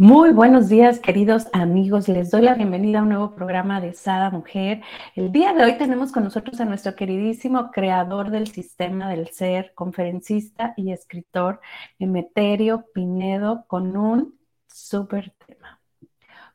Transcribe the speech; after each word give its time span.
Muy 0.00 0.30
buenos 0.30 0.68
días, 0.68 1.00
queridos 1.00 1.48
amigos. 1.52 2.06
Les 2.06 2.30
doy 2.30 2.42
la 2.42 2.54
bienvenida 2.54 3.00
a 3.00 3.02
un 3.02 3.08
nuevo 3.08 3.34
programa 3.34 3.80
de 3.80 3.94
Sada 3.94 4.30
Mujer. 4.30 4.80
El 5.16 5.32
día 5.32 5.52
de 5.52 5.64
hoy 5.64 5.76
tenemos 5.76 6.12
con 6.12 6.22
nosotros 6.22 6.60
a 6.60 6.64
nuestro 6.64 6.94
queridísimo 6.94 7.72
creador 7.72 8.30
del 8.30 8.46
sistema 8.46 9.10
del 9.10 9.26
ser, 9.30 9.72
conferencista 9.74 10.72
y 10.76 10.92
escritor, 10.92 11.60
Emeterio 11.98 12.84
Pinedo, 12.94 13.64
con 13.66 13.96
un 13.96 14.38
súper 14.68 15.34
tema. 15.44 15.80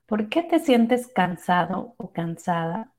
¿Por 0.06 0.30
qué 0.30 0.44
te 0.44 0.60
sientes 0.60 1.08
cansado 1.08 1.96
o 1.98 2.14
cansada? 2.14 2.94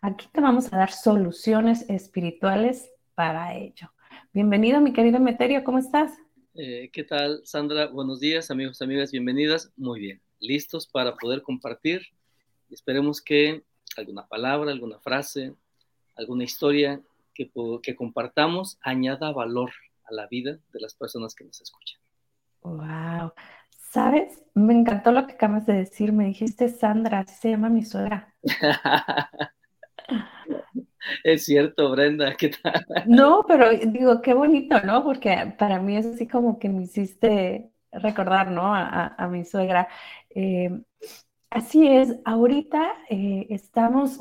Aquí 0.00 0.26
te 0.32 0.40
vamos 0.40 0.72
a 0.72 0.78
dar 0.78 0.90
soluciones 0.90 1.84
espirituales 1.90 2.90
para 3.14 3.52
ello. 3.52 3.92
Bienvenido, 4.32 4.80
mi 4.80 4.94
querido 4.94 5.18
Emeterio, 5.18 5.64
¿cómo 5.64 5.76
estás? 5.76 6.12
Eh, 6.58 6.88
¿Qué 6.90 7.04
tal, 7.04 7.42
Sandra? 7.44 7.86
Buenos 7.88 8.18
días, 8.18 8.50
amigos, 8.50 8.80
amigas, 8.80 9.12
bienvenidas. 9.12 9.70
Muy 9.76 10.00
bien, 10.00 10.22
listos 10.40 10.86
para 10.86 11.14
poder 11.14 11.42
compartir. 11.42 12.00
Esperemos 12.70 13.20
que 13.20 13.62
alguna 13.98 14.26
palabra, 14.26 14.72
alguna 14.72 14.98
frase, 14.98 15.52
alguna 16.14 16.44
historia 16.44 17.02
que, 17.34 17.50
que 17.82 17.94
compartamos 17.94 18.78
añada 18.80 19.32
valor 19.32 19.70
a 20.04 20.14
la 20.14 20.28
vida 20.28 20.58
de 20.72 20.80
las 20.80 20.94
personas 20.94 21.34
que 21.34 21.44
nos 21.44 21.60
escuchan. 21.60 22.00
Wow. 22.62 23.32
¿Sabes? 23.90 24.42
Me 24.54 24.72
encantó 24.72 25.12
lo 25.12 25.26
que 25.26 25.34
acabas 25.34 25.66
de 25.66 25.74
decir. 25.74 26.14
Me 26.14 26.24
dijiste 26.24 26.70
Sandra, 26.70 27.20
así 27.20 27.34
se 27.34 27.50
llama 27.50 27.68
mi 27.68 27.84
suegra. 27.84 28.34
Es 31.24 31.44
cierto, 31.44 31.90
Brenda, 31.90 32.34
¿qué 32.38 32.50
tal? 32.50 32.84
No, 33.06 33.44
pero 33.46 33.70
digo, 33.70 34.20
qué 34.22 34.34
bonito, 34.34 34.80
¿no? 34.82 35.04
Porque 35.04 35.54
para 35.58 35.80
mí 35.80 35.96
es 35.96 36.06
así 36.06 36.26
como 36.26 36.58
que 36.58 36.68
me 36.68 36.84
hiciste 36.84 37.70
recordar, 37.92 38.50
¿no? 38.50 38.74
A, 38.74 39.28
mi 39.30 39.44
suegra. 39.44 39.88
Eh, 40.30 40.70
así 41.50 41.86
es, 41.88 42.16
ahorita 42.24 42.92
eh, 43.10 43.46
estamos 43.50 44.20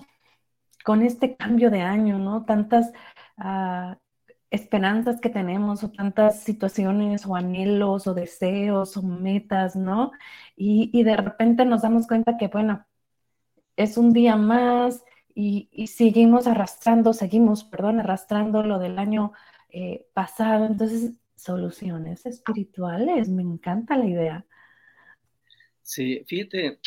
con 0.84 1.02
este 1.02 1.36
cambio 1.36 1.72
de 1.72 1.82
año, 1.82 2.20
¿no? 2.20 2.46
Tantas 2.46 2.92
ah, 3.38 3.98
esperanzas 4.52 5.20
que 5.22 5.30
tenemos 5.30 5.84
o 5.84 5.92
tantas 5.92 6.44
situaciones 6.44 7.26
o 7.26 7.36
anhelos 7.36 8.08
o 8.08 8.14
deseos 8.14 8.98
o 8.98 9.04
metas, 9.04 9.76
¿no? 9.76 10.12
Y, 10.56 10.90
y 10.94 11.04
de 11.04 11.18
repente 11.18 11.66
nos 11.66 11.82
damos 11.82 12.08
cuenta 12.08 12.38
que, 12.38 12.48
bueno, 12.48 12.86
es 13.76 13.98
un 13.98 14.14
día 14.14 14.36
más, 14.36 15.04
y, 15.36 15.88
seguimos 15.88 16.48
arrastrando, 16.48 17.14
seguimos, 17.14 17.66
perdón, 17.66 18.00
arrastrando 18.00 18.64
lo 18.64 18.80
del 18.80 18.98
año 18.98 19.34
eh, 19.70 20.08
pasado. 20.14 20.66
Entonces, 20.66 21.12
soluciones 21.36 22.26
espirituales, 22.26 23.28
me 23.30 23.44
encanta 23.44 23.98
la 23.98 24.06
idea. 24.06 24.46
Sí, 25.82 26.24
fíjate, 26.26 26.80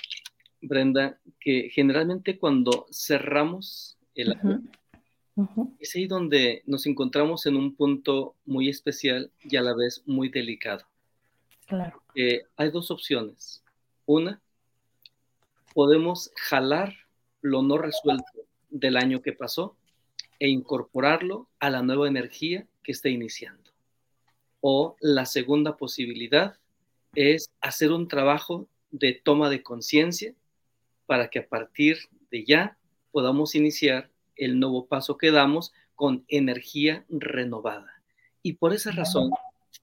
Brenda, 0.63 1.21
que 1.39 1.69
generalmente 1.71 2.39
cuando 2.39 2.87
cerramos 2.91 3.99
el 4.15 4.33
año, 4.33 4.63
es 5.79 5.95
ahí 5.95 6.07
donde 6.07 6.63
nos 6.67 6.87
encontramos 6.87 7.45
en 7.45 7.55
un 7.55 7.77
punto 7.77 8.35
muy 8.47 8.71
especial 8.71 9.31
y 9.45 9.57
a 9.57 9.63
la 9.63 9.75
vez 9.75 10.03
muy 10.07 10.31
delicado. 10.31 10.85
Claro. 11.67 12.03
hay 12.57 12.71
dos 12.71 12.91
opciones. 12.91 13.63
Una, 14.07 14.41
podemos 15.75 16.33
jalar 16.35 16.95
lo 17.43 17.61
no 17.61 17.77
resuelto 17.77 18.38
del 18.71 18.97
año 18.97 19.23
que 19.23 19.33
pasó 19.33 19.77
e 20.39 20.49
incorporarlo 20.49 21.49
a 21.59 21.71
la 21.71 21.83
nueva 21.83 22.09
energía 22.09 22.67
que 22.83 22.93
está 22.93 23.09
iniciando. 23.09 23.71
O 24.61 24.97
la 25.01 25.27
segunda 25.27 25.77
posibilidad 25.77 26.57
es 27.15 27.51
hacer 27.61 27.93
un 27.93 28.09
trabajo 28.09 28.69
de 28.91 29.15
toma 29.15 29.51
de 29.51 29.63
conciencia 29.63 30.35
para 31.07 31.29
que 31.29 31.41
a 31.41 31.49
partir 31.49 31.99
de 32.31 32.45
ya 32.45 32.77
podamos 33.11 33.55
iniciar 33.55 34.11
el 34.37 34.61
nuevo 34.61 34.87
paso 34.87 35.17
que 35.17 35.31
damos 35.31 35.73
con 35.95 36.25
energía 36.29 37.05
renovada. 37.09 38.03
Y 38.43 38.55
por 38.55 38.73
esa 38.73 38.93
razón, 38.93 39.31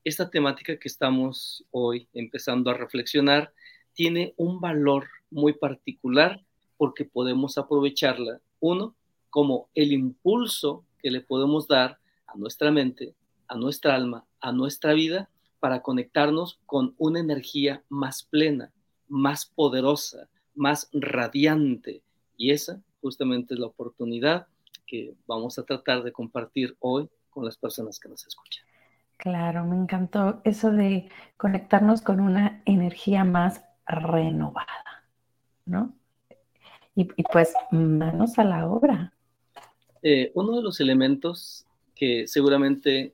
esta 0.04 0.30
temática 0.30 0.78
que 0.78 0.88
estamos 0.88 1.66
hoy 1.72 2.08
empezando 2.14 2.70
a 2.70 2.76
reflexionar 2.76 3.52
tiene 3.94 4.34
un 4.38 4.62
valor 4.62 5.08
muy 5.30 5.54
particular 5.54 6.44
porque 6.78 7.06
podemos 7.06 7.58
aprovecharla, 7.58 8.40
uno, 8.66 8.96
como 9.30 9.70
el 9.76 9.92
impulso 9.92 10.86
que 11.00 11.12
le 11.12 11.22
podemos 11.22 11.68
dar 11.68 12.00
a 12.28 12.38
nuestra 12.38 12.72
mente, 12.72 13.16
a 13.48 13.56
nuestra 13.56 13.96
alma, 13.96 14.26
a 14.40 14.52
nuestra 14.52 14.94
vida, 14.94 15.30
para 15.60 15.82
conectarnos 15.82 16.60
con 16.66 16.96
una 16.98 17.20
energía 17.20 17.84
más 17.90 18.24
plena, 18.24 18.72
más 19.08 19.46
poderosa, 19.46 20.30
más 20.54 20.90
radiante. 20.94 22.04
Y 22.38 22.52
esa 22.52 22.82
justamente 23.02 23.54
es 23.54 23.60
la 23.60 23.68
oportunidad 23.68 24.48
que 24.86 25.16
vamos 25.28 25.58
a 25.58 25.64
tratar 25.64 26.04
de 26.04 26.12
compartir 26.12 26.76
hoy 26.80 27.10
con 27.30 27.46
las 27.46 27.58
personas 27.58 28.00
que 28.00 28.10
nos 28.10 28.26
escuchan. 28.26 28.66
Claro, 29.18 29.66
me 29.66 29.76
encantó 29.76 30.42
eso 30.44 30.72
de 30.72 31.10
conectarnos 31.38 32.02
con 32.02 32.20
una 32.20 32.62
energía 32.66 33.24
más 33.24 33.64
renovada, 33.88 35.04
¿no? 35.66 35.94
Y, 36.96 37.06
pues 37.24 37.54
manos 37.72 38.40
a 38.40 38.44
la 38.44 38.70
obra. 38.70 39.14
Eh, 40.02 40.32
uno 40.34 40.56
de 40.56 40.62
los 40.62 40.80
elementos 40.80 41.66
que 41.94 42.28
seguramente 42.28 43.14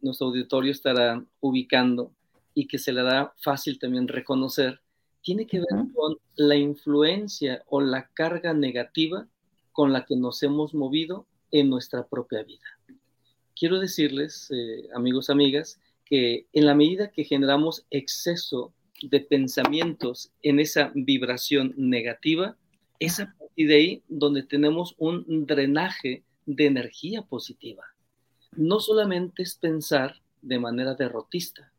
nuestro 0.00 0.28
auditorio 0.28 0.70
estará 0.70 1.24
ubicando 1.40 2.12
y 2.54 2.66
que 2.66 2.78
se 2.78 2.92
le 2.92 3.02
da 3.02 3.34
fácil 3.38 3.78
también 3.78 4.08
reconocer, 4.08 4.80
tiene 5.22 5.46
que 5.46 5.58
ver 5.58 5.92
con 5.92 6.18
la 6.36 6.56
influencia 6.56 7.64
o 7.66 7.80
la 7.80 8.08
carga 8.14 8.54
negativa 8.54 9.26
con 9.72 9.92
la 9.92 10.04
que 10.04 10.16
nos 10.16 10.42
hemos 10.42 10.72
movido 10.72 11.26
en 11.50 11.68
nuestra 11.68 12.06
propia 12.06 12.42
vida. 12.44 12.64
Quiero 13.58 13.80
decirles, 13.80 14.50
eh, 14.50 14.88
amigos, 14.94 15.30
amigas, 15.30 15.80
que 16.04 16.46
en 16.52 16.66
la 16.66 16.74
medida 16.74 17.10
que 17.10 17.24
generamos 17.24 17.84
exceso 17.90 18.72
de 19.02 19.20
pensamientos 19.20 20.30
en 20.42 20.60
esa 20.60 20.92
vibración 20.94 21.74
negativa, 21.76 22.56
es 22.98 23.20
a 23.20 23.34
partir 23.38 23.68
de 23.68 23.74
ahí 23.74 24.02
donde 24.08 24.42
tenemos 24.42 24.94
un 24.98 25.46
drenaje 25.46 26.24
de 26.46 26.66
energía 26.66 27.22
positiva. 27.22 27.84
No 28.52 28.80
solamente 28.80 29.42
es 29.42 29.56
pensar 29.56 30.20
de 30.42 30.58
manera 30.58 30.94
derrotista, 30.94 31.72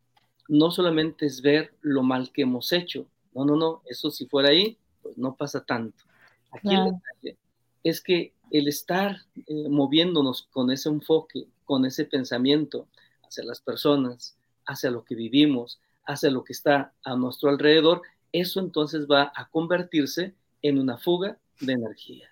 no 0.47 0.71
solamente 0.71 1.25
es 1.25 1.41
ver 1.41 1.73
lo 1.81 2.03
mal 2.03 2.31
que 2.31 2.43
hemos 2.43 2.71
hecho, 2.71 3.07
no, 3.33 3.45
no, 3.45 3.55
no, 3.55 3.81
eso 3.85 4.09
si 4.09 4.25
fuera 4.25 4.49
ahí, 4.49 4.77
pues 5.01 5.17
no 5.17 5.35
pasa 5.35 5.63
tanto. 5.63 6.03
Aquí 6.51 6.73
el 6.73 6.85
detalle 6.85 7.37
es 7.83 8.01
que 8.01 8.33
el 8.51 8.67
estar 8.67 9.17
eh, 9.35 9.69
moviéndonos 9.69 10.47
con 10.51 10.71
ese 10.71 10.89
enfoque, 10.89 11.47
con 11.65 11.85
ese 11.85 12.05
pensamiento 12.05 12.87
hacia 13.23 13.43
las 13.43 13.61
personas, 13.61 14.35
hacia 14.65 14.89
lo 14.89 15.03
que 15.03 15.15
vivimos, 15.15 15.79
hacia 16.05 16.31
lo 16.31 16.43
que 16.43 16.53
está 16.53 16.93
a 17.03 17.15
nuestro 17.15 17.49
alrededor, 17.49 18.01
eso 18.31 18.59
entonces 18.59 19.05
va 19.05 19.31
a 19.35 19.49
convertirse 19.49 20.33
en 20.61 20.79
una 20.79 20.97
fuga 20.97 21.37
de 21.59 21.73
energía. 21.73 22.29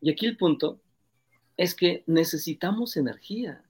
Y 0.00 0.10
aquí 0.10 0.26
el 0.26 0.36
punto 0.36 0.80
es 1.56 1.74
que 1.74 2.04
necesitamos 2.06 2.96
energía. 2.96 3.62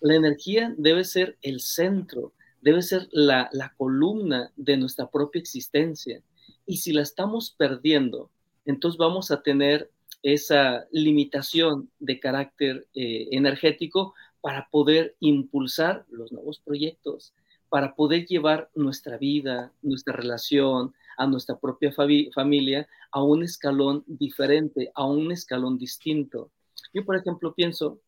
La 0.00 0.14
energía 0.14 0.74
debe 0.76 1.04
ser 1.04 1.38
el 1.42 1.60
centro, 1.60 2.32
debe 2.60 2.82
ser 2.82 3.08
la, 3.12 3.48
columna 3.76 4.52
de 4.56 4.76
nuestra 4.76 5.10
propia 5.10 5.40
existencia. 5.40 6.22
Y 6.66 6.78
si 6.78 6.92
la 6.92 7.02
estamos 7.02 7.54
perdiendo, 7.56 8.30
entonces 8.64 8.98
vamos 8.98 9.30
a 9.30 9.42
tener 9.42 9.90
esa 10.22 10.86
limitación 10.90 11.90
de 12.00 12.18
carácter 12.18 12.86
eh, 12.94 13.28
energético 13.30 14.14
para 14.40 14.68
poder 14.70 15.14
impulsar 15.20 16.04
los 16.10 16.32
nuevos 16.32 16.58
proyectos, 16.58 17.32
para 17.68 17.94
poder 17.94 18.26
llevar 18.26 18.70
nuestra 18.74 19.18
vida, 19.18 19.72
nuestra 19.82 20.14
relación, 20.14 20.94
a 21.16 21.26
nuestra 21.26 21.58
propia 21.58 21.92
familia 21.92 22.88
a 23.10 23.22
un 23.22 23.42
escalón 23.42 24.04
diferente, 24.06 24.90
a 24.94 25.06
un 25.06 25.32
escalón 25.32 25.78
distinto. 25.78 26.50
Yo, 26.92 27.04
por 27.04 27.16
ejemplo, 27.16 27.54
pienso, 27.54 28.00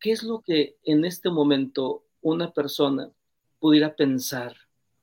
¿qué 0.00 0.12
es 0.12 0.22
lo 0.22 0.40
que 0.40 0.76
en 0.84 1.04
este 1.04 1.30
momento 1.30 2.04
una 2.22 2.50
persona 2.52 3.10
pudiera 3.60 3.94
pensar 3.94 4.54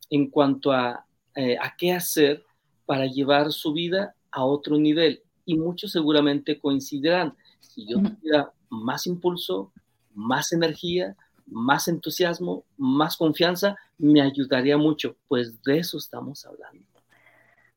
en 0.10 0.30
cuanto 0.30 0.72
a, 0.72 1.06
eh, 1.36 1.58
a 1.60 1.76
qué 1.78 1.94
hacer 1.94 2.44
para 2.86 3.06
llevar 3.06 3.52
su 3.52 3.74
vida 3.74 4.16
a 4.32 4.44
otro 4.44 4.78
nivel. 4.78 5.22
Y 5.46 5.58
muchos 5.58 5.92
seguramente 5.92 6.60
coincidirán. 6.60 7.36
Si 7.60 7.88
yo 7.88 8.02
tuviera 8.02 8.52
más 8.70 9.08
impulso, 9.08 9.72
más 10.14 10.52
energía, 10.52 11.16
más 11.46 11.88
entusiasmo, 11.88 12.66
más 12.78 13.18
confianza, 13.18 13.78
me 13.98 14.22
ayudaría 14.22 14.78
mucho. 14.78 15.16
Pues 15.28 15.62
de 15.64 15.80
eso 15.80 15.98
estamos 15.98 16.46
hablando. 16.46 16.86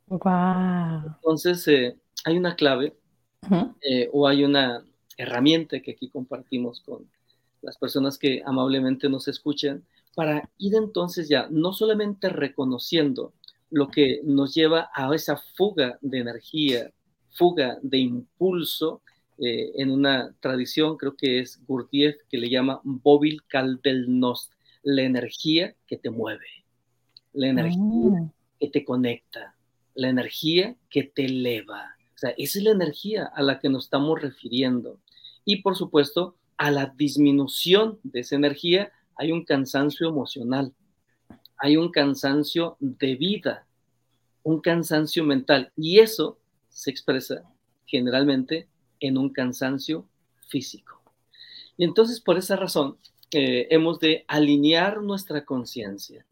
Wow. 0.07 1.17
Entonces, 1.17 1.67
eh, 1.69 1.97
hay 2.25 2.37
una 2.37 2.57
clave 2.57 2.95
eh, 3.83 4.09
o 4.13 4.27
hay 4.27 4.45
una 4.45 4.85
herramienta 5.17 5.81
que 5.81 5.93
aquí 5.93 6.09
compartimos 6.09 6.81
con 6.81 7.09
las 7.63 7.77
personas 7.79 8.19
que 8.19 8.43
amablemente 8.45 9.09
nos 9.09 9.29
escuchan 9.29 9.85
para 10.15 10.51
ir 10.59 10.75
entonces 10.75 11.29
ya 11.29 11.49
no 11.51 11.73
solamente 11.73 12.29
reconociendo 12.29 13.33
lo 13.71 13.89
que 13.89 14.21
nos 14.25 14.55
lleva 14.55 14.91
a 14.95 15.13
esa 15.15 15.37
fuga 15.37 15.99
de 16.01 16.19
energía, 16.19 16.93
fuga 17.31 17.79
de 17.83 17.99
impulso, 17.99 19.03
eh, 19.39 19.73
en 19.75 19.91
una 19.91 20.33
tradición, 20.39 20.97
creo 20.97 21.17
que 21.17 21.41
es 21.41 21.61
Gurdjieff, 21.67 22.17
que 22.29 22.39
le 22.39 22.49
llama 22.49 22.81
Bobil 22.85 23.43
Kaldelnost, 23.49 24.53
la 24.85 25.03
energía 25.03 25.75
que 25.89 25.97
te 25.97 26.11
mueve, 26.11 26.47
la 27.33 27.49
energía 27.49 27.81
ah. 28.21 28.33
que 28.61 28.69
te 28.69 28.85
conecta, 28.85 29.54
la 29.95 30.09
energía 30.09 30.77
que 30.91 31.05
te 31.05 31.27
eleva. 31.27 31.97
O 32.15 32.19
sea, 32.19 32.31
esa 32.37 32.59
es 32.59 32.65
la 32.65 32.71
energía 32.71 33.31
a 33.35 33.43
la 33.43 33.59
que 33.59 33.69
nos 33.69 33.85
estamos 33.85 34.21
refiriendo. 34.21 35.01
Y 35.45 35.63
por 35.63 35.77
supuesto, 35.77 36.37
a 36.57 36.71
la 36.71 36.87
disminución 36.87 37.99
de 38.03 38.21
esa 38.21 38.37
energía 38.37 38.93
hay 39.17 39.33
un 39.33 39.45
cansancio 39.45 40.09
emocional, 40.09 40.73
hay 41.57 41.77
un 41.77 41.91
cansancio 41.91 42.77
de 42.81 43.15
vida, 43.17 43.67
un 44.43 44.61
cansancio 44.61 45.25
mental. 45.25 45.73
Y 45.77 45.99
eso 45.99 46.39
se 46.69 46.91
expresa 46.91 47.43
generalmente 47.87 48.69
en 49.01 49.19
un 49.19 49.31
cansancio 49.31 50.09
físico. 50.49 51.03
Y 51.77 51.85
entonces 51.85 52.21
por 52.21 52.39
esa 52.39 52.57
razón 52.57 52.97
eh, 53.33 53.67
hemos 53.71 53.99
de 53.99 54.25
alinear 54.29 55.03
nuestra 55.03 55.45
conciencia. 55.45 56.25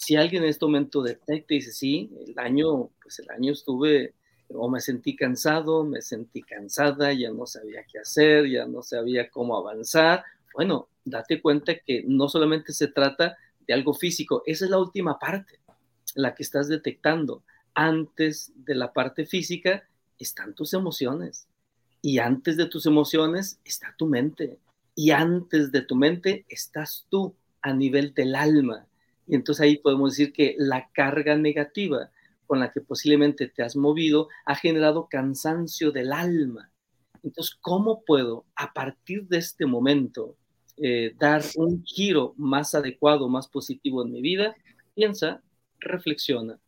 Si 0.00 0.16
alguien 0.16 0.44
en 0.44 0.48
este 0.48 0.64
momento 0.64 1.02
detecta 1.02 1.52
y 1.52 1.58
dice, 1.58 1.72
sí, 1.72 2.10
el 2.26 2.38
año, 2.38 2.88
pues 3.02 3.18
el 3.18 3.30
año 3.30 3.52
estuve 3.52 4.14
o 4.48 4.66
me 4.70 4.80
sentí 4.80 5.14
cansado, 5.14 5.84
me 5.84 6.00
sentí 6.00 6.40
cansada, 6.40 7.12
ya 7.12 7.30
no 7.30 7.44
sabía 7.44 7.84
qué 7.84 7.98
hacer, 7.98 8.48
ya 8.48 8.64
no 8.64 8.82
sabía 8.82 9.28
cómo 9.28 9.58
avanzar. 9.58 10.24
Bueno, 10.54 10.88
date 11.04 11.42
cuenta 11.42 11.74
que 11.80 12.02
no 12.06 12.30
solamente 12.30 12.72
se 12.72 12.88
trata 12.88 13.36
de 13.66 13.74
algo 13.74 13.92
físico, 13.92 14.42
esa 14.46 14.64
es 14.64 14.70
la 14.70 14.78
última 14.78 15.18
parte, 15.18 15.60
la 16.14 16.34
que 16.34 16.44
estás 16.44 16.68
detectando. 16.68 17.42
Antes 17.74 18.54
de 18.56 18.76
la 18.76 18.94
parte 18.94 19.26
física 19.26 19.86
están 20.18 20.54
tus 20.54 20.72
emociones. 20.72 21.46
Y 22.00 22.20
antes 22.20 22.56
de 22.56 22.64
tus 22.64 22.86
emociones 22.86 23.60
está 23.66 23.94
tu 23.98 24.06
mente. 24.06 24.56
Y 24.94 25.10
antes 25.10 25.70
de 25.72 25.82
tu 25.82 25.94
mente 25.94 26.46
estás 26.48 27.06
tú 27.10 27.34
a 27.60 27.74
nivel 27.74 28.14
del 28.14 28.34
alma. 28.34 28.86
Y 29.30 29.36
entonces 29.36 29.62
ahí 29.62 29.76
podemos 29.78 30.10
decir 30.10 30.32
que 30.32 30.56
la 30.58 30.90
carga 30.90 31.36
negativa 31.36 32.10
con 32.48 32.58
la 32.58 32.72
que 32.72 32.80
posiblemente 32.80 33.46
te 33.46 33.62
has 33.62 33.76
movido 33.76 34.28
ha 34.44 34.56
generado 34.56 35.06
cansancio 35.08 35.92
del 35.92 36.12
alma. 36.12 36.72
Entonces, 37.22 37.54
¿cómo 37.60 38.02
puedo 38.04 38.44
a 38.56 38.72
partir 38.72 39.28
de 39.28 39.38
este 39.38 39.66
momento 39.66 40.36
eh, 40.78 41.14
dar 41.16 41.44
un 41.54 41.84
giro 41.84 42.34
más 42.38 42.74
adecuado, 42.74 43.28
más 43.28 43.46
positivo 43.46 44.02
en 44.02 44.10
mi 44.10 44.20
vida? 44.20 44.56
Piensa, 44.94 45.40
reflexiona, 45.78 46.58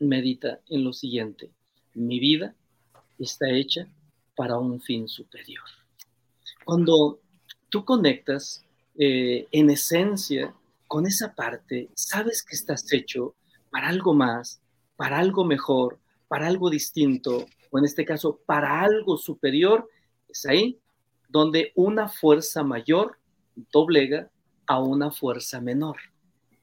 medita 0.00 0.58
en 0.68 0.82
lo 0.82 0.92
siguiente. 0.92 1.52
Mi 1.94 2.18
vida 2.18 2.56
está 3.16 3.48
hecha 3.48 3.86
para 4.34 4.58
un 4.58 4.80
fin 4.80 5.06
superior. 5.06 5.62
Cuando 6.64 7.20
tú 7.68 7.84
conectas 7.84 8.64
eh, 8.98 9.46
en 9.52 9.70
esencia 9.70 10.52
con 10.86 11.06
esa 11.06 11.34
parte, 11.34 11.90
sabes 11.94 12.42
que 12.42 12.56
estás 12.56 12.92
hecho 12.92 13.34
para 13.70 13.88
algo 13.88 14.14
más, 14.14 14.60
para 14.96 15.18
algo 15.18 15.44
mejor, 15.44 15.98
para 16.28 16.46
algo 16.46 16.70
distinto, 16.70 17.46
o 17.70 17.78
en 17.78 17.84
este 17.84 18.04
caso, 18.04 18.40
para 18.46 18.80
algo 18.80 19.16
superior, 19.16 19.88
es 20.28 20.46
ahí 20.46 20.78
donde 21.28 21.72
una 21.74 22.08
fuerza 22.08 22.62
mayor 22.62 23.18
doblega 23.72 24.30
a 24.66 24.80
una 24.80 25.10
fuerza 25.10 25.60
menor. 25.60 25.96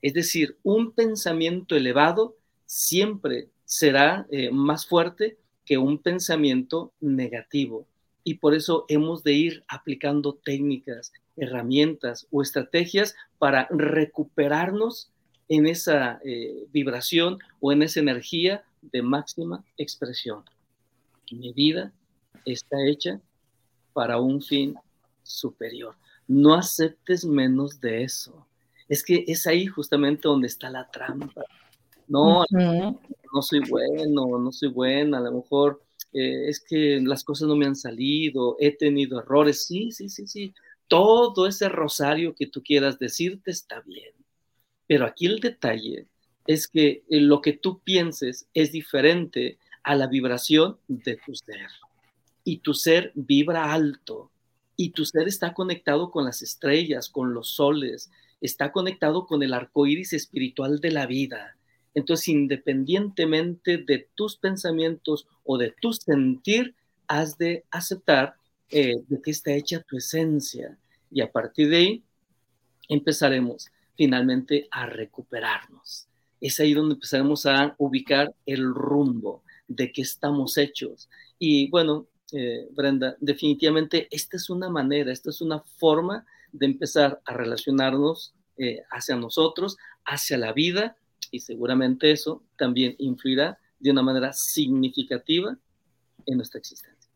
Es 0.01 0.13
decir, 0.13 0.57
un 0.63 0.91
pensamiento 0.91 1.75
elevado 1.75 2.35
siempre 2.65 3.49
será 3.65 4.27
eh, 4.29 4.51
más 4.51 4.85
fuerte 4.85 5.37
que 5.65 5.77
un 5.77 5.97
pensamiento 5.97 6.93
negativo. 6.99 7.87
Y 8.23 8.35
por 8.35 8.53
eso 8.53 8.85
hemos 8.87 9.23
de 9.23 9.33
ir 9.33 9.63
aplicando 9.67 10.33
técnicas, 10.33 11.11
herramientas 11.35 12.27
o 12.31 12.41
estrategias 12.41 13.15
para 13.37 13.67
recuperarnos 13.69 15.11
en 15.49 15.67
esa 15.67 16.19
eh, 16.23 16.65
vibración 16.71 17.39
o 17.59 17.71
en 17.71 17.83
esa 17.83 17.99
energía 17.99 18.63
de 18.81 19.01
máxima 19.01 19.63
expresión. 19.77 20.43
Mi 21.31 21.51
vida 21.53 21.91
está 22.45 22.77
hecha 22.87 23.19
para 23.93 24.19
un 24.19 24.41
fin 24.41 24.75
superior. 25.23 25.95
No 26.27 26.53
aceptes 26.53 27.25
menos 27.25 27.79
de 27.81 28.03
eso. 28.03 28.47
Es 28.87 29.03
que 29.03 29.23
es 29.27 29.47
ahí 29.47 29.65
justamente 29.65 30.27
donde 30.27 30.47
está 30.47 30.69
la 30.69 30.89
trampa. 30.89 31.43
No, 32.07 32.45
no 32.51 33.41
soy 33.41 33.61
bueno, 33.69 34.37
no 34.37 34.51
soy 34.51 34.69
buena, 34.69 35.17
a 35.17 35.21
lo 35.21 35.31
mejor 35.31 35.81
eh, 36.13 36.49
es 36.49 36.59
que 36.59 37.01
las 37.01 37.23
cosas 37.23 37.47
no 37.47 37.55
me 37.55 37.65
han 37.65 37.75
salido, 37.75 38.55
he 38.59 38.75
tenido 38.75 39.19
errores, 39.19 39.65
sí, 39.65 39.91
sí, 39.91 40.09
sí, 40.09 40.27
sí, 40.27 40.53
todo 40.87 41.47
ese 41.47 41.69
rosario 41.69 42.35
que 42.35 42.47
tú 42.47 42.61
quieras 42.61 42.99
decirte 42.99 43.51
está 43.51 43.81
bien, 43.81 44.13
pero 44.87 45.05
aquí 45.05 45.25
el 45.25 45.39
detalle 45.39 46.07
es 46.45 46.67
que 46.67 47.03
eh, 47.09 47.19
lo 47.21 47.41
que 47.41 47.53
tú 47.53 47.79
pienses 47.79 48.47
es 48.53 48.71
diferente 48.71 49.57
a 49.83 49.95
la 49.95 50.07
vibración 50.07 50.77
de 50.87 51.17
tu 51.25 51.35
ser. 51.35 51.69
Y 52.43 52.57
tu 52.57 52.73
ser 52.73 53.11
vibra 53.15 53.73
alto. 53.73 54.31
Y 54.75 54.89
tu 54.89 55.05
ser 55.05 55.27
está 55.27 55.53
conectado 55.53 56.11
con 56.11 56.25
las 56.25 56.41
estrellas, 56.41 57.09
con 57.09 57.33
los 57.33 57.49
soles, 57.49 58.11
está 58.41 58.71
conectado 58.71 59.25
con 59.25 59.43
el 59.43 59.53
arco 59.53 59.85
iris 59.85 60.13
espiritual 60.13 60.79
de 60.79 60.91
la 60.91 61.05
vida. 61.05 61.55
Entonces, 61.95 62.27
independientemente 62.29 63.77
de 63.77 64.07
tus 64.15 64.35
pensamientos 64.37 65.27
o 65.43 65.57
de 65.57 65.73
tu 65.79 65.93
sentir, 65.93 66.75
has 67.07 67.37
de 67.37 67.65
aceptar 67.69 68.35
eh, 68.69 68.95
de 69.07 69.21
qué 69.21 69.31
está 69.31 69.51
hecha 69.53 69.81
tu 69.81 69.97
esencia. 69.97 70.77
Y 71.11 71.21
a 71.21 71.31
partir 71.31 71.69
de 71.69 71.77
ahí, 71.77 72.03
empezaremos 72.89 73.69
finalmente 73.95 74.67
a 74.71 74.85
recuperarnos. 74.85 76.07
Es 76.41 76.59
ahí 76.59 76.73
donde 76.73 76.95
empezaremos 76.95 77.45
a 77.45 77.75
ubicar 77.77 78.33
el 78.45 78.73
rumbo 78.73 79.43
de 79.67 79.91
qué 79.91 80.01
estamos 80.01 80.57
hechos. 80.57 81.09
Y 81.39 81.69
bueno, 81.69 82.07
eh, 82.31 82.67
Brenda, 82.71 83.15
definitivamente 83.19 84.07
esta 84.11 84.37
es 84.37 84.49
una 84.49 84.69
manera, 84.69 85.11
esta 85.11 85.29
es 85.29 85.41
una 85.41 85.59
forma 85.77 86.25
de 86.51 86.65
empezar 86.65 87.21
a 87.25 87.33
relacionarnos 87.33 88.33
eh, 88.57 88.81
hacia 88.91 89.15
nosotros, 89.15 89.77
hacia 90.05 90.37
la 90.37 90.51
vida 90.53 90.97
y 91.33 91.39
seguramente 91.39 92.11
eso 92.11 92.43
también 92.55 92.95
influirá 92.99 93.57
de 93.79 93.89
una 93.89 94.03
manera 94.03 94.31
significativa 94.33 95.57
en 96.27 96.37
nuestra 96.37 96.59
existencia. 96.59 97.11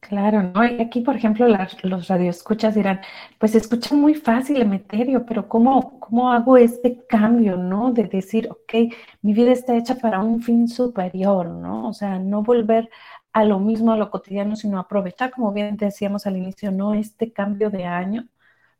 Claro, 0.00 0.42
¿no? 0.42 0.64
Y 0.64 0.80
aquí, 0.80 1.00
por 1.02 1.16
ejemplo, 1.16 1.46
los 1.82 2.08
radioescuchas 2.08 2.74
dirán, 2.74 3.00
pues 3.38 3.54
escucha 3.54 3.94
muy 3.94 4.14
fácil, 4.14 4.62
Emeterio, 4.62 5.26
pero 5.26 5.46
¿cómo, 5.46 6.00
¿cómo 6.00 6.32
hago 6.32 6.56
este 6.56 7.04
cambio, 7.06 7.56
no? 7.58 7.92
De 7.92 8.04
decir, 8.04 8.48
ok, 8.50 8.94
mi 9.22 9.34
vida 9.34 9.52
está 9.52 9.76
hecha 9.76 9.96
para 9.96 10.20
un 10.20 10.40
fin 10.40 10.66
superior, 10.68 11.48
¿no? 11.50 11.88
O 11.88 11.92
sea, 11.92 12.18
no 12.18 12.42
volver 12.42 12.88
a 13.32 13.44
lo 13.44 13.58
mismo, 13.58 13.92
a 13.92 13.96
lo 13.96 14.10
cotidiano, 14.10 14.56
sino 14.56 14.78
aprovechar, 14.78 15.32
como 15.32 15.52
bien 15.52 15.76
decíamos 15.76 16.26
al 16.26 16.36
inicio, 16.38 16.70
¿no? 16.70 16.94
Este 16.94 17.32
cambio 17.32 17.68
de 17.70 17.84
año 17.84 18.26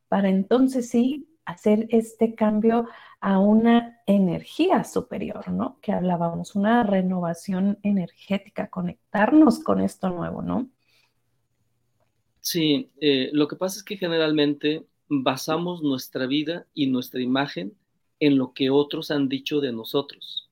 para 0.08 0.30
entonces 0.30 0.88
sí 0.88 1.28
hacer 1.48 1.86
este 1.88 2.34
cambio 2.34 2.86
a 3.20 3.38
una 3.38 4.02
energía 4.06 4.84
superior, 4.84 5.48
¿no? 5.48 5.78
Que 5.80 5.92
hablábamos, 5.92 6.54
una 6.54 6.82
renovación 6.82 7.78
energética, 7.82 8.68
conectarnos 8.68 9.60
con 9.60 9.80
esto 9.80 10.10
nuevo, 10.10 10.42
¿no? 10.42 10.68
Sí, 12.40 12.90
eh, 13.00 13.30
lo 13.32 13.48
que 13.48 13.56
pasa 13.56 13.78
es 13.78 13.82
que 13.82 13.96
generalmente 13.96 14.84
basamos 15.08 15.82
nuestra 15.82 16.26
vida 16.26 16.66
y 16.74 16.86
nuestra 16.88 17.22
imagen 17.22 17.74
en 18.20 18.36
lo 18.36 18.52
que 18.52 18.68
otros 18.68 19.10
han 19.10 19.30
dicho 19.30 19.60
de 19.60 19.72
nosotros, 19.72 20.50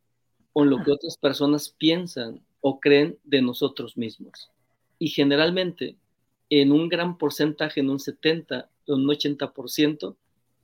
o 0.54 0.64
en 0.64 0.70
lo 0.70 0.82
que 0.82 0.92
otras 0.92 1.18
personas 1.18 1.68
piensan 1.68 2.40
o 2.62 2.80
creen 2.80 3.18
de 3.22 3.42
nosotros 3.42 3.98
mismos. 3.98 4.50
Y 4.98 5.08
generalmente, 5.08 5.98
en 6.48 6.72
un 6.72 6.88
gran 6.88 7.18
porcentaje, 7.18 7.80
en 7.80 7.90
un 7.90 8.00
70 8.00 8.70
o 8.86 8.94
un 8.94 9.06
80%, 9.06 10.16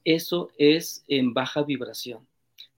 eso 0.05 0.51
es 0.59 1.05
en 1.09 1.35
baja 1.35 1.63
vibración. 1.63 2.27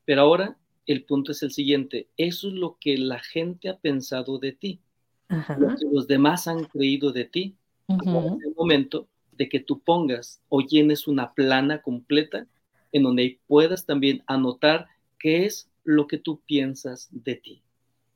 Pero 0.05 0.23
ahora 0.23 0.57
el 0.87 1.05
punto 1.05 1.33
es 1.33 1.43
el 1.43 1.51
siguiente, 1.51 2.09
eso 2.17 2.49
es 2.49 2.55
lo 2.55 2.77
que 2.81 2.99
la 2.99 3.19
gente 3.21 3.69
ha 3.69 3.79
pensado 3.79 4.39
de 4.39 4.53
ti, 4.53 4.81
lo 5.29 5.69
que 5.77 5.87
los 5.91 6.07
demás 6.07 6.47
han 6.47 6.65
creído 6.65 7.13
de 7.13 7.25
ti. 7.25 7.55
Es 7.89 8.47
el 8.47 8.55
momento 8.57 9.09
de 9.33 9.49
que 9.49 9.61
tú 9.61 9.81
pongas 9.81 10.41
o 10.49 10.61
llenes 10.61 11.07
una 11.07 11.33
plana 11.33 11.83
completa 11.83 12.47
en 12.93 13.03
donde 13.03 13.41
puedas 13.47 13.87
también 13.87 14.23
anotar 14.27 14.87
qué 15.19 15.45
es 15.45 15.71
lo 15.85 16.07
que 16.07 16.19
tú 16.19 16.41
piensas 16.47 17.09
de 17.11 17.35
ti, 17.37 17.63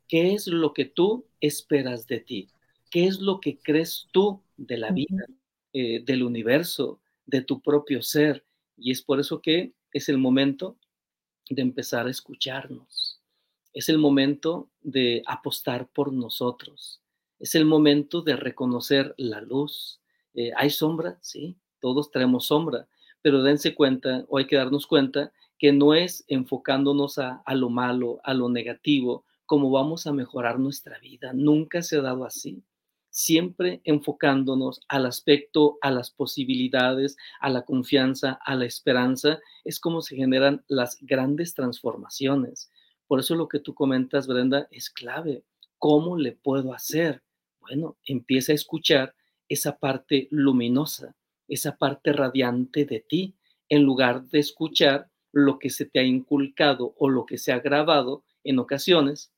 qué 0.07 0.35
es 0.35 0.47
lo 0.47 0.73
que 0.73 0.85
tú 0.85 1.25
esperas 1.41 2.07
de 2.07 2.21
ti, 2.21 2.49
qué 2.91 3.07
es 3.07 3.21
lo 3.21 3.41
que 3.41 3.59
crees 3.59 4.09
tú 4.13 4.41
de 4.57 4.79
la 4.79 4.91
vida, 4.91 5.27
eh, 5.73 6.03
del 6.05 6.23
universo, 6.23 7.01
de 7.27 7.43
tu 7.43 7.61
propio 7.61 8.03
ser. 8.03 8.45
Y 8.79 8.93
es 8.93 9.03
por 9.03 9.21
eso 9.21 9.43
que 9.43 9.73
es 9.93 10.09
el 10.09 10.19
momento 10.19 10.79
de 11.51 11.63
empezar 11.63 12.07
a 12.07 12.11
escucharnos. 12.11 13.21
Es 13.73 13.89
el 13.89 13.99
momento 13.99 14.71
de 14.81 15.23
apostar 15.27 15.89
por 15.89 16.13
nosotros. 16.13 17.03
Es 17.39 17.55
el 17.55 17.65
momento 17.65 18.23
de 18.23 18.37
reconocer 18.37 19.15
la 19.17 19.41
luz. 19.41 20.01
Eh, 20.35 20.53
¿Hay 20.57 20.71
sombra? 20.71 21.19
Sí, 21.21 21.57
todos 21.81 22.11
traemos 22.11 22.47
sombra, 22.47 22.89
pero 23.23 23.43
dense 23.43 23.75
cuenta 23.75 24.25
o 24.29 24.39
hay 24.39 24.47
que 24.47 24.57
darnos 24.57 24.87
cuenta 24.87 25.33
que 25.59 25.73
no 25.73 25.95
es 25.95 26.25
enfocándonos 26.29 27.19
a, 27.19 27.43
a 27.45 27.55
lo 27.55 27.69
malo, 27.69 28.21
a 28.25 28.35
lo 28.35 28.49
negativo, 28.49 29.25
como 29.47 29.71
vamos 29.71 30.07
a 30.07 30.13
mejorar 30.13 30.59
nuestra 30.59 30.99
vida. 30.99 31.33
Nunca 31.33 31.83
se 31.83 31.99
ha 31.99 32.03
dado 32.03 32.25
así 32.25 32.63
siempre 33.19 33.81
enfocándonos 33.83 34.81
al 34.87 35.05
aspecto, 35.05 35.77
a 35.81 35.91
las 35.91 36.13
posibilidades, 36.13 37.17
a 37.41 37.51
la 37.51 37.63
confianza, 37.63 38.39
a 38.45 38.55
la 38.55 38.65
esperanza, 38.65 39.41
es 39.65 39.81
como 39.81 40.03
se 40.03 40.15
generan 40.15 40.63
las 40.69 40.99
grandes 41.01 41.53
transformaciones. 41.53 42.71
Por 43.09 43.19
eso 43.19 43.35
lo 43.35 43.49
que 43.49 43.59
tú 43.59 43.75
comentas, 43.75 44.29
Brenda, 44.29 44.69
es 44.71 44.89
clave. 44.89 45.43
¿Cómo 45.79 46.17
le 46.17 46.31
puedo 46.31 46.73
hacer? 46.73 47.25
Bueno, 47.59 47.97
empieza 48.05 48.53
a 48.53 48.55
escuchar 48.55 49.17
esa 49.49 49.81
parte 49.81 50.29
luminosa, 50.31 51.17
esa 51.49 51.77
parte 51.77 52.13
radiante 52.13 52.85
de 52.85 53.01
ti, 53.01 53.35
en 53.69 53.83
lugar 53.83 54.29
de 54.29 54.39
escuchar 54.39 55.11
lo 55.33 55.59
que 55.59 55.71
se 55.71 55.87
te 55.87 55.99
ha 55.99 56.05
inculcado 56.05 56.95
o 56.97 57.09
lo 57.09 57.27
que 57.27 57.37
se 57.37 57.51
ha 57.51 57.59
grabado 57.59 58.23
en 58.45 58.61
ocasiones, 58.61 59.33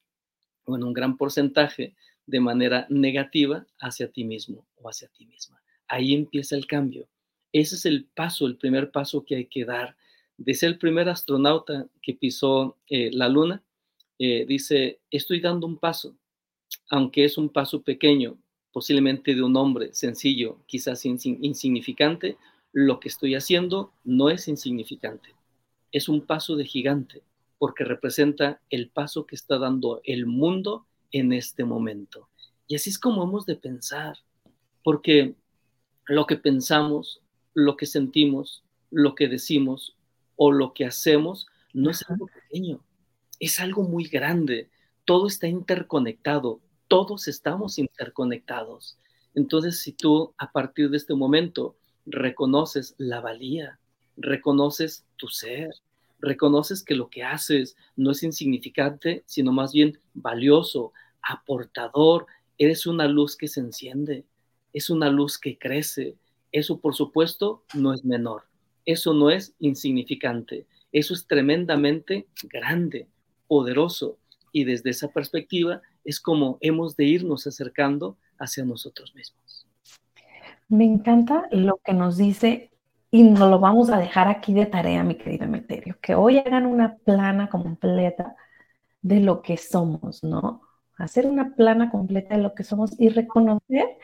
o 0.66 0.76
en 0.76 0.84
un 0.84 0.92
gran 0.92 1.16
porcentaje, 1.16 1.94
de 2.30 2.40
manera 2.40 2.86
negativa 2.88 3.66
hacia 3.80 4.10
ti 4.10 4.24
mismo 4.24 4.64
o 4.76 4.88
hacia 4.88 5.08
ti 5.08 5.26
misma. 5.26 5.60
Ahí 5.88 6.14
empieza 6.14 6.54
el 6.54 6.66
cambio. 6.66 7.08
Ese 7.52 7.74
es 7.74 7.84
el 7.84 8.04
paso, 8.04 8.46
el 8.46 8.56
primer 8.56 8.92
paso 8.92 9.24
que 9.24 9.36
hay 9.36 9.46
que 9.46 9.64
dar. 9.64 9.96
Ser 10.46 10.70
el 10.70 10.78
primer 10.78 11.08
astronauta 11.08 11.86
que 12.00 12.14
pisó 12.14 12.76
eh, 12.88 13.10
la 13.12 13.28
luna, 13.28 13.62
eh, 14.18 14.46
dice, 14.46 15.00
estoy 15.10 15.40
dando 15.40 15.66
un 15.66 15.76
paso, 15.76 16.16
aunque 16.88 17.24
es 17.24 17.36
un 17.36 17.48
paso 17.48 17.82
pequeño, 17.82 18.38
posiblemente 18.72 19.34
de 19.34 19.42
un 19.42 19.56
hombre 19.56 19.92
sencillo, 19.92 20.58
quizás 20.66 21.04
insignificante, 21.04 22.36
lo 22.72 23.00
que 23.00 23.08
estoy 23.08 23.34
haciendo 23.34 23.92
no 24.04 24.30
es 24.30 24.46
insignificante, 24.46 25.30
es 25.90 26.08
un 26.08 26.24
paso 26.24 26.54
de 26.56 26.64
gigante, 26.64 27.22
porque 27.58 27.84
representa 27.84 28.60
el 28.70 28.88
paso 28.88 29.26
que 29.26 29.34
está 29.34 29.58
dando 29.58 30.00
el 30.04 30.26
mundo 30.26 30.86
en 31.12 31.32
este 31.32 31.64
momento. 31.64 32.28
Y 32.66 32.76
así 32.76 32.90
es 32.90 32.98
como 32.98 33.24
hemos 33.24 33.46
de 33.46 33.56
pensar, 33.56 34.16
porque 34.84 35.34
lo 36.06 36.26
que 36.26 36.36
pensamos, 36.36 37.20
lo 37.54 37.76
que 37.76 37.86
sentimos, 37.86 38.64
lo 38.90 39.14
que 39.14 39.28
decimos 39.28 39.96
o 40.36 40.52
lo 40.52 40.72
que 40.72 40.84
hacemos 40.84 41.46
no 41.72 41.90
es 41.90 42.08
algo 42.08 42.26
pequeño, 42.26 42.80
es 43.38 43.60
algo 43.60 43.82
muy 43.82 44.04
grande. 44.04 44.70
Todo 45.04 45.26
está 45.26 45.48
interconectado, 45.48 46.60
todos 46.88 47.28
estamos 47.28 47.78
interconectados. 47.78 48.98
Entonces, 49.34 49.80
si 49.80 49.92
tú 49.92 50.34
a 50.38 50.50
partir 50.50 50.90
de 50.90 50.96
este 50.96 51.14
momento 51.14 51.76
reconoces 52.06 52.94
la 52.98 53.20
valía, 53.20 53.78
reconoces 54.16 55.06
tu 55.16 55.28
ser, 55.28 55.70
reconoces 56.20 56.82
que 56.82 56.94
lo 56.94 57.08
que 57.08 57.22
haces 57.22 57.76
no 57.96 58.10
es 58.10 58.22
insignificante, 58.22 59.22
sino 59.26 59.52
más 59.52 59.72
bien 59.72 59.98
valioso, 60.14 60.92
aportador, 61.22 62.26
eres 62.58 62.86
una 62.86 63.06
luz 63.08 63.36
que 63.36 63.48
se 63.48 63.60
enciende, 63.60 64.24
es 64.72 64.90
una 64.90 65.10
luz 65.10 65.38
que 65.38 65.58
crece. 65.58 66.16
Eso, 66.52 66.80
por 66.80 66.94
supuesto, 66.94 67.64
no 67.74 67.92
es 67.92 68.04
menor, 68.04 68.44
eso 68.84 69.14
no 69.14 69.30
es 69.30 69.54
insignificante, 69.58 70.66
eso 70.92 71.14
es 71.14 71.26
tremendamente 71.26 72.26
grande, 72.44 73.08
poderoso. 73.46 74.18
Y 74.52 74.64
desde 74.64 74.90
esa 74.90 75.08
perspectiva 75.08 75.80
es 76.04 76.20
como 76.20 76.58
hemos 76.60 76.96
de 76.96 77.04
irnos 77.04 77.46
acercando 77.46 78.16
hacia 78.38 78.64
nosotros 78.64 79.14
mismos. 79.14 79.66
Me 80.68 80.84
encanta 80.84 81.48
lo 81.50 81.80
que 81.84 81.92
nos 81.92 82.16
dice 82.16 82.70
y 83.10 83.22
nos 83.24 83.50
lo 83.50 83.58
vamos 83.58 83.90
a 83.90 83.98
dejar 83.98 84.28
aquí 84.28 84.54
de 84.54 84.66
tarea, 84.66 85.02
mi 85.04 85.16
querido 85.16 85.44
Emeterio, 85.44 85.96
que 86.00 86.14
hoy 86.14 86.38
hagan 86.38 86.66
una 86.66 86.96
plana 86.98 87.48
completa 87.48 88.36
de 89.02 89.20
lo 89.20 89.42
que 89.42 89.56
somos, 89.56 90.22
¿no? 90.22 90.62
Hacer 90.96 91.26
una 91.26 91.54
plana 91.54 91.90
completa 91.90 92.36
de 92.36 92.42
lo 92.42 92.54
que 92.54 92.64
somos 92.64 92.98
y 93.00 93.08
reconocer 93.08 93.98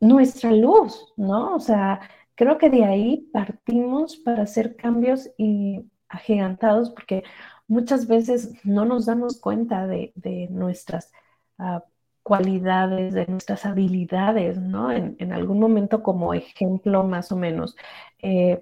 nuestra 0.00 0.52
luz, 0.52 1.12
¿no? 1.16 1.54
O 1.54 1.60
sea, 1.60 2.00
creo 2.34 2.58
que 2.58 2.70
de 2.70 2.84
ahí 2.84 3.28
partimos 3.32 4.16
para 4.16 4.42
hacer 4.42 4.76
cambios 4.76 5.30
y 5.36 5.84
agigantados, 6.08 6.90
porque 6.90 7.24
muchas 7.66 8.06
veces 8.08 8.52
no 8.64 8.84
nos 8.84 9.06
damos 9.06 9.40
cuenta 9.40 9.86
de, 9.86 10.12
nuestras 10.50 11.12
uh, 11.58 11.80
cualidades, 12.28 13.14
de 13.14 13.26
nuestras 13.26 13.64
habilidades, 13.64 14.58
¿no? 14.58 14.92
En, 14.92 15.32
algún 15.32 15.58
momento 15.58 16.02
como 16.02 16.34
ejemplo 16.34 17.02
más 17.04 17.32
o 17.32 17.36
menos, 17.36 17.74
eh, 18.20 18.60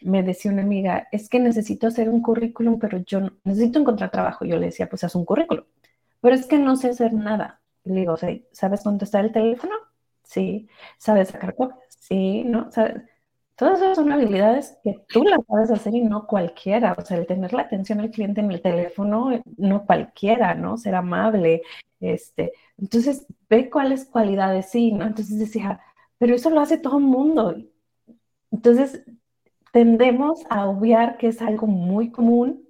me 0.00 0.22
decía 0.22 0.50
una 0.50 0.62
amiga, 0.62 1.06
es 1.12 1.28
que 1.28 1.38
necesito 1.38 1.86
hacer 1.86 2.08
un 2.08 2.22
currículum, 2.22 2.78
pero 2.78 2.98
yo 2.98 3.20
necesito 3.44 3.78
encontrar 3.78 4.10
trabajo. 4.10 4.46
Yo 4.46 4.56
le 4.58 4.66
decía, 4.66 4.88
pues 4.88 5.04
haz 5.04 5.14
un 5.14 5.26
currículum, 5.26 5.64
pero 6.20 6.34
es 6.34 6.46
que 6.46 6.58
no 6.58 6.76
sé 6.76 6.88
hacer 6.90 7.12
nada. 7.12 7.60
Le 7.84 8.00
digo, 8.00 8.16
¿sabes 8.52 8.82
contestar 8.82 9.26
el 9.26 9.32
teléfono? 9.32 9.74
Sí. 10.22 10.68
¿Sabes 10.96 11.28
sacar 11.28 11.54
copias? 11.54 11.80
Sí, 12.00 12.44
¿no? 12.44 12.70
¿Sabes? 12.70 13.02
Todas 13.56 13.80
esas 13.80 13.96
son 13.96 14.10
habilidades 14.10 14.78
que 14.82 14.98
tú 15.08 15.22
las 15.24 15.40
sabes 15.46 15.70
hacer 15.70 15.94
y 15.94 16.02
no 16.02 16.26
cualquiera. 16.26 16.94
O 16.98 17.02
sea, 17.02 17.18
el 17.18 17.26
tener 17.26 17.52
la 17.52 17.62
atención 17.62 18.00
al 18.00 18.10
cliente 18.10 18.40
en 18.40 18.50
el 18.50 18.60
teléfono, 18.60 19.30
no 19.56 19.86
cualquiera, 19.86 20.54
¿no? 20.54 20.76
Ser 20.76 20.96
amable. 20.96 21.62
Este, 22.00 22.52
entonces, 22.78 23.26
ve 23.48 23.70
cuáles 23.70 24.06
cualidades 24.06 24.70
sí, 24.70 24.92
¿no? 24.92 25.06
Entonces 25.06 25.38
decía, 25.38 25.80
pero 26.18 26.34
eso 26.34 26.50
lo 26.50 26.60
hace 26.60 26.78
todo 26.78 26.98
el 26.98 27.04
mundo. 27.04 27.56
Entonces, 28.50 29.04
tendemos 29.72 30.42
a 30.50 30.66
obviar 30.66 31.16
que 31.18 31.28
es 31.28 31.42
algo 31.42 31.66
muy 31.66 32.10
común 32.10 32.64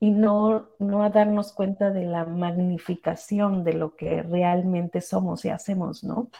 y 0.00 0.10
no, 0.10 0.70
no 0.78 1.02
a 1.02 1.10
darnos 1.10 1.52
cuenta 1.52 1.90
de 1.90 2.04
la 2.04 2.24
magnificación 2.24 3.64
de 3.64 3.74
lo 3.74 3.96
que 3.96 4.22
realmente 4.22 5.00
somos 5.00 5.44
y 5.44 5.50
hacemos, 5.50 6.04
¿no? 6.04 6.30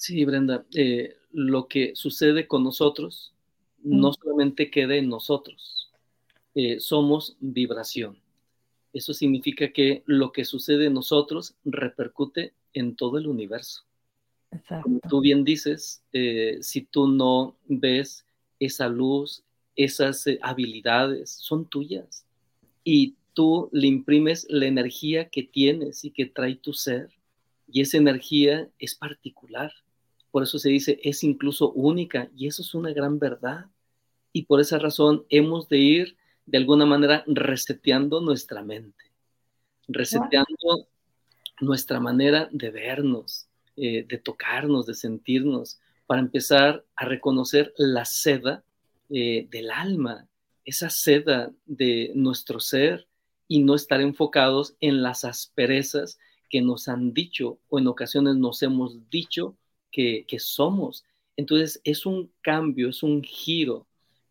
Sí, 0.00 0.24
Brenda, 0.24 0.64
eh, 0.74 1.18
lo 1.30 1.68
que 1.68 1.94
sucede 1.94 2.48
con 2.48 2.64
nosotros 2.64 3.34
no 3.82 4.14
solamente 4.14 4.70
queda 4.70 4.94
en 4.94 5.10
nosotros, 5.10 5.90
eh, 6.54 6.80
somos 6.80 7.36
vibración. 7.38 8.18
Eso 8.94 9.12
significa 9.12 9.74
que 9.74 10.02
lo 10.06 10.32
que 10.32 10.46
sucede 10.46 10.86
en 10.86 10.94
nosotros 10.94 11.54
repercute 11.66 12.54
en 12.72 12.96
todo 12.96 13.18
el 13.18 13.26
universo. 13.26 13.82
Como 14.82 15.00
tú 15.06 15.20
bien 15.20 15.44
dices, 15.44 16.02
eh, 16.14 16.56
si 16.62 16.80
tú 16.80 17.06
no 17.06 17.58
ves 17.68 18.24
esa 18.58 18.88
luz, 18.88 19.44
esas 19.76 20.24
habilidades, 20.40 21.28
son 21.28 21.66
tuyas. 21.66 22.24
Y 22.84 23.16
tú 23.34 23.68
le 23.70 23.88
imprimes 23.88 24.46
la 24.48 24.64
energía 24.64 25.28
que 25.28 25.42
tienes 25.42 26.06
y 26.06 26.10
que 26.10 26.24
trae 26.24 26.54
tu 26.54 26.72
ser. 26.72 27.10
Y 27.70 27.82
esa 27.82 27.98
energía 27.98 28.66
es 28.78 28.94
particular. 28.94 29.74
Por 30.30 30.42
eso 30.42 30.58
se 30.58 30.70
dice, 30.70 31.00
es 31.02 31.24
incluso 31.24 31.72
única 31.72 32.30
y 32.36 32.46
eso 32.46 32.62
es 32.62 32.74
una 32.74 32.92
gran 32.92 33.18
verdad. 33.18 33.66
Y 34.32 34.44
por 34.44 34.60
esa 34.60 34.78
razón 34.78 35.24
hemos 35.28 35.68
de 35.68 35.78
ir 35.78 36.16
de 36.46 36.58
alguna 36.58 36.86
manera 36.86 37.24
reseteando 37.26 38.20
nuestra 38.20 38.62
mente, 38.62 39.04
reseteando 39.88 40.88
nuestra 41.60 42.00
manera 42.00 42.48
de 42.52 42.70
vernos, 42.70 43.48
eh, 43.76 44.04
de 44.08 44.18
tocarnos, 44.18 44.86
de 44.86 44.94
sentirnos, 44.94 45.80
para 46.06 46.20
empezar 46.20 46.84
a 46.96 47.04
reconocer 47.04 47.72
la 47.76 48.04
seda 48.04 48.64
eh, 49.10 49.46
del 49.50 49.70
alma, 49.70 50.26
esa 50.64 50.90
seda 50.90 51.52
de 51.66 52.12
nuestro 52.14 52.60
ser 52.60 53.06
y 53.46 53.62
no 53.62 53.74
estar 53.74 54.00
enfocados 54.00 54.74
en 54.80 55.02
las 55.02 55.24
asperezas 55.24 56.18
que 56.48 56.62
nos 56.62 56.88
han 56.88 57.12
dicho 57.14 57.58
o 57.68 57.78
en 57.78 57.86
ocasiones 57.86 58.36
nos 58.36 58.62
hemos 58.62 59.08
dicho 59.08 59.56
que, 59.90 60.26
somos. 60.38 61.04
Entonces 61.36 61.80
es 61.84 62.06
un 62.06 62.30
cambio, 62.42 62.88
es 62.88 63.02
un 63.02 63.22
giro. 63.22 63.86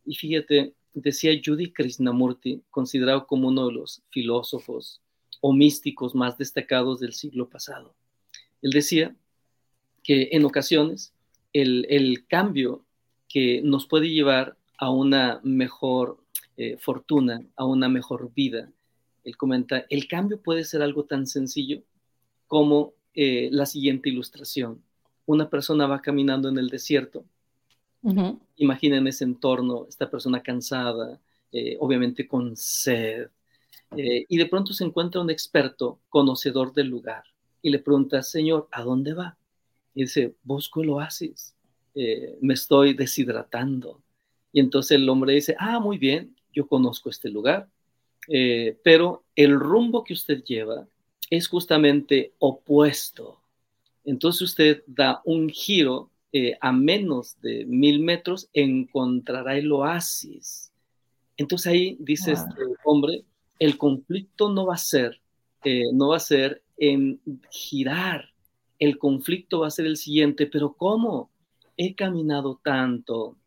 Y 0.05 0.15
fíjate, 0.15 0.73
decía 0.93 1.39
Judy 1.43 1.71
Krishnamurti, 1.71 2.63
considerado 2.69 3.27
como 3.27 3.47
uno 3.47 3.67
de 3.67 3.73
los 3.73 4.01
filósofos 4.09 5.01
o 5.41 5.53
místicos 5.53 6.15
más 6.15 6.37
destacados 6.37 6.99
del 6.99 7.13
siglo 7.13 7.49
pasado. 7.49 7.95
Él 8.61 8.71
decía 8.71 9.15
que 10.03 10.29
en 10.31 10.45
ocasiones 10.45 11.13
el, 11.53 12.25
cambio 12.27 12.85
que 13.27 13.61
nos 13.61 13.87
puede 13.87 14.09
llevar 14.09 14.57
a 14.77 14.91
una 14.91 15.39
mejor 15.43 16.23
eh, 16.57 16.77
fortuna, 16.77 17.45
a 17.55 17.65
una 17.65 17.89
mejor 17.89 18.33
vida, 18.33 18.71
él 19.23 19.37
comenta, 19.37 19.85
el 19.89 20.07
cambio 20.07 20.41
puede 20.41 20.63
ser 20.63 20.81
algo 20.81 21.05
tan 21.05 21.27
sencillo 21.27 21.83
como 22.47 22.93
eh, 23.13 23.49
la 23.51 23.65
siguiente 23.65 24.09
ilustración. 24.09 24.83
Una 25.29 25.47
persona 25.47 25.85
va 25.85 26.01
caminando 26.01 26.49
en 26.49 26.57
el 26.57 26.69
desierto. 26.69 27.23
Imaginen 28.55 29.05
ese 29.05 29.25
entorno, 29.25 29.85
esta 29.87 30.09
persona 30.09 30.41
cansada, 30.41 31.21
eh, 31.51 31.77
obviamente 31.79 32.27
con 32.27 32.57
sed, 32.57 33.29
eh, 33.95 34.25
y 34.27 34.37
de 34.37 34.45
pronto 34.47 34.73
se 34.73 34.85
encuentra 34.85 35.21
un 35.21 35.29
experto, 35.29 35.99
conocedor 36.09 36.73
del 36.73 36.87
lugar, 36.87 37.25
y 37.61 37.69
le 37.69 37.77
pregunta, 37.77 38.23
Señor, 38.23 38.67
¿a 38.71 38.81
dónde 38.81 39.13
va? 39.13 39.37
Y 39.93 40.01
dice, 40.01 40.33
busco 40.41 40.81
el 40.81 40.89
oasis, 40.89 41.53
me 42.41 42.55
estoy 42.55 42.95
deshidratando. 42.95 44.01
Y 44.51 44.59
entonces 44.61 44.97
el 44.97 45.07
hombre 45.09 45.33
dice, 45.33 45.55
ah, 45.59 45.79
muy 45.79 45.99
bien, 45.99 46.35
yo 46.51 46.65
conozco 46.65 47.11
este 47.11 47.29
lugar, 47.29 47.69
pero 48.83 49.25
el 49.35 49.59
rumbo 49.59 50.03
que 50.03 50.13
usted 50.13 50.43
lleva 50.43 50.87
es 51.29 51.47
justamente 51.47 52.33
opuesto. 52.39 53.38
Entonces 54.09 54.41
usted 54.41 54.83
da 54.87 55.21
un 55.23 55.49
giro 55.49 56.09
eh, 56.33 56.57
a 56.61 56.71
menos 56.71 57.39
de 57.41 57.63
mil 57.65 57.99
metros, 57.99 58.49
encontrará 58.53 59.55
el 59.55 59.71
oasis. 59.71 60.71
Entonces 61.37 61.67
ahí 61.67 61.97
dice 61.99 62.31
este 62.31 62.55
hombre, 62.83 63.23
el 63.59 63.77
conflicto 63.77 64.49
no 64.51 64.65
va 64.65 64.73
a 64.73 64.77
ser, 64.77 65.21
eh, 65.63 65.83
no 65.93 66.09
va 66.09 66.17
a 66.17 66.21
ser 66.21 66.63
en 66.77 67.21
girar, 67.51 68.33
el 68.79 68.97
conflicto 68.97 69.59
va 69.59 69.67
a 69.67 69.71
ser 69.71 69.85
el 69.85 69.97
siguiente, 69.97 70.47
pero 70.47 70.73
¿cómo? 70.73 71.29
He 71.77 71.93
caminado 71.93 72.59
tanto, 72.63 73.37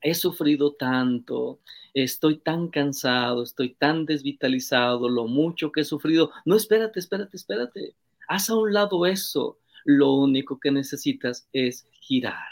he 0.00 0.14
sufrido 0.14 0.72
tanto, 0.72 1.60
estoy 1.92 2.38
tan 2.38 2.68
cansado, 2.68 3.42
estoy 3.42 3.74
tan 3.74 4.06
desvitalizado, 4.06 5.08
lo 5.10 5.26
mucho 5.26 5.70
que 5.70 5.82
he 5.82 5.84
sufrido. 5.84 6.30
No, 6.46 6.56
espérate, 6.56 6.98
espérate, 6.98 7.36
espérate. 7.36 7.94
Haz 8.26 8.48
a 8.48 8.56
un 8.56 8.72
lado 8.72 9.04
eso. 9.04 9.58
Lo 9.84 10.12
único 10.14 10.58
que 10.58 10.70
necesitas 10.70 11.48
es 11.52 11.86
girar. 11.92 12.50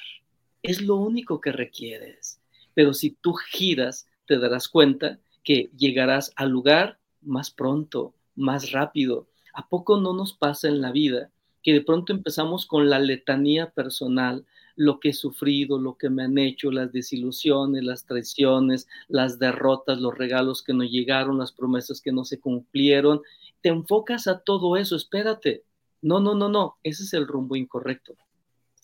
Es 0.63 0.83
lo 0.83 0.97
único 0.97 1.41
que 1.41 1.53
requieres. 1.53 2.41
Pero 2.75 2.93
si 2.93 3.11
tú 3.11 3.35
giras, 3.35 4.09
te 4.27 4.39
darás 4.39 4.69
cuenta 4.69 5.19
que 5.45 5.71
llegarás 5.77 6.33
al 6.37 6.51
lugar 6.51 6.99
más 7.23 7.51
pronto, 7.51 8.15
más 8.35 8.73
rápido. 8.73 9.29
¿A 9.55 9.69
poco 9.69 10.01
no 10.01 10.13
nos 10.13 10.35
pasa 10.35 10.69
en 10.69 10.81
la 10.81 10.93
vida 10.93 11.31
que 11.63 11.73
de 11.73 11.81
pronto 11.81 12.13
empezamos 12.13 12.67
con 12.67 12.89
la 12.89 12.99
letanía 12.99 13.71
personal 13.71 14.45
lo 14.77 15.01
que 15.01 15.09
he 15.09 15.13
sufrido, 15.15 15.81
lo 15.81 15.97
que 15.97 16.11
me 16.11 16.23
han 16.23 16.39
hecho, 16.39 16.71
las 16.71 16.93
desilusiones, 16.93 17.83
las 17.83 18.05
traiciones, 18.05 18.87
las 19.09 19.39
derrotas, 19.39 19.99
los 19.99 20.17
regalos 20.17 20.63
que 20.63 20.75
no 20.75 20.85
llegaron, 20.85 21.39
las 21.39 21.53
promesas 21.53 22.01
que 22.01 22.13
no 22.13 22.25
se 22.25 22.39
cumplieron. 22.39 23.23
Te 23.63 23.71
enfocas 23.71 24.29
a 24.29 24.41
todo 24.41 24.77
eso, 24.77 24.95
espérate. 24.95 25.65
No, 26.07 26.21
no, 26.21 26.37
no, 26.37 26.49
no, 26.49 26.77
ese 26.85 27.03
es 27.03 27.13
el 27.15 27.27
rumbo 27.27 27.57
incorrecto. 27.57 28.15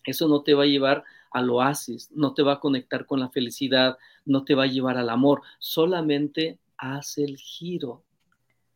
Eso 0.05 0.27
no 0.27 0.43
te 0.43 0.55
va 0.55 0.65
a 0.65 0.67
llevar 0.67 1.05
al 1.31 1.51
oasis, 1.51 2.11
no 2.11 2.35
te 2.35 2.43
va 2.43 2.55
a 2.55 2.61
conectar 2.61 3.07
con 3.07 3.21
la 3.21 3.29
felicidad, 3.29 3.97
no 4.25 4.43
te 4.45 4.57
va 4.57 4.65
a 4.65 4.67
llevar 4.67 4.99
al 4.99 5.09
amor, 5.09 5.43
solamente 5.61 6.59
haz 6.77 7.19
el 7.19 7.37
giro. 7.37 8.03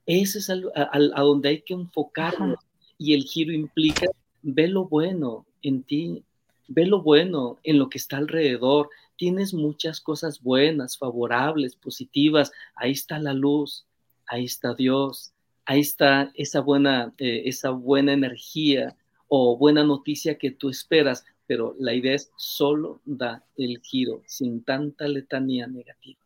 Ese 0.07 0.39
es 0.39 0.49
a, 0.49 1.21
donde 1.23 1.49
hay 1.49 1.63
que 1.63 1.75
enfocarnos. 1.75 2.61
Y 2.97 3.15
el 3.15 3.25
giro 3.25 3.53
implica, 3.53 4.07
ve 4.43 4.69
lo 4.69 4.85
bueno 4.85 5.45
en 5.63 5.83
ti, 5.83 6.25
Ve 6.69 6.87
lo 6.87 7.03
bueno 7.03 7.59
en 7.65 7.79
lo 7.79 7.89
que 7.89 7.99
está 7.99 8.17
alrededor. 8.17 8.91
Tienes 9.17 9.55
muchas 9.55 10.01
cosas 10.01 10.41
buenas, 10.41 10.99
favorables, 10.99 11.77
positivas. 11.77 12.53
Ahí 12.75 12.93
está 12.93 13.19
la 13.19 13.33
luz, 13.33 13.87
ahí 14.27 14.45
está 14.45 14.75
Dios, 14.75 15.33
ahí 15.67 15.81
está 15.81 16.31
esa 16.35 16.61
buena, 16.61 17.13
eh, 17.19 17.43
esa 17.47 17.71
buena 17.71 18.13
energía 18.13 18.97
o 19.29 19.59
buena 19.59 19.85
noticia 19.85 20.39
que 20.39 20.51
tú 20.51 20.71
esperas. 20.71 21.25
Pero 21.47 21.75
la 21.79 21.95
idea 21.95 22.15
es 22.15 22.33
solo 22.37 23.01
da 23.05 23.45
el 23.57 23.81
giro 23.81 24.23
sin 24.27 24.65
tanta 24.65 25.07
letanía 25.07 25.67
negativa. 25.67 26.21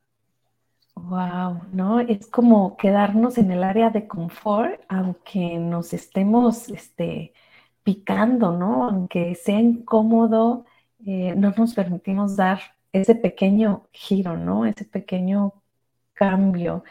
Wow, 0.95 1.63
¿no? 1.73 2.01
Es 2.01 2.27
como 2.27 2.77
quedarnos 2.77 3.39
en 3.39 3.51
el 3.51 3.65
área 3.65 3.91
de 3.91 4.07
confort, 4.07 4.81
aunque 4.89 5.59
nos 5.59 5.93
estemos, 5.93 6.69
este, 6.69 7.33
picando, 7.83 8.53
¿no? 8.53 8.85
Aunque 8.89 9.35
sea 9.35 9.61
incómodo, 9.61 10.67
eh, 11.07 11.35
no 11.37 11.53
nos 11.57 11.75
permitimos 11.75 12.37
dar 12.37 12.61
ese 12.93 13.15
pequeño 13.15 13.89
giro, 13.93 14.37
¿no? 14.37 14.67
Ese 14.67 14.85
pequeño 14.85 15.55
cambio. 16.15 16.85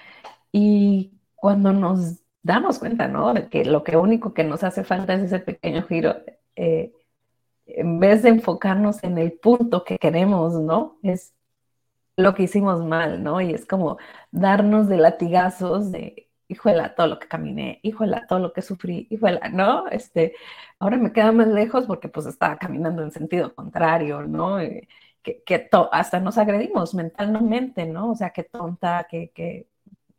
Y 0.52 1.12
cuando 1.36 1.74
nos 1.74 2.20
damos 2.44 2.80
cuenta, 2.80 3.08
¿no? 3.08 3.34
De 3.34 3.50
que 3.50 3.66
lo 3.66 3.84
que 3.84 3.98
único 3.98 4.34
que 4.34 4.44
nos 4.44 4.64
hace 4.64 4.84
falta 4.84 5.14
es 5.14 5.24
ese 5.24 5.40
pequeño 5.40 5.84
giro, 5.84 6.16
eh, 6.56 6.94
en 7.66 8.00
vez 8.00 8.24
de 8.24 8.30
enfocarnos 8.30 9.04
en 9.04 9.18
el 9.18 9.34
punto 9.34 9.84
que 9.84 9.98
queremos, 10.00 10.54
¿no? 10.56 10.98
Es 11.04 11.34
lo 12.18 12.36
que 12.36 12.44
hicimos 12.44 12.84
mal, 12.86 13.24
¿no? 13.24 13.42
Y 13.42 13.54
es 13.54 13.66
como 13.66 13.98
darnos 14.32 14.88
de 14.90 14.98
latigazos 14.98 15.92
de 15.92 16.30
híjola, 16.50 16.96
todo 16.96 17.08
lo 17.08 17.20
que 17.20 17.28
caminé, 17.28 17.80
híjola, 17.84 18.26
todo 18.28 18.40
lo 18.40 18.54
que 18.54 18.62
sufrí, 18.62 19.08
híjola, 19.10 19.50
¿no? 19.50 19.88
Este, 19.90 20.36
ahora 20.80 20.98
me 20.98 21.14
queda 21.14 21.32
más 21.32 21.48
lejos 21.48 21.86
porque 21.86 22.10
pues 22.10 22.26
estaba 22.26 22.58
caminando 22.58 23.04
en 23.04 23.12
sentido 23.12 23.54
contrario, 23.56 24.24
¿no? 24.24 24.60
Eh, 24.60 24.88
que, 25.24 25.44
que 25.44 25.70
hasta 25.92 26.20
nos 26.20 26.38
agredimos 26.38 26.94
mentalmente, 26.96 27.86
¿no? 27.86 28.12
O 28.12 28.16
sea, 28.16 28.32
qué 28.32 28.44
tonta, 28.44 29.08
que, 29.10 29.32
que, 29.32 29.68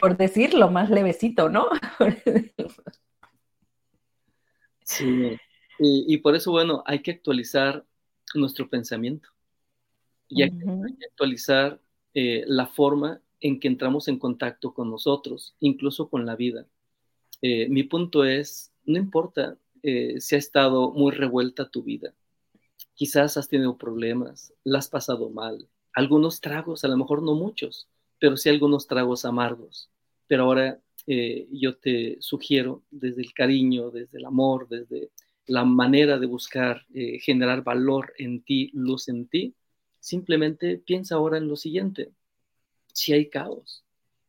por 0.00 0.16
decirlo 0.16 0.70
más 0.70 0.90
levecito, 0.90 1.48
¿no? 1.48 1.68
sí, 4.84 5.36
y, 5.78 6.18
por 6.18 6.34
eso, 6.34 6.50
bueno, 6.50 6.82
hay 6.86 7.00
que 7.00 7.10
actualizar 7.10 7.86
nuestro 8.34 8.68
pensamiento 8.68 9.28
y 10.28 10.42
hay, 10.42 10.50
que 10.50 11.06
actualizar 11.06 11.80
eh, 12.14 12.44
la 12.46 12.66
forma 12.66 13.20
en 13.40 13.58
que 13.58 13.68
entramos 13.68 14.08
en 14.08 14.18
contacto 14.18 14.74
con 14.74 14.90
nosotros, 14.90 15.56
incluso 15.60 16.10
con 16.10 16.26
la 16.26 16.36
vida. 16.36 16.66
Eh, 17.40 17.68
mi 17.68 17.82
punto 17.84 18.24
es, 18.24 18.72
no 18.84 18.98
importa 18.98 19.56
eh, 19.82 20.20
si 20.20 20.34
ha 20.34 20.38
estado 20.38 20.90
muy 20.90 21.12
revuelta 21.12 21.70
tu 21.70 21.82
vida, 21.82 22.12
quizás 22.94 23.38
has 23.38 23.48
tenido 23.48 23.78
problemas, 23.78 24.52
la 24.62 24.78
has 24.78 24.88
pasado 24.88 25.30
mal, 25.30 25.66
algunos 25.94 26.40
tragos, 26.40 26.84
a 26.84 26.88
lo 26.88 26.98
mejor 26.98 27.22
no 27.22 27.34
muchos, 27.34 27.88
pero 28.20 28.36
sí 28.36 28.48
algunos 28.48 28.86
tragos 28.86 29.24
amargos. 29.24 29.90
Pero 30.28 30.44
ahora 30.44 30.80
eh, 31.06 31.48
yo 31.50 31.76
te 31.76 32.18
sugiero 32.20 32.84
desde 32.90 33.22
el 33.22 33.32
cariño, 33.34 33.90
desde 33.90 34.18
el 34.18 34.26
amor, 34.26 34.68
desde 34.68 35.10
la 35.46 35.64
manera 35.64 36.18
de 36.18 36.26
buscar 36.26 36.86
generar 37.20 37.64
valor 37.64 38.12
en 38.18 38.42
ti, 38.42 38.70
luz 38.72 39.08
en 39.08 39.26
ti, 39.26 39.54
simplemente 39.98 40.78
piensa 40.78 41.16
ahora 41.16 41.38
en 41.38 41.48
lo 41.48 41.56
siguiente 41.56 42.12
si 42.92 43.12
hay 43.12 43.28
caos, 43.28 43.84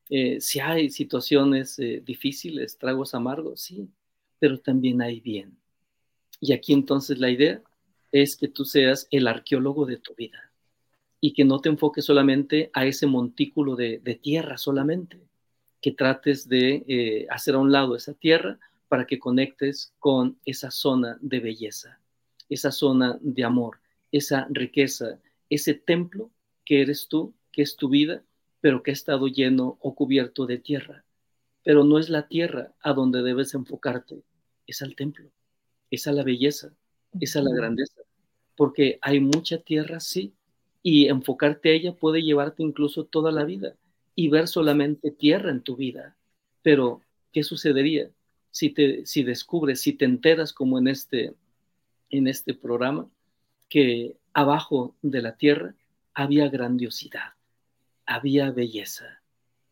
eh, 0.09 0.41
si 0.41 0.59
hay 0.59 0.89
situaciones 0.89 1.77
eh, 1.79 2.01
difíciles, 2.03 2.77
tragos 2.77 3.13
amargos, 3.13 3.61
sí, 3.61 3.89
pero 4.39 4.59
también 4.59 5.01
hay 5.01 5.19
bien. 5.19 5.57
Y 6.39 6.53
aquí 6.53 6.73
entonces 6.73 7.19
la 7.19 7.29
idea 7.29 7.61
es 8.11 8.35
que 8.35 8.47
tú 8.47 8.65
seas 8.65 9.07
el 9.11 9.27
arqueólogo 9.27 9.85
de 9.85 9.97
tu 9.97 10.15
vida 10.15 10.50
y 11.21 11.33
que 11.33 11.45
no 11.45 11.59
te 11.59 11.69
enfoques 11.69 12.03
solamente 12.03 12.69
a 12.73 12.85
ese 12.85 13.07
montículo 13.07 13.77
de, 13.77 14.19
tierra 14.21 14.57
solamente, 14.57 15.21
que 15.79 15.93
trates 15.93 16.49
de 16.49 16.83
eh, 16.87 17.27
hacer 17.29 17.55
a 17.55 17.59
un 17.59 17.71
lado 17.71 17.95
esa 17.95 18.13
tierra 18.13 18.59
para 18.89 19.07
que 19.07 19.19
conectes 19.19 19.93
con 19.99 20.37
esa 20.45 20.71
zona 20.71 21.17
de 21.21 21.39
belleza, 21.39 21.99
esa 22.49 22.71
zona 22.71 23.17
de 23.21 23.43
amor, 23.45 23.79
esa 24.11 24.47
riqueza, 24.49 25.19
ese 25.49 25.75
templo 25.75 26.29
que 26.65 26.81
eres 26.81 27.07
tú, 27.07 27.33
que 27.53 27.61
es 27.61 27.77
tu 27.77 27.87
vida 27.87 28.23
pero 28.61 28.83
que 28.83 28.91
ha 28.91 28.93
estado 28.93 29.27
lleno 29.27 29.77
o 29.81 29.95
cubierto 29.95 30.45
de 30.45 30.59
tierra. 30.59 31.03
Pero 31.63 31.83
no 31.83 31.99
es 31.99 32.09
la 32.09 32.27
tierra 32.27 32.73
a 32.81 32.93
donde 32.93 33.23
debes 33.23 33.53
enfocarte, 33.53 34.23
es 34.65 34.81
al 34.81 34.95
templo, 34.95 35.29
es 35.89 36.07
a 36.07 36.13
la 36.13 36.23
belleza, 36.23 36.73
es 37.19 37.35
a 37.35 37.41
la 37.41 37.53
grandeza, 37.53 38.01
porque 38.55 38.99
hay 39.01 39.19
mucha 39.19 39.57
tierra, 39.57 39.99
sí, 39.99 40.33
y 40.83 41.07
enfocarte 41.07 41.69
a 41.69 41.73
ella 41.73 41.93
puede 41.93 42.23
llevarte 42.23 42.63
incluso 42.63 43.05
toda 43.05 43.31
la 43.31 43.43
vida 43.43 43.75
y 44.15 44.29
ver 44.29 44.47
solamente 44.47 45.11
tierra 45.11 45.51
en 45.51 45.61
tu 45.61 45.75
vida. 45.75 46.15
Pero, 46.61 47.01
¿qué 47.31 47.43
sucedería 47.43 48.09
si, 48.51 48.69
te, 48.69 49.05
si 49.05 49.23
descubres, 49.23 49.81
si 49.81 49.93
te 49.93 50.05
enteras 50.05 50.53
como 50.53 50.79
en 50.79 50.87
este, 50.87 51.33
en 52.09 52.27
este 52.27 52.53
programa, 52.53 53.09
que 53.69 54.17
abajo 54.33 54.95
de 55.01 55.21
la 55.21 55.37
tierra 55.37 55.75
había 56.13 56.49
grandiosidad? 56.49 57.33
había 58.11 58.51
belleza, 58.51 59.21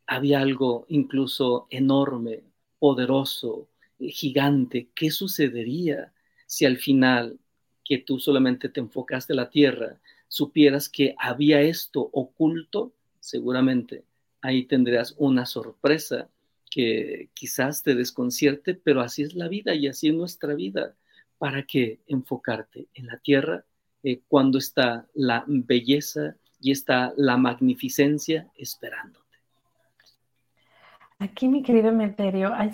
había 0.07 0.39
algo 0.39 0.85
incluso 0.87 1.67
enorme, 1.69 2.43
poderoso, 2.79 3.67
gigante. 3.99 4.89
¿Qué 4.95 5.11
sucedería 5.11 6.13
si 6.45 6.65
al 6.65 6.77
final 6.77 7.37
que 7.83 7.97
tú 7.97 8.17
solamente 8.19 8.69
te 8.69 8.79
enfocaste 8.79 9.33
a 9.33 9.35
la 9.35 9.49
tierra, 9.49 9.99
supieras 10.29 10.87
que 10.87 11.15
había 11.19 11.59
esto 11.59 12.09
oculto? 12.13 12.93
Seguramente 13.19 14.05
ahí 14.41 14.63
tendrías 14.63 15.15
una 15.17 15.45
sorpresa 15.45 16.29
que 16.71 17.29
quizás 17.33 17.83
te 17.83 17.95
desconcierte, 17.95 18.75
pero 18.75 19.01
así 19.01 19.23
es 19.23 19.33
la 19.33 19.47
vida 19.47 19.73
y 19.73 19.87
así 19.87 20.09
es 20.09 20.15
nuestra 20.15 20.53
vida. 20.53 20.95
¿Para 21.37 21.63
qué 21.63 21.99
enfocarte 22.07 22.87
en 22.93 23.07
la 23.07 23.17
tierra 23.17 23.65
eh, 24.03 24.21
cuando 24.27 24.57
está 24.57 25.07
la 25.13 25.43
belleza 25.47 26.35
y 26.61 26.71
está 26.71 27.13
la 27.17 27.37
magnificencia 27.37 28.49
esperándote? 28.55 29.25
Aquí, 31.17 31.47
mi 31.47 31.63
querido 31.63 31.91
Meterio, 31.91 32.53
hay, 32.53 32.71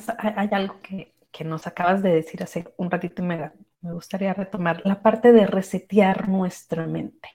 algo 0.52 0.80
que, 0.82 1.14
nos 1.44 1.68
acabas 1.68 2.04
de 2.04 2.10
decir 2.10 2.44
hace 2.44 2.66
un 2.78 2.92
ratito 2.92 3.22
y 3.22 3.26
me, 3.26 3.52
me 3.82 3.94
gustaría 3.94 4.34
retomar, 4.34 4.82
la 4.86 5.02
parte 5.02 5.32
de 5.32 5.48
resetear 5.48 6.30
nuestra 6.30 6.86
mente. 6.86 7.30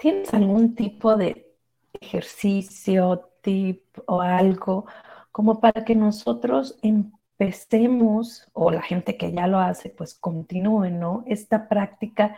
¿Tienes 0.00 0.32
algún 0.32 0.74
tipo 0.74 1.14
de 1.16 1.54
ejercicio, 2.00 3.30
tip 3.42 3.82
o 4.06 4.22
algo 4.22 4.86
como 5.30 5.60
para 5.60 5.84
que 5.84 5.94
nosotros 5.94 6.78
empecemos, 6.82 8.48
o 8.54 8.70
la 8.70 8.82
gente 8.82 9.18
que 9.18 9.32
ya 9.32 9.46
lo 9.46 9.58
hace, 9.58 9.90
pues 9.90 10.14
continúe, 10.14 10.90
¿no? 10.90 11.22
Esta 11.26 11.68
práctica 11.68 12.36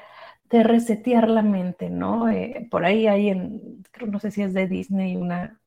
de 0.51 0.65
resetear 0.65 1.29
la 1.29 1.43
mente, 1.43 1.89
¿no? 1.89 2.29
Eh, 2.29 2.67
por 2.71 2.85
ahí 2.85 3.07
hay 3.07 3.29
en, 3.29 3.85
creo, 3.93 4.09
no 4.11 4.19
sé 4.19 4.33
si 4.33 4.43
es 4.43 4.55
de 4.55 4.67
Disney, 4.67 5.17
una 5.17 5.61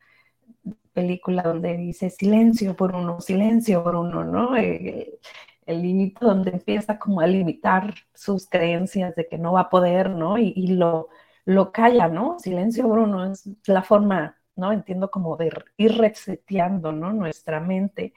película 0.94 1.44
donde 1.44 1.78
dice 1.78 2.10
silencio 2.10 2.76
por 2.76 2.94
uno, 2.94 3.22
silencio 3.22 3.84
por 3.84 3.96
uno, 3.96 4.26
¿no? 4.26 4.58
Eh, 4.58 5.20
el 5.66 5.82
niñito 5.82 6.28
donde 6.28 6.52
empieza 6.52 7.00
como 7.00 7.22
a 7.22 7.28
limitar 7.28 7.94
sus 8.14 8.48
creencias 8.50 9.16
de 9.16 9.28
que 9.28 9.38
no 9.38 9.54
va 9.54 9.62
a 9.62 9.70
poder, 9.70 10.10
¿no? 10.10 10.38
Y, 10.38 10.54
y 10.56 10.68
lo, 10.68 11.10
lo 11.46 11.72
calla, 11.72 12.08
¿no? 12.08 12.38
Silencio, 12.40 12.88
Bruno, 12.88 13.32
es 13.32 13.48
la 13.68 13.84
forma, 13.84 14.38
¿no? 14.56 14.72
Entiendo 14.72 15.12
como 15.12 15.38
de 15.38 15.52
ir 15.78 15.94
reseteando, 15.98 16.92
¿no? 16.92 17.14
Nuestra 17.14 17.60
mente. 17.60 18.14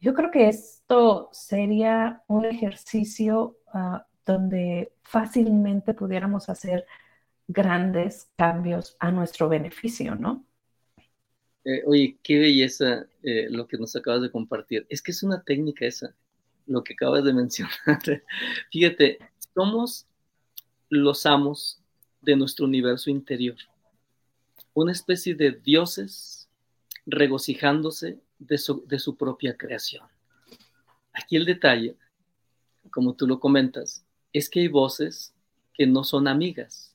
Yo 0.00 0.14
creo 0.14 0.30
que 0.30 0.48
esto 0.48 1.30
sería 1.32 2.22
un 2.26 2.44
ejercicio 2.44 3.58
ah, 3.72 4.06
donde 4.24 4.92
fácilmente 5.02 5.94
pudiéramos 5.94 6.48
hacer 6.48 6.86
grandes 7.48 8.30
cambios 8.36 8.96
a 8.98 9.12
nuestro 9.12 9.48
beneficio, 9.48 10.16
¿no? 10.16 10.44
Eh, 11.64 11.82
oye, 11.86 12.18
qué 12.22 12.38
belleza 12.38 13.06
eh, 13.22 13.48
lo 13.50 13.66
que 13.66 13.78
nos 13.78 13.94
acabas 13.96 14.22
de 14.22 14.30
compartir. 14.30 14.86
Es 14.88 15.02
que 15.02 15.12
es 15.12 15.22
una 15.22 15.42
técnica 15.42 15.86
esa, 15.86 16.14
lo 16.66 16.84
que 16.84 16.94
acabas 16.94 17.24
de 17.24 17.32
mencionar. 17.34 18.00
Fíjate, 18.70 19.18
somos 19.54 20.06
los 20.88 21.26
amos 21.26 21.82
de 22.26 22.36
nuestro 22.36 22.66
universo 22.66 23.08
interior. 23.08 23.56
Una 24.74 24.90
especie 24.92 25.34
de 25.34 25.52
dioses 25.52 26.48
regocijándose 27.06 28.18
de 28.38 28.58
su, 28.58 29.16
propia 29.16 29.56
creación. 29.56 30.04
Aquí 31.12 31.36
el 31.36 31.46
detalle, 31.46 31.96
como 32.90 33.14
tú 33.14 33.28
lo 33.28 33.38
comentas, 33.38 34.04
es 34.32 34.50
que 34.50 34.60
hay 34.60 34.68
voces 34.68 35.32
que 35.72 35.86
no 35.86 36.02
son 36.02 36.26
amigas, 36.26 36.94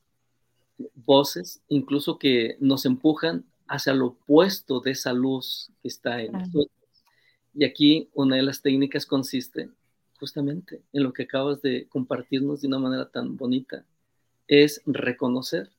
voces 0.96 1.62
incluso 1.70 2.20
que 2.20 2.58
nos 2.60 2.86
empujan 2.86 3.46
hacia 3.67 3.94
lo 3.94 4.08
opuesto 4.08 4.82
de 4.82 4.91
esa 4.91 5.13
luz 5.13 5.72
que 5.82 5.88
está 5.88 6.22
en 6.22 6.34
nosotros. 6.34 6.67
Y 7.56 7.63
aquí 7.63 8.10
una 8.13 8.36
de 8.36 8.44
las 8.44 8.62
técnicas 8.62 9.06
consiste 9.06 9.70
justamente 10.20 10.82
en 10.91 11.04
lo 11.04 11.13
que 11.13 11.24
acabas 11.24 11.62
de 11.62 11.88
compartirnos 11.88 12.62
de 12.62 12.67
una 12.67 12.80
manera 12.80 13.10
tan 13.10 13.38
bonita, 13.38 13.86
es 14.52 14.82
reconocer 14.86 15.70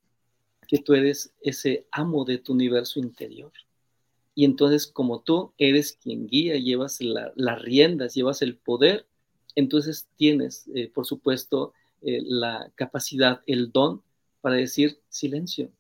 que 0.67 0.79
tú 0.79 0.95
eres 0.95 1.35
ese 1.43 1.87
amo 1.91 2.25
de 2.25 2.39
tu 2.39 2.55
universo 2.55 2.99
interior. 2.99 3.53
Y 4.35 4.47
entonces 4.47 4.87
como 4.87 5.21
tú 5.21 5.53
eres 5.59 5.99
quien 6.03 6.27
guía, 6.27 6.57
llevas 6.57 6.99
las 7.03 7.63
riendas, 7.63 8.15
llevas 8.15 8.41
el 8.41 8.57
poder, 8.57 9.07
entonces 9.55 10.09
tienes, 10.17 10.67
eh, 10.75 10.91
por 10.93 11.05
supuesto, 11.05 11.75
eh, 12.01 12.23
la 12.25 12.73
capacidad, 12.75 13.43
el 13.47 13.71
don 13.71 14.03
para 14.41 14.57
decir 14.57 14.99
silencio. 15.11 15.71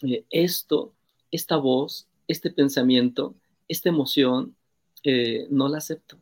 Eh, 0.00 0.24
esto, 0.30 0.94
esta 1.30 1.58
voz, 1.58 2.08
este 2.26 2.50
pensamiento, 2.50 3.34
esta 3.68 3.90
emoción, 3.90 4.56
no 5.50 5.68
la 5.68 5.78
acepto. 5.78 6.18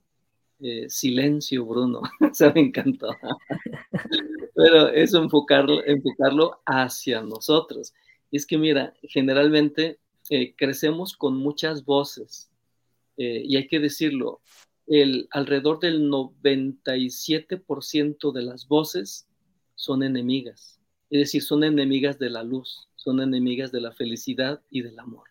silencio, 0.89 1.65
Bruno. 1.65 2.03
Se 2.33 2.53
me 2.53 2.61
encantó. 2.61 3.09
Pero 4.57 4.89
es 4.89 5.13
enfocarlo, 5.13 5.85
enfocarlo 5.85 6.63
hacia 6.65 7.21
nosotros. 7.21 7.93
Y 8.31 8.39
es 8.39 8.47
que 8.47 8.57
mira, 8.57 8.95
generalmente 9.03 9.99
eh, 10.31 10.55
crecemos 10.57 11.15
con 11.17 11.37
muchas 11.37 11.85
voces, 11.85 12.51
eh, 13.19 13.43
y 13.45 13.57
hay 13.57 13.69
que 13.69 13.79
decirlo, 13.79 14.41
el, 14.87 15.29
alrededor 15.31 15.81
del 15.81 16.11
97% 16.11 18.33
de 18.33 18.43
las 18.43 18.67
voces 18.67 19.29
son 19.75 20.03
enemigas, 20.03 20.81
es 21.11 21.21
decir, 21.21 21.43
son 21.43 21.63
enemigas 21.63 22.19
de 22.19 22.31
la 22.31 22.43
luz, 22.43 22.89
son 22.95 23.21
enemigas 23.21 23.71
de 23.73 23.83
la 23.83 23.93
felicidad 23.93 24.63
y 24.71 24.81
del 24.83 24.99
amor. 24.99 25.29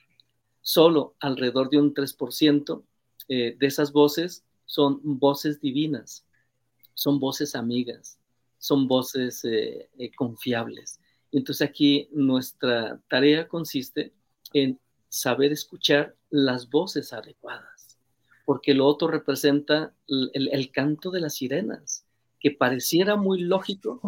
Solo 0.62 1.16
alrededor 1.20 1.70
de 1.70 1.80
un 1.80 1.94
3% 1.94 2.84
eh, 3.28 3.58
de 3.58 3.68
esas 3.68 3.92
voces 3.92 4.46
son 4.66 5.02
voces 5.04 5.60
divinas, 5.60 6.26
son 6.94 7.20
voces 7.20 7.56
amigas, 7.56 8.20
son 8.65 8.88
voces 8.88 9.45
eh, 9.45 9.89
eh, 9.99 10.12
confiables. 10.15 10.99
Entonces 11.32 11.69
aquí 11.69 12.10
nuestra 12.12 12.99
tarea 13.08 13.47
consiste 13.47 14.12
en 14.54 14.80
saber 15.08 15.51
escuchar 15.51 16.15
las 16.32 16.71
voces 16.71 17.13
adecuadas, 17.13 17.99
porque 18.43 18.73
lo 18.73 18.88
otro 18.88 19.08
representa 19.08 19.93
el, 20.08 20.71
canto 20.71 21.12
de 21.12 21.21
las 21.21 21.36
sirenas, 21.36 22.06
que 22.39 22.49
pareciera 22.49 23.15
muy 23.15 23.41
lógico, 23.41 24.01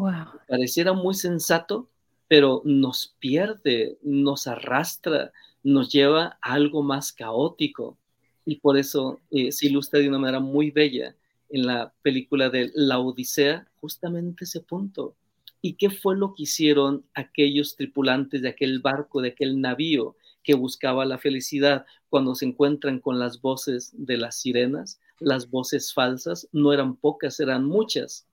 pareciera 0.48 0.94
muy 0.94 1.14
sensato, 1.14 1.88
pero 2.28 2.64
nos 2.66 3.16
pierde, 3.20 4.00
nos 4.02 4.48
arrastra, 4.48 5.32
nos 5.62 5.92
lleva 5.92 6.40
a 6.42 6.54
algo 6.54 6.82
más 6.82 7.14
caótico. 7.14 7.98
Y 8.44 8.56
por 8.56 8.78
eso 8.78 9.20
eh, 9.30 9.52
se 9.52 9.68
ilustra 9.68 10.00
de 10.00 10.10
una 10.10 10.18
manera 10.18 10.40
muy 10.40 10.72
bella 10.72 11.16
en 11.50 11.66
la 11.66 11.94
película 12.02 12.50
de 12.50 12.72
La 12.74 13.00
Odisea 13.00 13.68
justamente 13.80 14.44
ese 14.44 14.62
punto. 14.62 15.16
¿Y 15.62 15.74
qué 15.74 15.90
fue 15.90 16.16
lo 16.16 16.34
que 16.34 16.44
hicieron 16.44 17.06
aquellos 17.14 17.76
tripulantes 17.76 18.42
de 18.42 18.50
aquel 18.50 18.80
barco, 18.80 19.22
de 19.22 19.30
aquel 19.30 19.60
navío 19.60 20.16
que 20.44 20.54
buscaba 20.54 21.06
la 21.06 21.18
felicidad 21.18 21.86
cuando 22.10 22.36
se 22.36 22.46
encuentran 22.46 23.00
con 23.00 23.20
las 23.20 23.42
voces 23.42 23.92
de 23.94 24.18
las 24.18 24.40
sirenas? 24.40 25.00
Las 25.20 25.50
voces 25.50 25.94
falsas 25.94 26.48
no 26.52 26.74
eran 26.74 26.96
pocas, 26.96 27.40
eran 27.40 27.66
muchas. 27.66 28.28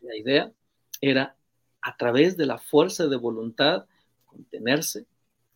La 0.00 0.16
idea 0.16 0.52
era 1.00 1.36
a 1.82 1.96
través 1.96 2.36
de 2.36 2.46
la 2.46 2.58
fuerza 2.58 3.06
de 3.06 3.16
voluntad 3.16 3.86
contenerse, 4.26 5.06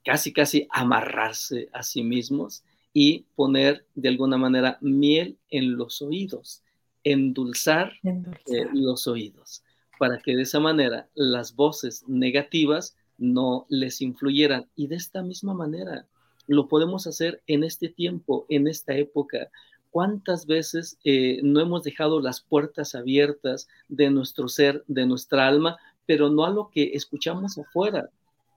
casi 0.05 0.33
casi 0.33 0.67
amarrarse 0.71 1.69
a 1.73 1.83
sí 1.83 2.03
mismos 2.03 2.65
y 2.93 3.25
poner 3.35 3.87
de 3.95 4.09
alguna 4.09 4.37
manera 4.37 4.79
miel 4.81 5.39
en 5.49 5.77
los 5.77 6.03
oídos 6.03 6.63
endulzar, 7.05 7.93
eh, 8.03 8.67
los 8.73 9.07
oídos, 9.07 9.63
para 9.99 10.19
que 10.19 10.37
de 10.37 10.43
esa 10.43 10.61
manera 10.61 11.09
las 11.15 11.55
voces 11.55 12.05
negativas 12.09 12.97
no 13.19 13.67
les 13.69 14.01
influyeran. 14.01 14.69
Y 14.77 14.87
de 14.89 14.97
esta 14.97 15.23
misma 15.23 15.55
manera 15.55 16.07
lo 16.47 16.69
podemos 16.69 17.07
hacer 17.07 17.43
en 17.47 17.65
este 17.65 17.89
tiempo, 17.89 18.47
en 18.49 18.67
esta 18.67 18.95
época. 18.95 19.49
¿Cuántas 19.91 20.47
veces 20.47 20.99
eh, 21.05 21.41
no 21.43 21.61
hemos 21.61 21.83
dejado 21.83 22.21
las 22.21 22.41
puertas 22.41 22.95
abiertas 22.95 23.69
de 23.89 24.11
nuestro 24.11 24.49
ser, 24.49 24.85
de 24.87 25.07
nuestra 25.07 25.47
alma, 25.47 25.77
pero 26.07 26.31
no 26.31 26.45
a 26.45 26.51
lo 26.51 26.71
que 26.71 26.93
escuchamos 26.95 27.59
afuera? 27.59 28.11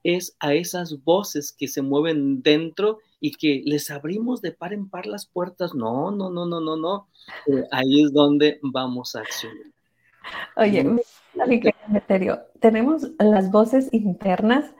Es 0.05 0.37
a 0.39 0.53
esas 0.53 1.03
voces 1.03 1.51
que 1.51 1.67
se 1.67 1.81
mueven 1.81 2.43
dentro 2.43 2.99
y 3.19 3.31
que 3.31 3.63
les 3.65 3.89
abrimos 3.89 4.39
de 4.41 4.51
par 4.51 4.71
en 4.71 4.87
par 4.87 5.07
las 5.07 5.25
puertas. 5.25 5.73
No, 5.73 6.11
no, 6.11 6.29
no, 6.29 6.45
no, 6.45 6.61
no, 6.61 6.77
no. 6.77 7.07
Eh, 7.47 7.63
ahí 7.71 8.03
es 8.03 8.13
donde 8.13 8.59
vamos 8.61 9.15
a 9.15 9.21
accionar. 9.21 9.57
Oye, 10.57 10.85
tenemos 12.59 13.11
las 13.17 13.51
voces 13.51 13.89
internas 13.91 14.73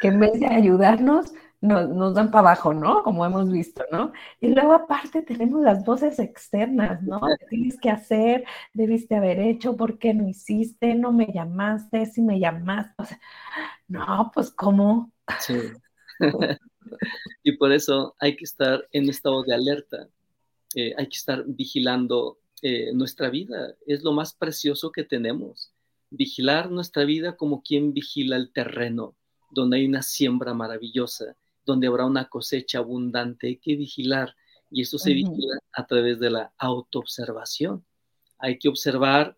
que 0.00 0.08
en 0.08 0.20
vez 0.20 0.38
de 0.38 0.46
ayudarnos, 0.46 1.32
nos, 1.60 2.14
dan 2.14 2.30
para 2.30 2.50
abajo, 2.50 2.72
¿no? 2.72 3.02
Como 3.02 3.26
hemos 3.26 3.50
visto, 3.50 3.84
¿no? 3.90 4.12
Y 4.40 4.48
luego 4.48 4.72
aparte 4.72 5.22
tenemos 5.22 5.62
las 5.62 5.84
voces 5.84 6.18
externas, 6.18 7.02
¿no? 7.02 7.20
tienes 7.48 7.78
que 7.80 7.90
hacer? 7.90 8.44
Debiste 8.72 9.16
haber 9.16 9.40
hecho, 9.40 9.76
¿por 9.76 9.98
qué 9.98 10.14
no 10.14 10.28
hiciste? 10.28 10.94
No 10.94 11.12
me 11.12 11.26
llamaste, 11.32 12.06
si 12.06 12.22
me 12.22 12.38
llamaste. 12.38 13.18
no, 13.88 14.30
pues 14.32 14.50
¿cómo? 14.50 15.12
Sí. 15.40 15.58
y 17.42 17.52
por 17.56 17.72
eso 17.72 18.14
hay 18.20 18.36
que 18.36 18.44
estar 18.44 18.86
en 18.92 19.08
estado 19.08 19.42
de 19.42 19.54
alerta, 19.54 20.08
eh, 20.74 20.94
hay 20.96 21.08
que 21.08 21.16
estar 21.16 21.44
vigilando 21.46 22.38
eh, 22.62 22.92
nuestra 22.92 23.30
vida, 23.30 23.74
es 23.86 24.02
lo 24.02 24.12
más 24.12 24.34
precioso 24.34 24.92
que 24.92 25.04
tenemos. 25.04 25.72
Vigilar 26.10 26.70
nuestra 26.70 27.04
vida 27.04 27.36
como 27.36 27.62
quien 27.62 27.92
vigila 27.92 28.36
el 28.36 28.52
terreno, 28.52 29.14
donde 29.50 29.78
hay 29.78 29.86
una 29.86 30.02
siembra 30.02 30.54
maravillosa, 30.54 31.36
donde 31.68 31.86
habrá 31.86 32.06
una 32.06 32.30
cosecha 32.30 32.78
abundante, 32.78 33.46
hay 33.46 33.56
que 33.58 33.76
vigilar 33.76 34.34
y 34.70 34.82
eso 34.82 34.98
se 34.98 35.12
vigila 35.12 35.60
a 35.72 35.86
través 35.86 36.18
de 36.18 36.30
la 36.30 36.52
autoobservación. 36.56 37.84
Hay 38.38 38.58
que 38.58 38.70
observar 38.70 39.36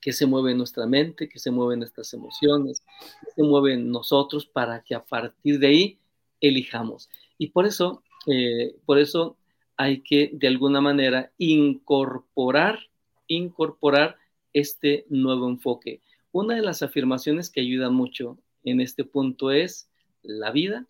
qué 0.00 0.12
se 0.12 0.24
mueve 0.24 0.52
en 0.52 0.58
nuestra 0.58 0.86
mente, 0.86 1.28
qué 1.28 1.40
se 1.40 1.50
mueve 1.50 1.74
en 1.74 1.80
nuestras 1.80 2.14
emociones, 2.14 2.84
qué 3.20 3.32
se 3.34 3.42
mueve 3.42 3.74
en 3.74 3.90
nosotros 3.90 4.46
para 4.46 4.82
que 4.84 4.94
a 4.94 5.04
partir 5.04 5.58
de 5.58 5.66
ahí 5.66 5.98
elijamos. 6.40 7.10
Y 7.38 7.48
por 7.48 7.66
eso, 7.66 8.04
eh, 8.26 8.76
por 8.86 9.00
eso 9.00 9.36
hay 9.76 10.00
que 10.00 10.30
de 10.32 10.46
alguna 10.46 10.80
manera 10.80 11.32
incorporar, 11.38 12.78
incorporar 13.26 14.16
este 14.52 15.06
nuevo 15.08 15.48
enfoque. 15.48 16.02
Una 16.30 16.54
de 16.54 16.62
las 16.62 16.82
afirmaciones 16.82 17.50
que 17.50 17.62
ayuda 17.62 17.90
mucho 17.90 18.38
en 18.62 18.80
este 18.80 19.02
punto 19.02 19.50
es, 19.50 19.88
la 20.22 20.52
vida 20.52 20.86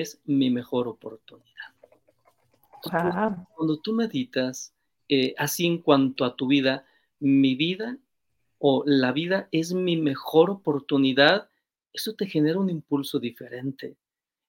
es 0.00 0.20
mi 0.24 0.50
mejor 0.50 0.88
oportunidad. 0.88 1.48
Cuando 3.54 3.78
tú 3.78 3.92
meditas 3.92 4.74
eh, 5.08 5.34
así 5.38 5.66
en 5.66 5.78
cuanto 5.78 6.24
a 6.24 6.34
tu 6.36 6.46
vida, 6.46 6.84
mi 7.20 7.54
vida 7.54 7.98
o 8.58 8.82
la 8.86 9.12
vida 9.12 9.48
es 9.52 9.72
mi 9.72 9.96
mejor 9.96 10.50
oportunidad, 10.50 11.48
eso 11.92 12.14
te 12.14 12.26
genera 12.26 12.58
un 12.58 12.70
impulso 12.70 13.18
diferente. 13.18 13.96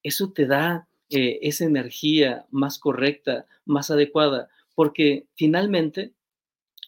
Eso 0.01 0.32
te 0.32 0.45
da 0.45 0.88
eh, 1.10 1.39
esa 1.41 1.65
energía 1.65 2.45
más 2.49 2.79
correcta, 2.79 3.45
más 3.65 3.91
adecuada, 3.91 4.49
porque 4.73 5.27
finalmente 5.36 6.13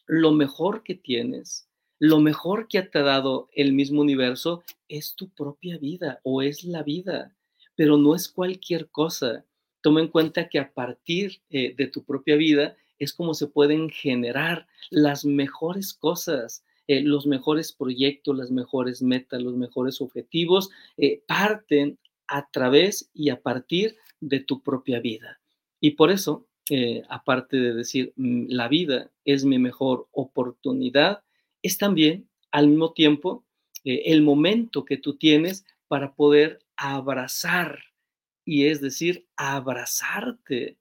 lo 0.06 0.32
mejor 0.32 0.82
que 0.82 0.94
tienes, 0.94 1.68
lo 1.98 2.18
mejor 2.18 2.68
que 2.68 2.82
te 2.82 2.98
ha 2.98 3.02
dado 3.02 3.48
el 3.52 3.72
mismo 3.72 4.00
universo 4.00 4.64
es 4.88 5.14
tu 5.14 5.28
propia 5.28 5.78
vida 5.78 6.20
o 6.24 6.42
es 6.42 6.64
la 6.64 6.82
vida, 6.82 7.35
pero 7.76 7.98
no 7.98 8.14
es 8.14 8.28
cualquier 8.28 8.88
cosa. 8.88 9.44
Toma 9.82 10.00
en 10.00 10.08
cuenta 10.08 10.48
que 10.48 10.58
a 10.58 10.72
partir 10.72 11.42
eh, 11.50 11.74
de 11.76 11.86
tu 11.86 12.02
propia 12.02 12.34
vida 12.34 12.76
es 12.98 13.12
como 13.12 13.34
se 13.34 13.46
pueden 13.46 13.90
generar 13.90 14.66
las 14.90 15.24
mejores 15.24 15.92
cosas, 15.92 16.64
eh, 16.88 17.02
los 17.02 17.26
mejores 17.26 17.72
proyectos, 17.72 18.36
las 18.36 18.50
mejores 18.50 19.02
metas, 19.02 19.42
los 19.42 19.54
mejores 19.54 20.00
objetivos, 20.00 20.70
eh, 20.96 21.22
parten 21.28 21.98
a 22.26 22.50
través 22.50 23.10
y 23.14 23.28
a 23.28 23.40
partir 23.40 23.96
de 24.20 24.40
tu 24.40 24.62
propia 24.62 24.98
vida. 24.98 25.40
Y 25.78 25.92
por 25.92 26.10
eso, 26.10 26.46
aparte 27.08 27.58
de 27.58 27.74
decir, 27.74 28.12
mm, 28.16 28.46
la 28.48 28.66
vida 28.66 29.12
es 29.24 29.44
mi 29.44 29.58
mejor 29.58 30.08
oportunidad, 30.10 31.22
es 31.62 31.78
también 31.78 32.28
al 32.50 32.66
mismo 32.68 32.92
tiempo 32.92 33.44
el 33.84 34.22
momento 34.22 34.84
que 34.84 34.96
tú 34.96 35.16
tienes 35.16 35.64
para 35.86 36.14
poder 36.14 36.65
abrazar 36.76 37.80
y 38.46 38.66
es 38.66 38.80
decir, 38.80 39.26
abrazarte. 39.36 40.78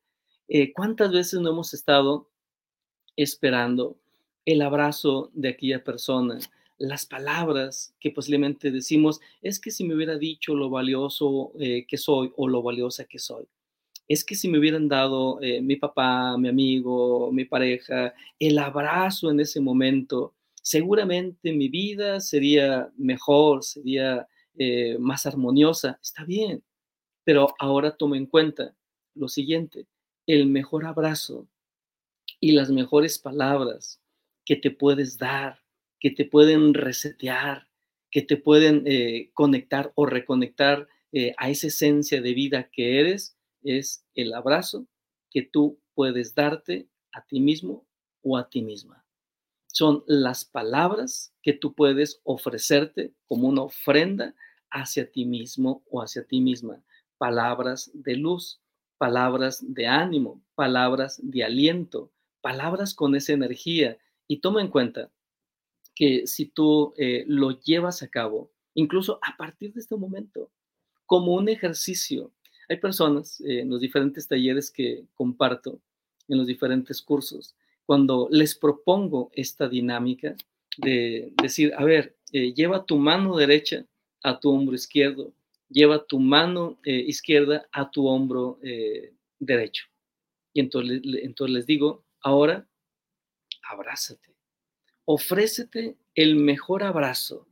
Eh, 0.48 0.72
¿Cuántas 0.72 1.12
veces 1.12 1.42
no 1.42 1.50
hemos 1.50 1.74
estado 1.74 2.30
esperando 3.18 3.98
el 4.46 4.62
abrazo 4.62 5.32
de 5.34 5.50
aquella 5.50 5.84
persona? 5.84 6.40
Las 6.78 7.06
palabras 7.06 7.96
que 8.00 8.12
posiblemente 8.12 8.70
decimos, 8.70 9.20
es 9.42 9.60
que 9.60 9.72
si 9.72 9.84
me 9.84 9.96
hubiera 9.96 10.18
dicho 10.18 10.54
lo 10.54 10.70
valioso 10.70 11.54
eh, 11.60 11.86
que 11.88 11.98
soy 11.98 12.32
o 12.38 12.48
lo 12.48 12.62
valiosa 12.62 13.06
que 13.06 13.18
soy. 13.18 13.46
Es 14.08 14.24
que 14.24 14.36
si 14.36 14.48
me 14.48 14.60
hubieran 14.60 14.88
dado 14.88 15.42
eh, 15.42 15.62
mi 15.62 15.78
papá, 15.78 16.38
mi 16.38 16.50
amigo, 16.50 17.32
mi 17.32 17.46
pareja, 17.46 18.14
el 18.38 18.60
abrazo 18.60 19.32
en 19.32 19.40
ese 19.40 19.60
momento, 19.60 20.36
seguramente 20.62 21.52
mi 21.52 21.70
vida 21.70 22.20
sería 22.20 22.92
mejor, 22.98 23.64
sería 23.64 24.28
más 25.00 25.26
armoniosa. 25.26 26.00
Está 26.02 26.24
bien, 26.24 26.64
pero 27.24 27.54
ahora 27.60 27.98
toma 27.98 28.18
en 28.18 28.28
cuenta 28.28 28.76
lo 29.16 29.28
siguiente, 29.28 29.88
el 30.28 30.48
mejor 30.48 30.86
abrazo 30.86 31.48
y 32.40 32.52
las 32.52 32.70
mejores 32.70 33.20
palabras 33.20 34.02
que 34.46 34.56
te 34.56 34.72
puedes 34.72 35.18
dar, 35.18 35.60
que 36.00 36.12
te 36.12 36.26
pueden 36.26 36.74
resetear, 36.74 37.68
que 38.12 38.22
te 38.22 38.38
pueden 38.38 38.84
eh, 38.86 39.32
conectar 39.34 39.92
o 39.96 40.06
reconectar 40.06 40.88
eh, 41.12 41.34
a 41.38 41.50
esa 41.50 41.68
esencia 41.68 42.22
de 42.22 42.34
vida 42.34 42.70
que 42.72 43.00
eres, 43.00 43.38
es 43.64 44.06
el 44.14 44.34
abrazo 44.34 44.88
que 45.32 45.42
tú 45.42 45.80
puedes 45.96 46.36
darte 46.36 46.88
a 47.12 47.26
ti 47.26 47.40
mismo 47.40 47.86
o 48.22 48.38
a 48.38 48.50
ti 48.50 48.62
misma. 48.62 49.04
Son 49.68 50.04
las 50.08 50.46
palabras 50.46 51.34
que 51.42 51.54
tú 51.54 51.74
puedes 51.74 52.22
ofrecerte 52.24 53.14
como 53.26 53.48
una 53.48 53.64
ofrenda 53.64 54.36
hacia 54.70 55.12
ti 55.12 55.26
mismo 55.26 55.84
o 55.90 56.02
hacia 56.02 56.24
ti 56.24 56.42
misma 56.42 56.84
palabras 57.18 57.92
de 57.94 58.16
luz, 58.16 58.62
palabras 58.98 59.64
de 59.74 59.88
ánimo, 59.88 60.42
palabras 60.56 61.20
de 61.22 61.44
aliento, 61.44 62.12
palabras 62.42 62.94
con 62.94 63.16
esa 63.16 63.34
energía. 63.34 63.98
Y 64.28 64.38
toma 64.38 64.62
en 64.62 64.70
cuenta 64.70 65.12
que 65.94 66.28
si 66.28 66.48
tú 66.48 66.94
eh, 66.98 67.24
lo 67.28 67.60
llevas 67.60 68.04
a 68.04 68.10
cabo, 68.10 68.52
incluso 68.74 69.20
a 69.22 69.38
partir 69.38 69.74
de 69.74 69.82
este 69.82 69.96
momento, 69.96 70.52
como 71.06 71.34
un 71.34 71.50
ejercicio, 71.50 72.32
hay 72.68 72.78
personas 72.78 73.40
eh, 73.42 73.62
en 73.62 73.70
los 73.70 73.80
diferentes 73.80 74.28
talleres 74.28 74.72
que 74.72 75.06
comparto, 75.14 75.80
en 76.28 76.40
los 76.40 76.48
diferentes 76.48 77.02
cursos, 77.02 77.56
cuando 77.86 78.28
les 78.32 78.56
propongo 78.56 79.30
esta 79.34 79.70
dinámica 79.70 80.36
de 80.78 81.32
decir, 81.42 81.72
a 81.78 81.84
ver, 81.84 82.18
eh, 82.32 82.54
lleva 82.54 82.86
tu 82.86 82.98
mano 82.98 83.38
derecha 83.38 83.86
a 84.28 84.40
tu 84.40 84.50
hombro 84.50 84.76
izquierdo, 84.76 85.34
lleva 85.70 86.06
tu 86.06 86.20
mano 86.20 86.80
eh, 86.84 87.04
izquierda 87.08 87.68
a 87.72 87.90
tu 87.90 88.08
hombro 88.08 88.60
eh, 88.64 89.14
derecho. 89.40 89.86
Y 90.54 90.62
entonces, 90.62 91.02
entonces 91.22 91.54
les 91.54 91.66
digo, 91.66 92.04
ahora, 92.22 92.68
abrázate, 93.70 94.36
ofrécete 95.06 95.96
el 96.16 96.36
mejor 96.36 96.84
abrazo, 96.84 97.48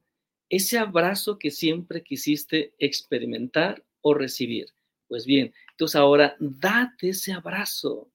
ese 0.50 0.78
abrazo 0.78 1.40
que 1.40 1.52
siempre 1.52 2.04
quisiste 2.04 2.74
experimentar 2.78 3.84
o 4.02 4.14
recibir. 4.14 4.68
Pues 5.08 5.26
bien, 5.26 5.54
entonces 5.72 5.96
ahora 5.96 6.36
date 6.40 7.10
ese 7.10 7.34
abrazo. 7.34 8.10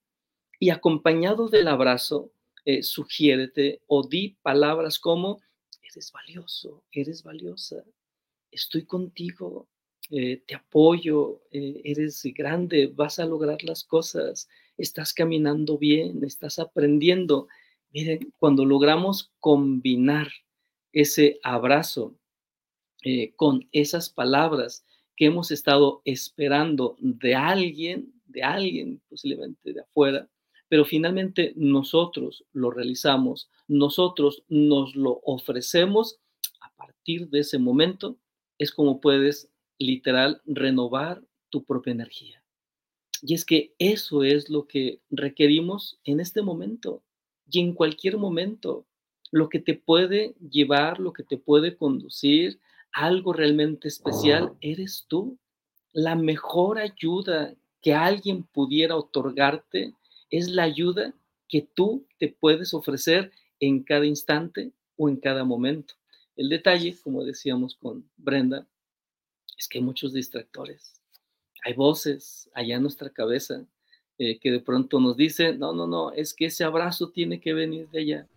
Y 0.60 0.70
acompañado 0.70 1.48
del 1.48 1.68
abrazo, 1.68 2.32
eh, 2.64 2.82
sugiérete 2.82 3.80
o 3.86 4.06
di 4.06 4.36
palabras 4.42 4.98
como, 4.98 5.40
eres 5.82 6.12
valioso, 6.12 6.84
eres 6.92 7.22
valiosa, 7.22 7.84
estoy 8.50 8.84
contigo, 8.84 9.68
eh, 10.10 10.42
te 10.46 10.54
apoyo, 10.54 11.42
eh, 11.50 11.82
eres 11.84 12.22
grande, 12.34 12.86
vas 12.86 13.18
a 13.18 13.26
lograr 13.26 13.62
las 13.62 13.84
cosas, 13.84 14.48
estás 14.76 15.12
caminando 15.12 15.76
bien, 15.76 16.24
estás 16.24 16.58
aprendiendo. 16.58 17.48
Miren, 17.92 18.32
cuando 18.38 18.64
logramos 18.64 19.32
combinar 19.40 20.28
ese 20.92 21.38
abrazo 21.42 22.14
eh, 23.04 23.32
con 23.36 23.68
esas 23.72 24.08
palabras 24.08 24.84
que 25.14 25.26
hemos 25.26 25.50
estado 25.50 26.00
esperando 26.04 26.96
de 27.00 27.34
alguien, 27.34 28.12
de 28.26 28.42
alguien 28.42 29.00
posiblemente 29.08 29.72
de 29.72 29.80
afuera, 29.80 30.28
pero 30.68 30.84
finalmente 30.84 31.52
nosotros 31.56 32.44
lo 32.52 32.70
realizamos, 32.70 33.50
nosotros 33.66 34.44
nos 34.48 34.94
lo 34.94 35.20
ofrecemos, 35.24 36.18
a 36.60 36.72
partir 36.76 37.28
de 37.28 37.40
ese 37.40 37.58
momento 37.58 38.16
es 38.58 38.72
como 38.72 39.00
puedes 39.00 39.48
literal 39.78 40.42
renovar 40.44 41.22
tu 41.50 41.64
propia 41.64 41.92
energía. 41.92 42.42
Y 43.22 43.34
es 43.34 43.44
que 43.44 43.74
eso 43.78 44.22
es 44.22 44.48
lo 44.50 44.66
que 44.66 45.00
requerimos 45.10 45.98
en 46.04 46.20
este 46.20 46.42
momento 46.42 47.02
y 47.50 47.60
en 47.60 47.74
cualquier 47.74 48.18
momento. 48.18 48.86
Lo 49.30 49.48
que 49.48 49.58
te 49.58 49.74
puede 49.74 50.34
llevar, 50.50 51.00
lo 51.00 51.12
que 51.12 51.22
te 51.22 51.36
puede 51.36 51.76
conducir 51.76 52.60
algo 52.92 53.32
realmente 53.32 53.88
especial, 53.88 54.54
eres 54.60 55.04
tú. 55.08 55.38
La 55.92 56.16
mejor 56.16 56.78
ayuda 56.78 57.54
que 57.82 57.94
alguien 57.94 58.44
pudiera 58.44 58.96
otorgarte 58.96 59.94
es 60.30 60.48
la 60.48 60.64
ayuda 60.64 61.14
que 61.48 61.62
tú 61.62 62.06
te 62.18 62.28
puedes 62.28 62.74
ofrecer 62.74 63.32
en 63.60 63.82
cada 63.82 64.06
instante 64.06 64.72
o 64.96 65.08
en 65.08 65.16
cada 65.16 65.44
momento. 65.44 65.94
El 66.38 66.48
detalle, 66.48 66.96
como 67.02 67.24
decíamos 67.24 67.74
con 67.74 68.08
Brenda, 68.16 68.64
es 69.58 69.68
que 69.68 69.78
hay 69.78 69.84
muchos 69.84 70.12
distractores. 70.12 71.02
Hay 71.64 71.74
voces 71.74 72.48
allá 72.54 72.76
en 72.76 72.82
nuestra 72.82 73.10
cabeza 73.10 73.66
eh, 74.18 74.38
que 74.38 74.52
de 74.52 74.60
pronto 74.60 75.00
nos 75.00 75.16
dicen, 75.16 75.58
no, 75.58 75.72
no, 75.72 75.88
no, 75.88 76.12
es 76.12 76.32
que 76.32 76.46
ese 76.46 76.62
abrazo 76.62 77.10
tiene 77.10 77.40
que 77.40 77.54
venir 77.54 77.88
de 77.90 78.00
allá. 78.00 78.28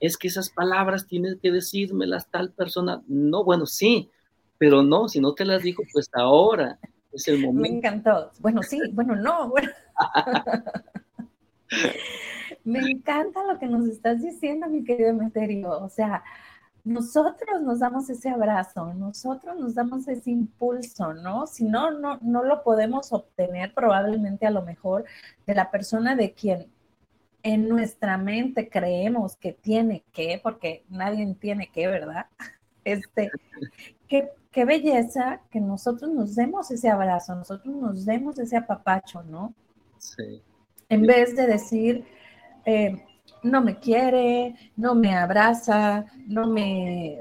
Es 0.00 0.16
que 0.16 0.26
esas 0.26 0.50
palabras 0.50 1.06
tiene 1.06 1.38
que 1.40 1.52
decírmelas 1.52 2.28
tal 2.28 2.52
persona. 2.52 3.04
No, 3.06 3.44
bueno, 3.44 3.66
sí, 3.66 4.10
pero 4.58 4.82
no, 4.82 5.08
si 5.08 5.20
no 5.20 5.32
te 5.32 5.44
las 5.44 5.62
dijo, 5.62 5.84
pues 5.92 6.10
ahora 6.12 6.80
Es 7.12 7.28
el 7.28 7.38
momento. 7.38 7.70
Me 7.70 7.76
encantó. 7.78 8.32
Bueno, 8.40 8.64
sí, 8.64 8.80
bueno, 8.92 9.14
no. 9.14 9.50
Bueno. 9.50 9.70
Me 12.64 12.80
encanta 12.80 13.44
lo 13.44 13.60
que 13.60 13.66
nos 13.66 13.86
estás 13.86 14.22
diciendo, 14.22 14.68
mi 14.68 14.82
querido 14.82 15.14
Meterio. 15.14 15.78
O 15.78 15.88
sea, 15.88 16.24
nosotros 16.84 17.62
nos 17.62 17.80
damos 17.80 18.10
ese 18.10 18.28
abrazo, 18.28 18.92
nosotros 18.92 19.58
nos 19.58 19.74
damos 19.74 20.06
ese 20.06 20.30
impulso, 20.30 21.14
¿no? 21.14 21.46
Si 21.46 21.64
no, 21.64 21.90
no, 21.90 22.18
no 22.20 22.44
lo 22.44 22.62
podemos 22.62 23.12
obtener 23.12 23.72
probablemente 23.72 24.46
a 24.46 24.50
lo 24.50 24.62
mejor 24.62 25.06
de 25.46 25.54
la 25.54 25.70
persona 25.70 26.14
de 26.14 26.32
quien 26.32 26.70
en 27.42 27.68
nuestra 27.68 28.18
mente 28.18 28.68
creemos 28.68 29.36
que 29.36 29.52
tiene 29.52 30.04
que, 30.12 30.40
porque 30.42 30.84
nadie 30.88 31.34
tiene 31.34 31.70
que, 31.70 31.86
¿verdad? 31.86 32.26
Este, 32.86 33.30
qué, 34.08 34.28
qué 34.50 34.66
belleza 34.66 35.40
que 35.50 35.58
nosotros 35.58 36.10
nos 36.10 36.34
demos 36.34 36.70
ese 36.70 36.90
abrazo, 36.90 37.34
nosotros 37.34 37.74
nos 37.74 38.04
demos 38.04 38.38
ese 38.38 38.58
apapacho, 38.58 39.22
¿no? 39.22 39.54
Sí. 39.96 40.42
En 40.90 41.00
vez 41.00 41.34
de 41.34 41.46
decir, 41.46 42.04
eh, 42.66 43.02
no 43.44 43.62
me 43.62 43.78
quiere, 43.78 44.54
no 44.76 44.94
me 44.94 45.14
abraza, 45.14 46.06
no 46.26 46.48
me, 46.48 47.18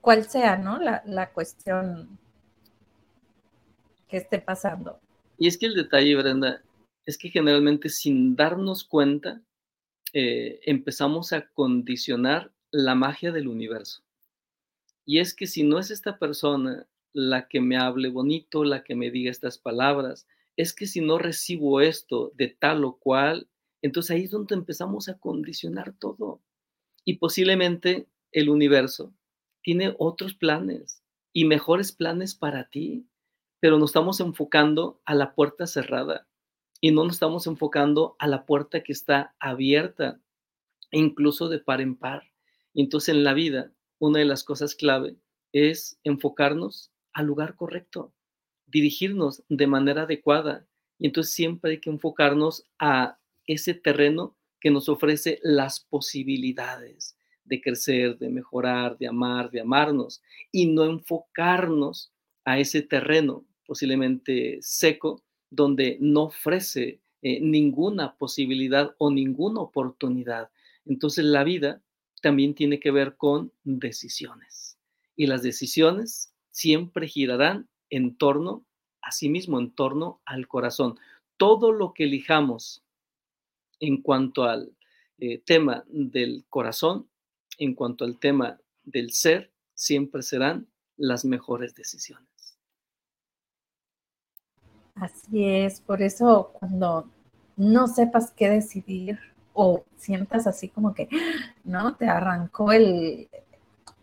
cual 0.00 0.28
sea, 0.28 0.56
¿no? 0.56 0.78
La, 0.78 1.32
cuestión 1.32 2.18
que 4.08 4.18
esté 4.18 4.40
pasando. 4.40 5.00
Y 5.38 5.46
es 5.46 5.56
que 5.56 5.66
el 5.66 5.74
detalle, 5.74 6.16
Brenda, 6.16 6.62
es 7.06 7.16
que 7.16 7.30
generalmente 7.30 7.88
sin 7.88 8.36
darnos 8.36 8.84
cuenta, 8.84 9.40
eh, 10.12 10.60
empezamos 10.64 11.32
a 11.32 11.46
condicionar 11.48 12.52
la 12.72 12.94
magia 12.94 13.30
del 13.30 13.48
universo. 13.48 14.02
Y 15.04 15.20
es 15.20 15.34
que 15.34 15.46
si 15.46 15.62
no 15.62 15.78
es 15.78 15.90
esta 15.90 16.18
persona 16.18 16.86
la 17.12 17.48
que 17.48 17.60
me 17.60 17.76
hable 17.76 18.08
bonito, 18.10 18.64
la 18.64 18.82
que 18.82 18.94
me 18.94 19.10
diga 19.10 19.30
estas 19.30 19.58
palabras, 19.58 20.26
es 20.56 20.72
que 20.72 20.86
si 20.86 21.00
no 21.00 21.18
recibo 21.18 21.80
esto 21.80 22.32
de 22.34 22.48
tal 22.48 22.84
o 22.84 22.96
cual, 22.96 23.48
entonces 23.82 24.10
ahí 24.12 24.24
es 24.24 24.30
donde 24.30 24.54
empezamos 24.54 25.08
a 25.08 25.18
condicionar 25.18 25.92
todo. 25.92 26.42
Y 27.04 27.18
posiblemente 27.18 28.08
el 28.32 28.48
universo 28.48 29.14
tiene 29.62 29.94
otros 29.98 30.34
planes 30.34 31.02
y 31.32 31.44
mejores 31.44 31.92
planes 31.92 32.34
para 32.34 32.68
ti, 32.68 33.06
pero 33.60 33.78
nos 33.78 33.90
estamos 33.90 34.20
enfocando 34.20 35.00
a 35.04 35.14
la 35.14 35.34
puerta 35.34 35.66
cerrada 35.66 36.26
y 36.80 36.92
no 36.92 37.04
nos 37.04 37.14
estamos 37.14 37.46
enfocando 37.46 38.16
a 38.18 38.26
la 38.26 38.46
puerta 38.46 38.82
que 38.82 38.92
está 38.92 39.34
abierta, 39.38 40.20
incluso 40.90 41.48
de 41.48 41.58
par 41.58 41.80
en 41.80 41.96
par. 41.96 42.24
Entonces 42.74 43.14
en 43.14 43.24
la 43.24 43.34
vida, 43.34 43.72
una 43.98 44.18
de 44.18 44.24
las 44.24 44.44
cosas 44.44 44.74
clave 44.74 45.16
es 45.52 45.98
enfocarnos 46.04 46.90
al 47.12 47.26
lugar 47.26 47.56
correcto, 47.56 48.14
dirigirnos 48.66 49.42
de 49.48 49.66
manera 49.66 50.02
adecuada. 50.02 50.66
Y 50.98 51.06
entonces 51.06 51.34
siempre 51.34 51.72
hay 51.72 51.80
que 51.80 51.90
enfocarnos 51.90 52.64
a 52.78 53.19
ese 53.52 53.74
terreno 53.74 54.36
que 54.60 54.70
nos 54.70 54.88
ofrece 54.88 55.40
las 55.42 55.80
posibilidades 55.80 57.16
de 57.44 57.60
crecer, 57.60 58.18
de 58.18 58.30
mejorar, 58.30 58.96
de 58.98 59.08
amar, 59.08 59.50
de 59.50 59.60
amarnos, 59.60 60.22
y 60.52 60.66
no 60.66 60.84
enfocarnos 60.84 62.12
a 62.44 62.58
ese 62.58 62.82
terreno 62.82 63.44
posiblemente 63.66 64.58
seco, 64.60 65.22
donde 65.50 65.96
no 66.00 66.24
ofrece 66.24 67.00
eh, 67.22 67.40
ninguna 67.40 68.16
posibilidad 68.16 68.94
o 68.98 69.10
ninguna 69.10 69.60
oportunidad. 69.60 70.50
Entonces 70.86 71.24
la 71.24 71.44
vida 71.44 71.82
también 72.22 72.54
tiene 72.54 72.78
que 72.78 72.90
ver 72.90 73.16
con 73.16 73.52
decisiones. 73.64 74.78
Y 75.16 75.26
las 75.26 75.42
decisiones 75.42 76.32
siempre 76.50 77.08
girarán 77.08 77.68
en 77.90 78.16
torno 78.16 78.64
a 79.02 79.12
sí 79.12 79.28
mismo, 79.28 79.58
en 79.58 79.72
torno 79.72 80.20
al 80.24 80.46
corazón. 80.46 80.98
Todo 81.36 81.72
lo 81.72 81.94
que 81.94 82.04
elijamos 82.04 82.84
en 83.80 84.02
cuanto 84.02 84.44
al 84.44 84.72
eh, 85.18 85.42
tema 85.44 85.84
del 85.88 86.44
corazón, 86.48 87.08
en 87.58 87.74
cuanto 87.74 88.04
al 88.04 88.18
tema 88.18 88.60
del 88.84 89.12
ser, 89.12 89.52
siempre 89.74 90.22
serán 90.22 90.68
las 90.96 91.24
mejores 91.24 91.74
decisiones. 91.74 92.28
Así 94.94 95.44
es, 95.44 95.80
por 95.80 96.02
eso 96.02 96.52
cuando 96.58 97.10
no 97.56 97.86
sepas 97.86 98.32
qué 98.32 98.50
decidir 98.50 99.18
o 99.54 99.84
sientas 99.96 100.46
así 100.46 100.68
como 100.68 100.94
que, 100.94 101.08
¿no? 101.64 101.96
Te 101.96 102.06
arrancó 102.06 102.72
el, 102.72 103.28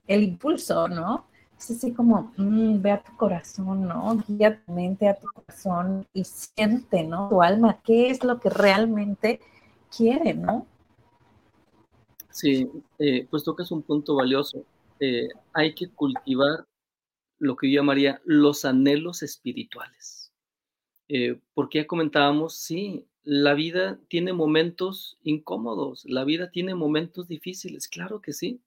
el 0.07 0.23
impulso, 0.23 0.87
¿no? 0.87 1.25
Es 1.57 1.71
así 1.71 1.91
como, 1.93 2.31
mm, 2.37 2.81
ve 2.81 2.91
a 2.91 3.03
tu 3.03 3.15
corazón, 3.15 3.87
¿no? 3.87 4.23
Guía 4.27 4.61
tu 4.63 4.71
mente 4.71 5.07
a 5.07 5.15
tu 5.15 5.27
corazón 5.27 6.07
y 6.13 6.23
siente, 6.23 7.03
¿no? 7.03 7.29
Tu 7.29 7.41
alma, 7.41 7.79
¿qué 7.83 8.09
es 8.09 8.23
lo 8.23 8.39
que 8.39 8.49
realmente 8.49 9.39
quiere, 9.95 10.33
¿no? 10.33 10.67
Sí, 12.29 12.69
eh, 12.99 13.27
pues 13.29 13.43
tocas 13.43 13.71
un 13.71 13.81
punto 13.81 14.15
valioso. 14.15 14.65
Eh, 14.99 15.29
hay 15.53 15.73
que 15.73 15.89
cultivar 15.89 16.67
lo 17.39 17.55
que 17.55 17.71
yo 17.71 17.79
llamaría 17.79 18.21
los 18.25 18.65
anhelos 18.65 19.23
espirituales. 19.23 20.31
Eh, 21.07 21.39
porque 21.53 21.79
ya 21.79 21.87
comentábamos, 21.87 22.57
sí, 22.57 23.05
la 23.23 23.53
vida 23.53 23.99
tiene 24.07 24.33
momentos 24.33 25.17
incómodos, 25.23 26.05
la 26.05 26.23
vida 26.25 26.51
tiene 26.51 26.75
momentos 26.75 27.27
difíciles, 27.27 27.87
claro 27.87 28.21
que 28.21 28.33
sí, 28.33 28.61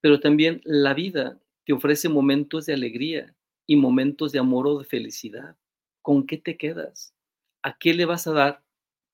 pero 0.00 0.20
también 0.20 0.60
la 0.64 0.94
vida 0.94 1.40
te 1.64 1.72
ofrece 1.72 2.08
momentos 2.08 2.66
de 2.66 2.74
alegría 2.74 3.34
y 3.66 3.76
momentos 3.76 4.32
de 4.32 4.38
amor 4.38 4.66
o 4.66 4.78
de 4.78 4.84
felicidad. 4.84 5.56
¿Con 6.02 6.26
qué 6.26 6.36
te 6.38 6.56
quedas? 6.56 7.14
¿A 7.62 7.78
qué 7.78 7.94
le 7.94 8.04
vas 8.04 8.26
a 8.26 8.32
dar 8.32 8.64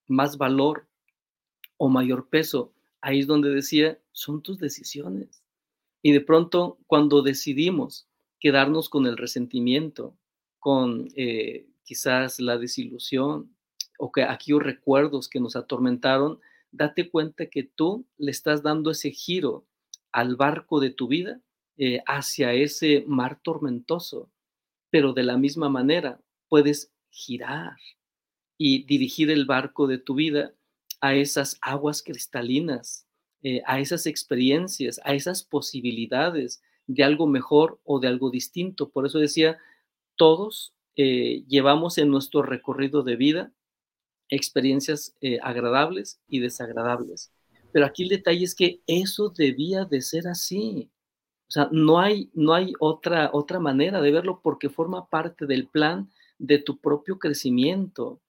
más 0.07 0.37
valor 0.37 0.87
o 1.79 1.87
mayor 1.87 2.27
peso, 2.27 2.73
ahí 2.99 3.21
es 3.21 3.27
donde 3.27 3.49
decía, 3.49 3.97
son 4.11 4.43
tus 4.43 4.59
decisiones. 4.59 5.41
Y 6.01 6.11
de 6.11 6.19
pronto, 6.19 6.77
cuando 6.87 7.21
decidimos 7.21 8.05
quedarnos 8.39 8.89
con 8.89 9.07
el 9.07 9.17
resentimiento, 9.17 10.13
con 10.59 11.07
eh, 11.15 11.65
quizás 11.83 12.41
la 12.41 12.57
desilusión 12.57 13.55
o 13.97 14.11
que 14.11 14.23
aquellos 14.23 14.61
recuerdos 14.61 15.29
que 15.29 15.39
nos 15.39 15.55
atormentaron, 15.55 16.39
date 16.71 17.09
cuenta 17.09 17.47
que 17.47 17.63
tú 17.63 18.05
le 18.17 18.31
estás 18.31 18.61
dando 18.61 18.91
ese 18.91 19.11
giro 19.11 19.65
al 20.11 20.35
barco 20.35 20.81
de 20.81 20.89
tu 20.89 21.07
vida 21.07 21.39
eh, 21.77 22.01
hacia 22.07 22.53
ese 22.53 23.05
mar 23.07 23.39
tormentoso, 23.41 24.29
pero 24.89 25.13
de 25.13 25.23
la 25.23 25.37
misma 25.37 25.69
manera 25.69 26.19
puedes 26.49 26.91
girar 27.09 27.77
y 28.57 28.83
dirigir 28.83 29.31
el 29.31 29.45
barco 29.45 29.87
de 29.87 29.97
tu 29.97 30.15
vida 30.15 30.53
a 31.01 31.15
esas 31.15 31.57
aguas 31.61 32.03
cristalinas, 32.03 33.05
eh, 33.43 33.61
a 33.65 33.79
esas 33.79 34.05
experiencias, 34.05 34.99
a 35.03 35.13
esas 35.13 35.43
posibilidades 35.43 36.61
de 36.87 37.03
algo 37.03 37.27
mejor 37.27 37.79
o 37.83 37.99
de 37.99 38.07
algo 38.07 38.31
distinto. 38.31 38.89
Por 38.89 39.05
eso 39.05 39.19
decía, 39.19 39.57
todos 40.15 40.73
eh, 40.95 41.43
llevamos 41.47 41.97
en 41.97 42.09
nuestro 42.09 42.41
recorrido 42.41 43.03
de 43.03 43.15
vida 43.15 43.51
experiencias 44.29 45.15
eh, 45.21 45.39
agradables 45.41 46.19
y 46.27 46.39
desagradables. 46.39 47.31
Pero 47.71 47.85
aquí 47.85 48.03
el 48.03 48.09
detalle 48.09 48.45
es 48.45 48.55
que 48.55 48.81
eso 48.87 49.29
debía 49.29 49.85
de 49.85 50.01
ser 50.01 50.27
así. 50.27 50.89
O 51.47 51.51
sea, 51.51 51.67
no 51.71 51.99
hay, 51.99 52.29
no 52.33 52.53
hay 52.53 52.73
otra, 52.79 53.31
otra 53.33 53.59
manera 53.59 54.01
de 54.01 54.11
verlo 54.11 54.39
porque 54.43 54.69
forma 54.69 55.07
parte 55.07 55.45
del 55.45 55.67
plan 55.67 56.09
de 56.37 56.59
tu 56.59 56.77
propio 56.77 57.19
crecimiento. 57.19 58.21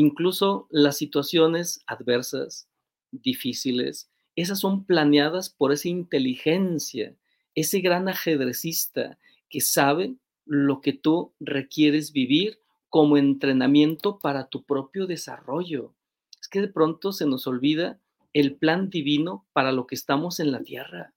Incluso 0.00 0.68
las 0.70 0.96
situaciones 0.96 1.82
adversas, 1.88 2.68
difíciles, 3.10 4.08
esas 4.36 4.60
son 4.60 4.84
planeadas 4.84 5.50
por 5.50 5.72
esa 5.72 5.88
inteligencia, 5.88 7.16
ese 7.56 7.80
gran 7.80 8.06
ajedrecista 8.06 9.18
que 9.48 9.60
sabe 9.60 10.14
lo 10.46 10.82
que 10.82 10.92
tú 10.92 11.34
requieres 11.40 12.12
vivir 12.12 12.60
como 12.88 13.16
entrenamiento 13.16 14.20
para 14.20 14.46
tu 14.46 14.62
propio 14.62 15.08
desarrollo. 15.08 15.96
Es 16.40 16.46
que 16.46 16.60
de 16.60 16.68
pronto 16.68 17.10
se 17.10 17.26
nos 17.26 17.48
olvida 17.48 17.98
el 18.32 18.54
plan 18.54 18.90
divino 18.90 19.48
para 19.52 19.72
lo 19.72 19.88
que 19.88 19.96
estamos 19.96 20.38
en 20.38 20.52
la 20.52 20.62
tierra. 20.62 21.12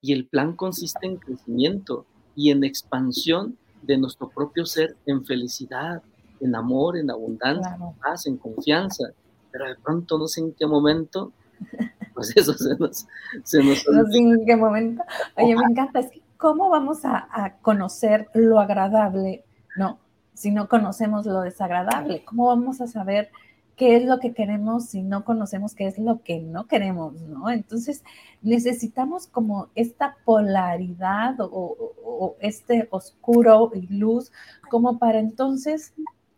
Y 0.00 0.14
el 0.14 0.26
plan 0.26 0.56
consiste 0.56 1.06
en 1.06 1.18
crecimiento 1.18 2.08
y 2.34 2.50
en 2.50 2.64
expansión 2.64 3.56
de 3.82 3.98
nuestro 3.98 4.30
propio 4.30 4.66
ser 4.66 4.96
en 5.06 5.24
felicidad, 5.24 6.02
en 6.40 6.54
amor, 6.54 6.96
en 6.96 7.10
abundancia, 7.10 7.76
en 7.80 7.92
paz, 8.00 8.26
en 8.26 8.36
confianza, 8.36 9.04
pero 9.50 9.66
de 9.66 9.76
pronto 9.76 10.18
no 10.18 10.26
sé 10.28 10.40
en 10.40 10.52
qué 10.52 10.66
momento, 10.66 11.32
pues 12.14 12.36
eso 12.36 12.54
se 12.54 12.76
nos... 12.76 13.06
Se 13.44 13.62
nos 13.62 13.86
no 13.88 14.06
sé 14.06 14.18
en 14.18 14.44
qué 14.44 14.56
momento. 14.56 15.02
Oye, 15.36 15.56
me 15.56 15.64
encanta, 15.70 16.00
es 16.00 16.10
que 16.10 16.22
¿cómo 16.36 16.68
vamos 16.68 17.04
a, 17.04 17.28
a 17.30 17.56
conocer 17.58 18.28
lo 18.34 18.60
agradable? 18.60 19.44
No, 19.76 19.98
si 20.34 20.50
no 20.50 20.68
conocemos 20.68 21.26
lo 21.26 21.40
desagradable, 21.40 22.24
¿cómo 22.24 22.46
vamos 22.46 22.80
a 22.80 22.86
saber 22.86 23.30
qué 23.76 23.96
es 23.96 24.04
lo 24.04 24.18
que 24.18 24.32
queremos 24.32 24.86
si 24.86 25.02
no 25.02 25.24
conocemos 25.24 25.74
qué 25.74 25.86
es 25.86 25.98
lo 25.98 26.22
que 26.22 26.40
no 26.40 26.66
queremos, 26.66 27.20
¿no? 27.22 27.50
Entonces 27.50 28.02
necesitamos 28.42 29.26
como 29.26 29.68
esta 29.74 30.16
polaridad 30.24 31.36
o, 31.38 32.36
este 32.40 32.88
oscuro 32.90 33.70
y 33.74 33.86
luz 33.94 34.32
como 34.70 34.98
para 34.98 35.18
entonces 35.18 35.92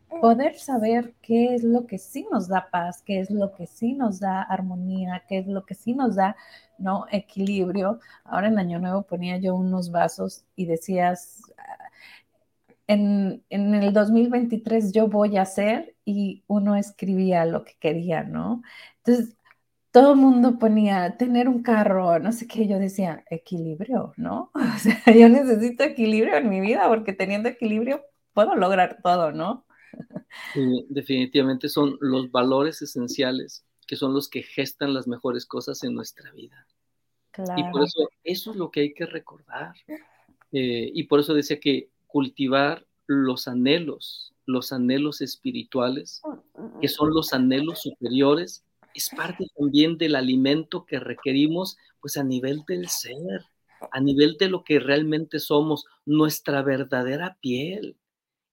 poder 0.09 0.57
saber 0.59 1.15
qué 1.23 1.55
es 1.55 1.63
lo 1.63 1.87
que 1.87 1.99
sí 1.99 2.27
nos 2.31 2.49
da 2.49 2.69
paz, 2.71 3.03
qué 3.03 3.21
es 3.21 3.31
lo 3.31 3.53
que 3.53 3.67
sí 3.67 3.95
nos 3.95 4.21
da 4.21 4.43
armonía, 4.43 5.25
qué 5.29 5.39
es 5.39 5.47
lo 5.47 5.65
que 5.65 5.75
sí 5.75 5.95
nos 5.95 6.17
da, 6.17 6.37
¿no? 6.79 7.07
Equilibrio. 7.11 8.01
Ahora 8.25 8.49
en 8.49 8.59
Año 8.59 8.79
Nuevo 8.79 9.03
ponía 9.03 9.39
yo 9.39 9.55
unos 9.55 9.91
vasos 9.91 10.45
y 10.57 10.67
decías, 10.67 11.43
en, 12.87 13.45
en, 13.51 13.75
el 13.75 13.93
2023 13.93 14.93
yo 14.93 15.09
voy 15.09 15.37
a 15.37 15.43
hacer 15.43 15.95
y 16.05 16.43
uno 16.47 16.77
escribía 16.77 17.45
lo 17.45 17.65
que 17.65 17.75
quería, 17.79 18.23
¿no? 18.25 18.63
Entonces, 19.05 19.37
todo 19.91 20.13
el 20.13 20.19
mundo 20.19 20.59
ponía 20.59 21.17
tener 21.17 21.49
un 21.49 21.63
carro, 21.63 22.19
no 22.19 22.33
sé 22.33 22.47
qué, 22.47 22.67
yo 22.69 22.79
decía, 22.79 23.25
equilibrio, 23.31 24.15
¿no? 24.17 24.51
O 24.77 24.79
sea, 24.79 25.15
yo 25.15 25.29
necesito 25.29 25.85
equilibrio 25.85 26.37
en 26.37 26.49
mi 26.49 26.61
vida 26.61 26.89
porque 26.89 27.13
teniendo 27.13 27.49
equilibrio 27.49 28.05
puedo 28.33 28.55
lograr 28.55 29.01
todo, 29.03 29.33
¿no? 29.33 29.67
Definitivamente 30.89 31.69
son 31.69 31.97
los 32.01 32.31
valores 32.31 32.83
esenciales 32.83 33.65
que 33.89 33.97
son 33.97 34.15
los 34.15 34.29
que 34.29 34.43
gestan 34.43 34.93
las 34.93 35.09
mejores 35.09 35.47
cosas 35.47 35.83
en 35.83 35.95
nuestra 35.95 36.31
vida. 36.31 36.67
Claro. 37.33 37.55
Y 37.59 37.73
por 37.73 37.83
eso, 37.83 38.09
eso 38.23 38.51
es 38.51 38.57
lo 38.57 38.71
que 38.71 38.81
hay 38.81 38.93
que 38.93 39.07
recordar. 39.07 39.73
Eh, 40.53 40.91
y 40.95 41.05
por 41.05 41.21
eso 41.21 41.33
decía 41.35 41.59
que 41.59 41.91
cultivar 42.07 42.87
los 43.07 43.49
anhelos, 43.49 44.35
los 44.45 44.73
anhelos 44.73 45.23
espirituales, 45.23 46.21
que 46.83 46.89
son 46.89 47.15
los 47.15 47.33
anhelos 47.33 47.81
superiores, 47.81 48.63
es 48.95 49.09
parte 49.17 49.47
también 49.57 49.97
del 49.97 50.17
alimento 50.17 50.85
que 50.85 51.01
requerimos, 51.01 51.79
pues 52.01 52.19
a 52.19 52.25
nivel 52.25 52.65
del 52.69 52.89
ser, 52.89 53.47
a 53.91 54.01
nivel 54.01 54.37
de 54.39 54.51
lo 54.51 54.65
que 54.65 54.81
realmente 54.81 55.39
somos, 55.39 55.87
nuestra 56.05 56.61
verdadera 56.63 57.39
piel. 57.41 57.97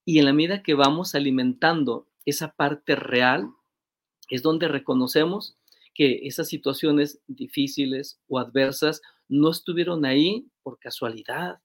Y 0.06 0.20
en 0.20 0.26
la 0.26 0.34
medida 0.34 0.62
que 0.62 0.76
vamos 0.76 1.16
alimentando 1.16 2.08
esa 2.26 2.53
parte 2.53 2.95
real, 2.95 3.49
es 4.30 4.43
donde 4.43 4.68
reconocemos 4.68 5.58
que 5.93 6.28
esas 6.28 6.47
situaciones 6.47 7.20
difíciles 7.28 8.20
o 8.28 8.39
adversas 8.39 9.01
no 9.28 9.49
estuvieron 9.49 10.06
ahí 10.06 10.47
por 10.62 10.78
casualidad, 10.78 11.60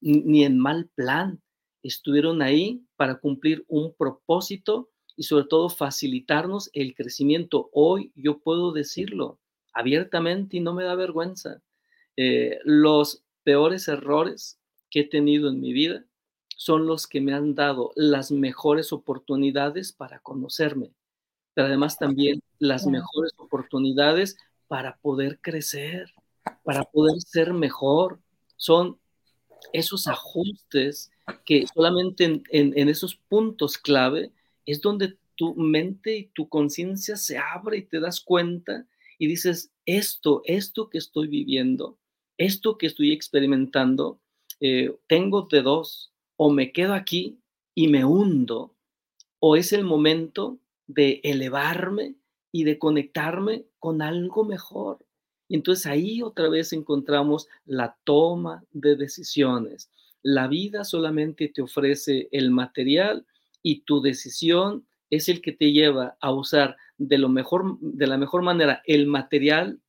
ni 0.00 0.44
en 0.44 0.58
mal 0.58 0.90
plan, 0.94 1.40
estuvieron 1.82 2.42
ahí 2.42 2.84
para 2.96 3.20
cumplir 3.20 3.64
un 3.68 3.94
propósito 3.94 4.90
y 5.16 5.24
sobre 5.24 5.44
todo 5.44 5.68
facilitarnos 5.68 6.70
el 6.72 6.94
crecimiento. 6.94 7.70
Hoy 7.72 8.12
yo 8.16 8.40
puedo 8.40 8.72
decirlo 8.72 9.38
abiertamente 9.72 10.56
y 10.56 10.60
no 10.60 10.74
me 10.74 10.84
da 10.84 10.94
vergüenza. 10.94 11.62
Eh, 12.16 12.58
los 12.64 13.22
peores 13.44 13.86
errores 13.88 14.58
que 14.90 15.00
he 15.00 15.04
tenido 15.04 15.48
en 15.48 15.60
mi 15.60 15.72
vida 15.72 16.04
son 16.56 16.86
los 16.86 17.06
que 17.06 17.20
me 17.20 17.34
han 17.34 17.54
dado 17.54 17.92
las 17.96 18.30
mejores 18.30 18.92
oportunidades 18.92 19.92
para 19.92 20.18
conocerme, 20.20 20.92
pero 21.54 21.66
además 21.68 21.98
también 21.98 22.42
las 22.58 22.86
mejores 22.86 23.32
oportunidades 23.36 24.36
para 24.68 24.96
poder 24.96 25.38
crecer, 25.40 26.12
para 26.62 26.84
poder 26.84 27.20
ser 27.20 27.52
mejor. 27.52 28.20
Son 28.56 28.98
esos 29.72 30.06
ajustes 30.06 31.10
que 31.44 31.64
solamente 31.74 32.42
en, 32.50 32.88
esos 32.88 33.16
puntos 33.16 33.78
clave 33.78 34.32
es 34.66 34.80
donde 34.80 35.16
tu 35.36 35.54
mente 35.54 36.16
y 36.16 36.24
tu 36.26 36.48
conciencia 36.48 37.16
se 37.16 37.38
abre 37.38 37.78
y 37.78 37.82
te 37.82 38.00
das 38.00 38.20
cuenta 38.20 38.86
y 39.18 39.26
dices, 39.26 39.72
esto, 39.86 40.42
esto 40.44 40.90
que 40.90 40.98
estoy 40.98 41.28
viviendo, 41.28 41.98
esto 42.38 42.78
que 42.78 42.86
estoy 42.86 43.12
experimentando, 43.12 44.20
eh, 44.60 44.94
tengo 45.06 45.42
de 45.42 45.62
dos, 45.62 46.13
o 46.36 46.50
me 46.50 46.72
quedo 46.72 46.94
aquí 46.94 47.38
y 47.74 47.88
me 47.88 48.04
hundo, 48.04 48.74
o 49.40 49.56
es 49.56 49.72
el 49.72 49.84
momento 49.84 50.58
de 50.86 51.20
elevarme 51.24 52.14
y 52.52 52.64
de 52.64 52.78
conectarme 52.78 53.64
con 53.78 54.02
algo 54.02 54.44
mejor. 54.44 55.04
Y 55.48 55.56
entonces 55.56 55.86
ahí 55.86 56.22
otra 56.22 56.48
vez 56.48 56.72
encontramos 56.72 57.48
la 57.64 57.96
toma 58.04 58.64
de 58.72 58.96
decisiones. 58.96 59.90
La 60.22 60.48
vida 60.48 60.84
solamente 60.84 61.48
te 61.48 61.62
ofrece 61.62 62.28
el 62.32 62.50
material 62.50 63.26
y 63.62 63.80
tu 63.80 64.00
decisión 64.00 64.86
es 65.10 65.28
el 65.28 65.42
que 65.42 65.52
te 65.52 65.72
lleva 65.72 66.16
a 66.20 66.32
usar 66.32 66.76
de, 66.96 67.16
de 67.16 68.06
la 68.06 68.16
mejor 68.16 68.42
manera 68.42 68.82
el 68.86 69.06
material 69.06 69.80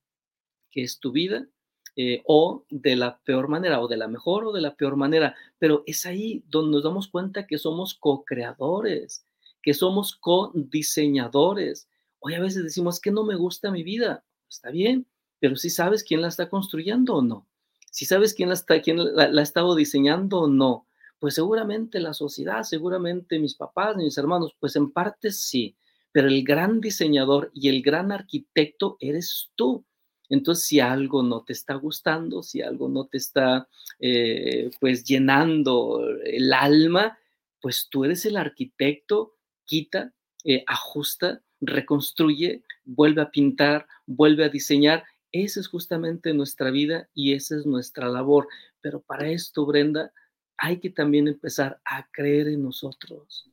que 0.71 0.83
es 0.83 0.99
tu 0.99 1.11
vida 1.11 1.47
eh, 1.95 2.21
o 2.25 2.65
de 2.69 2.95
la 2.95 3.19
peor 3.19 3.47
manera 3.47 3.81
o 3.81 3.87
de 3.87 3.97
la 3.97 4.07
mejor 4.07 4.45
o 4.45 4.51
de 4.51 4.61
la 4.61 4.75
peor 4.75 4.95
manera. 4.95 5.35
Pero 5.59 5.83
es 5.85 6.05
ahí 6.05 6.43
donde 6.47 6.71
nos 6.71 6.83
damos 6.83 7.07
cuenta 7.07 7.47
que 7.47 7.57
somos 7.57 7.93
co-creadores, 7.93 9.25
que 9.61 9.73
somos 9.73 10.15
co-diseñadores. 10.15 11.87
Hoy 12.19 12.33
a 12.33 12.41
veces 12.41 12.63
decimos 12.63 12.99
que 12.99 13.11
no 13.11 13.23
me 13.23 13.35
gusta 13.35 13.71
mi 13.71 13.83
vida. 13.83 14.23
Está 14.49 14.71
bien, 14.71 15.07
pero 15.39 15.55
si 15.55 15.69
sabes 15.69 16.03
quién 16.03 16.21
la 16.21 16.27
está 16.27 16.49
construyendo 16.49 17.15
o 17.15 17.21
no, 17.21 17.47
si 17.91 18.05
sabes 18.05 18.33
quién 18.33 18.49
la, 18.49 18.55
está, 18.55 18.81
quién 18.81 18.97
la, 19.15 19.23
ha 19.23 19.41
estado 19.41 19.73
diseñando 19.73 20.41
o 20.41 20.47
no, 20.47 20.85
pues 21.17 21.35
seguramente 21.35 21.99
la 21.99 22.13
sociedad, 22.13 22.63
seguramente 22.63 23.39
mis 23.39 23.55
papás, 23.55 23.95
mis 23.95 24.17
hermanos, 24.17 24.53
pues 24.59 24.75
en 24.75 24.91
parte 24.91 25.31
sí, 25.31 25.77
pero 26.11 26.27
el 26.27 26.43
gran 26.43 26.81
diseñador 26.81 27.51
y 27.53 27.69
el 27.69 27.81
gran 27.81 28.11
arquitecto 28.11 28.97
eres 28.99 29.51
tú. 29.55 29.85
Entonces, 30.29 30.65
si 30.65 30.79
algo 30.79 31.23
no 31.23 31.43
te 31.43 31.53
está 31.53 31.75
gustando, 31.75 32.43
si 32.43 32.61
algo 32.61 32.89
no 32.89 33.05
te 33.05 33.17
está 33.17 33.67
eh, 33.99 34.71
pues 34.79 35.03
llenando 35.03 36.01
el 36.23 36.53
alma, 36.53 37.17
pues 37.61 37.87
tú 37.89 38.05
eres 38.05 38.25
el 38.25 38.37
arquitecto, 38.37 39.35
quita, 39.65 40.13
eh, 40.43 40.63
ajusta, 40.67 41.41
reconstruye, 41.61 42.63
vuelve 42.83 43.21
a 43.21 43.31
pintar, 43.31 43.87
vuelve 44.05 44.45
a 44.45 44.49
diseñar 44.49 45.03
esa 45.43 45.59
es 45.59 45.67
justamente 45.67 46.33
nuestra 46.33 46.71
vida 46.71 47.09
y 47.13 47.33
esa 47.33 47.57
es 47.57 47.65
nuestra 47.65 48.07
labor. 48.07 48.47
Pero 48.79 49.01
para 49.01 49.27
esto, 49.27 49.65
Brenda, 49.65 50.13
hay 50.57 50.79
que 50.79 50.89
también 50.89 51.27
empezar 51.27 51.81
a 51.83 52.07
creer 52.09 52.47
en 52.47 52.63
nosotros. 52.63 53.49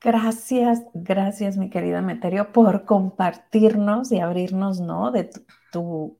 Gracias, 0.00 0.82
gracias, 0.94 1.58
mi 1.58 1.68
querida 1.68 2.00
Meterio, 2.00 2.50
por 2.50 2.86
compartirnos 2.86 4.10
y 4.10 4.20
abrirnos, 4.20 4.80
¿no? 4.80 5.10
De 5.10 5.24
tu, 5.24 5.42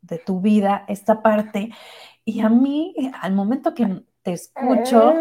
de 0.03 0.19
tu 0.19 0.41
vida, 0.41 0.85
esta 0.89 1.23
parte. 1.23 1.71
Y 2.25 2.41
a 2.41 2.49
mí, 2.49 2.95
al 3.21 3.35
momento 3.35 3.75
que 3.75 4.03
te 4.23 4.33
escucho, 4.33 5.15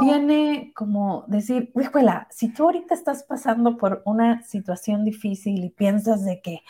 viene 0.00 0.72
como 0.74 1.24
decir, 1.26 1.72
escuela, 1.74 2.28
si 2.30 2.52
tú 2.52 2.64
ahorita 2.64 2.94
estás 2.94 3.24
pasando 3.24 3.76
por 3.76 4.02
una 4.04 4.42
situación 4.44 5.04
difícil 5.04 5.64
y 5.64 5.70
piensas 5.70 6.24
de 6.24 6.40
que 6.40 6.60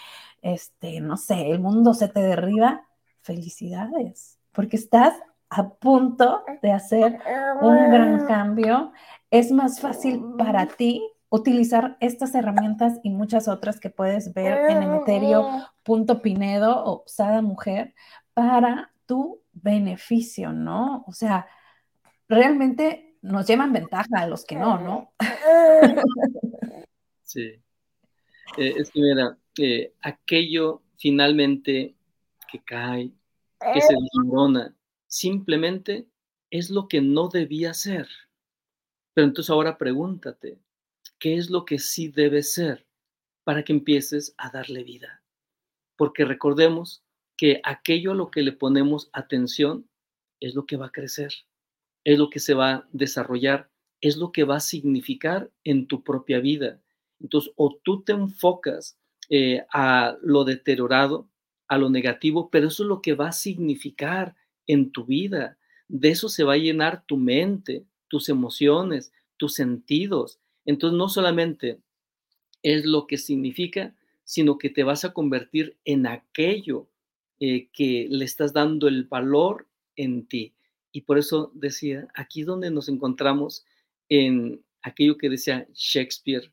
este, 0.42 1.00
no 1.00 1.16
sé, 1.16 1.50
el 1.50 1.60
mundo 1.60 1.94
se 1.94 2.08
te 2.08 2.20
derriba, 2.20 2.86
felicidades, 3.20 4.38
porque 4.52 4.76
estás 4.76 5.14
a 5.50 5.68
punto 5.68 6.42
de 6.62 6.72
hacer 6.72 7.18
un 7.60 7.90
gran 7.90 8.26
cambio. 8.26 8.92
Es 9.30 9.50
más 9.50 9.80
fácil 9.80 10.24
para 10.38 10.66
ti 10.66 11.02
utilizar 11.30 11.96
estas 12.00 12.34
herramientas 12.34 12.98
y 13.02 13.08
muchas 13.10 13.48
otras 13.48 13.80
que 13.80 13.88
puedes 13.88 14.34
ver 14.34 14.70
en 14.70 14.82
emeterio.pinedo 14.82 16.84
o 16.84 17.04
Sada 17.06 17.40
Mujer 17.40 17.94
para 18.34 18.92
tu 19.06 19.40
beneficio, 19.52 20.52
¿no? 20.52 21.04
O 21.06 21.12
sea, 21.12 21.46
realmente 22.28 23.16
nos 23.22 23.46
llevan 23.46 23.72
ventaja 23.72 24.18
a 24.18 24.26
los 24.26 24.44
que 24.44 24.56
no, 24.56 24.78
¿no? 24.80 25.12
Sí. 27.22 27.62
Eh, 28.56 28.74
es 28.76 28.90
que 28.90 29.00
mira, 29.00 29.38
eh, 29.58 29.94
aquello 30.02 30.82
finalmente 30.96 31.94
que 32.50 32.58
cae, 32.58 33.12
que 33.72 33.80
se 33.80 33.94
desmorona, 33.94 34.74
simplemente 35.06 36.08
es 36.50 36.70
lo 36.70 36.88
que 36.88 37.00
no 37.00 37.28
debía 37.28 37.72
ser. 37.72 38.08
Pero 39.14 39.28
entonces 39.28 39.50
ahora 39.50 39.78
pregúntate, 39.78 40.58
¿qué 41.20 41.36
es 41.36 41.50
lo 41.50 41.64
que 41.64 41.78
sí 41.78 42.08
debe 42.08 42.42
ser 42.42 42.86
para 43.44 43.62
que 43.62 43.72
empieces 43.72 44.34
a 44.38 44.50
darle 44.50 44.82
vida? 44.82 45.22
Porque 45.96 46.24
recordemos 46.24 47.04
que 47.36 47.60
aquello 47.62 48.12
a 48.12 48.16
lo 48.16 48.30
que 48.30 48.42
le 48.42 48.52
ponemos 48.52 49.08
atención 49.12 49.88
es 50.40 50.54
lo 50.54 50.66
que 50.66 50.76
va 50.76 50.86
a 50.86 50.92
crecer, 50.92 51.32
es 52.04 52.18
lo 52.18 52.30
que 52.30 52.40
se 52.40 52.54
va 52.54 52.72
a 52.72 52.88
desarrollar, 52.92 53.70
es 54.00 54.16
lo 54.16 54.32
que 54.32 54.44
va 54.44 54.56
a 54.56 54.60
significar 54.60 55.50
en 55.62 55.86
tu 55.86 56.02
propia 56.02 56.40
vida. 56.40 56.80
Entonces, 57.20 57.52
o 57.56 57.78
tú 57.84 58.02
te 58.02 58.12
enfocas 58.12 58.98
eh, 59.28 59.64
a 59.72 60.16
lo 60.22 60.44
deteriorado, 60.44 61.28
a 61.68 61.78
lo 61.78 61.90
negativo, 61.90 62.50
pero 62.50 62.68
eso 62.68 62.82
es 62.82 62.88
lo 62.88 63.02
que 63.02 63.14
va 63.14 63.28
a 63.28 63.32
significar 63.32 64.34
en 64.66 64.90
tu 64.90 65.04
vida. 65.04 65.58
De 65.86 66.08
eso 66.10 66.28
se 66.28 66.44
va 66.44 66.54
a 66.54 66.58
llenar 66.58 67.04
tu 67.06 67.16
mente, 67.16 67.84
tus 68.08 68.28
emociones, 68.28 69.12
tus 69.36 69.54
sentidos. 69.54 70.39
Entonces, 70.64 70.96
no 70.96 71.08
solamente 71.08 71.78
es 72.62 72.84
lo 72.84 73.06
que 73.06 73.18
significa, 73.18 73.94
sino 74.24 74.58
que 74.58 74.70
te 74.70 74.84
vas 74.84 75.04
a 75.04 75.12
convertir 75.12 75.76
en 75.84 76.06
aquello 76.06 76.88
eh, 77.40 77.68
que 77.72 78.06
le 78.10 78.24
estás 78.24 78.52
dando 78.52 78.86
el 78.86 79.04
valor 79.04 79.66
en 79.96 80.26
ti. 80.26 80.54
Y 80.92 81.02
por 81.02 81.18
eso 81.18 81.50
decía, 81.54 82.08
aquí 82.14 82.42
donde 82.42 82.70
nos 82.70 82.88
encontramos 82.88 83.64
en 84.08 84.62
aquello 84.82 85.16
que 85.16 85.30
decía 85.30 85.66
Shakespeare, 85.72 86.52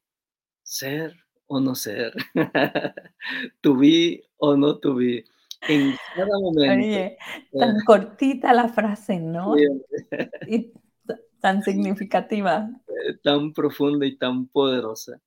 ser 0.63 1.15
o 1.47 1.59
no 1.59 1.75
ser, 1.75 2.13
to 3.61 3.75
be 3.75 4.23
o 4.37 4.55
no 4.55 4.77
to 4.79 4.95
be. 4.95 5.25
En 5.67 5.95
cada 6.15 6.39
momento. 6.39 7.15
tan 7.57 7.79
cortita 7.85 8.53
la 8.53 8.69
frase, 8.69 9.19
¿no? 9.19 9.55
y 10.47 10.71
tan 11.39 11.63
significativa. 11.63 12.69
Eh, 12.87 13.17
tan 13.23 13.53
profunda 13.53 14.05
y 14.05 14.15
tan 14.17 14.47
poderosa. 14.47 15.21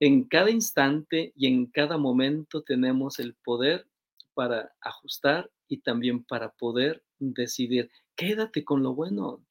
En 0.00 0.24
cada 0.24 0.50
instante 0.50 1.32
y 1.36 1.46
en 1.46 1.66
cada 1.66 1.96
momento 1.96 2.62
tenemos 2.62 3.18
el 3.18 3.34
poder 3.34 3.86
para 4.34 4.72
ajustar 4.80 5.50
y 5.68 5.78
también 5.78 6.24
para 6.24 6.50
poder 6.50 7.02
decidir. 7.18 7.90
Quédate 8.16 8.64
con 8.64 8.82
lo 8.82 8.94
bueno, 8.94 9.44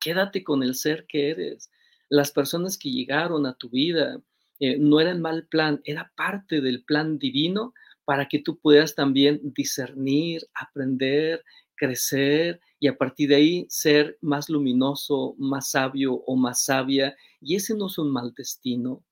quédate 0.00 0.44
con 0.44 0.62
el 0.62 0.74
ser 0.74 1.06
que 1.06 1.30
eres. 1.30 1.70
Las 2.08 2.30
personas 2.30 2.78
que 2.78 2.90
llegaron 2.90 3.46
a 3.46 3.54
tu 3.54 3.68
vida 3.70 4.20
eh, 4.60 4.78
no 4.78 5.00
eran 5.00 5.20
mal 5.20 5.46
plan, 5.46 5.80
era 5.84 6.12
parte 6.16 6.60
del 6.60 6.84
plan 6.84 7.18
divino 7.18 7.74
para 8.04 8.28
que 8.28 8.38
tú 8.38 8.58
puedas 8.58 8.94
también 8.94 9.40
discernir, 9.42 10.46
aprender, 10.54 11.42
crecer 11.76 12.60
y 12.78 12.88
a 12.88 12.96
partir 12.96 13.30
de 13.30 13.36
ahí 13.36 13.66
ser 13.68 14.18
más 14.20 14.48
luminoso, 14.48 15.34
más 15.38 15.70
sabio 15.70 16.14
o 16.26 16.36
más 16.36 16.64
sabia. 16.64 17.16
Y 17.40 17.56
ese 17.56 17.74
no 17.74 17.86
es 17.86 17.98
un 17.98 18.10
mal 18.10 18.32
destino, 18.36 19.02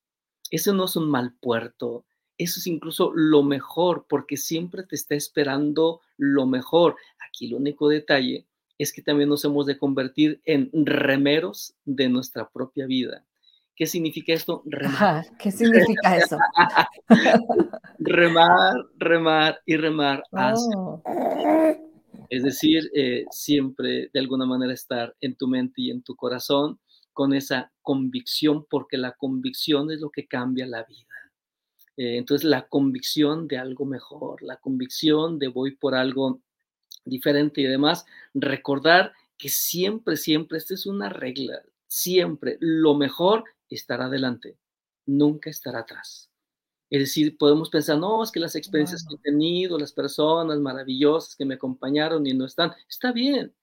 ese 0.51 0.73
no 0.73 0.85
es 0.85 0.97
un 0.97 1.11
mal 1.11 1.35
puerto, 1.41 2.05
eso 2.39 2.61
es 2.61 2.67
incluso 2.67 3.13
lo 3.15 3.43
mejor, 3.43 4.07
porque 4.09 4.37
siempre 4.37 4.83
te 4.83 4.97
está 4.97 5.15
esperando 5.15 6.01
lo 6.17 6.47
mejor. 6.47 6.97
Aquí 7.29 7.47
el 7.47 7.55
único 7.55 7.89
detalle 7.89 8.47
es 8.79 8.93
que 8.93 9.03
también 9.03 9.29
nos 9.29 9.45
hemos 9.45 9.67
de 9.67 9.79
convertir 9.79 10.41
en 10.45 10.71
remeros 10.73 11.75
de 11.85 12.09
nuestra 12.09 12.49
propia 12.49 12.87
vida. 12.87 13.25
¿Qué 13.75 13.87
significa 13.87 14.35
esto? 14.35 14.63
Remar. 14.67 15.25
¿Qué 15.39 15.51
significa 15.51 16.17
eso? 16.17 16.39
remar, 17.99 18.75
remar 18.99 19.61
y 19.65 19.77
remar. 19.77 20.23
Oh. 20.33 21.03
Es 22.33 22.43
decir, 22.45 22.91
eh, 22.95 23.26
siempre 23.30 24.09
de 24.11 24.18
alguna 24.18 24.47
manera 24.47 24.72
estar 24.72 25.14
en 25.20 25.37
tu 25.37 25.47
mente 25.47 25.83
y 25.83 25.91
en 25.91 26.03
tu 26.03 26.16
corazón 26.16 26.80
con 27.12 27.35
esa 27.35 27.70
convicción, 27.83 28.64
porque 28.70 28.97
la 28.97 29.12
convicción 29.12 29.91
es 29.91 30.01
lo 30.01 30.09
que 30.09 30.26
cambia 30.26 30.66
la 30.66 30.83
vida. 30.85 31.14
Eh, 31.99 32.16
entonces, 32.16 32.49
la 32.49 32.66
convicción 32.68 33.49
de 33.49 33.59
algo 33.59 33.85
mejor, 33.85 34.43
la 34.43 34.57
convicción 34.57 35.39
de 35.39 35.49
voy 35.49 35.76
por 35.76 35.95
algo 35.95 36.41
diferente 37.05 37.61
y 37.61 37.66
además 37.66 38.07
recordar 38.33 39.12
que 39.37 39.51
siempre, 39.51 40.16
siempre, 40.16 40.57
esta 40.57 40.72
es 40.72 40.87
una 40.87 41.11
regla, 41.11 41.61
siempre 41.87 42.57
lo 42.61 42.95
mejor 42.95 43.45
estará 43.68 44.07
adelante, 44.07 44.57
nunca 45.05 45.51
estará 45.51 45.80
atrás. 45.80 46.32
Es 46.93 47.01
decir, 47.01 47.38
podemos 47.38 47.70
pensar, 47.70 47.97
no, 47.97 48.22
es 48.22 48.30
que 48.30 48.38
las 48.38 48.55
experiencias 48.55 49.03
que 49.03 49.14
he 49.14 49.18
tenido, 49.18 49.78
las 49.78 49.95
personas 49.95 50.59
maravillosas 50.59 51.34
que 51.34 51.47
me 51.47 51.55
acompañaron 51.55 52.26
y 52.26 52.34
no 52.34 52.45
están, 52.45 52.70
está 52.86 53.12
bien, 53.12 53.55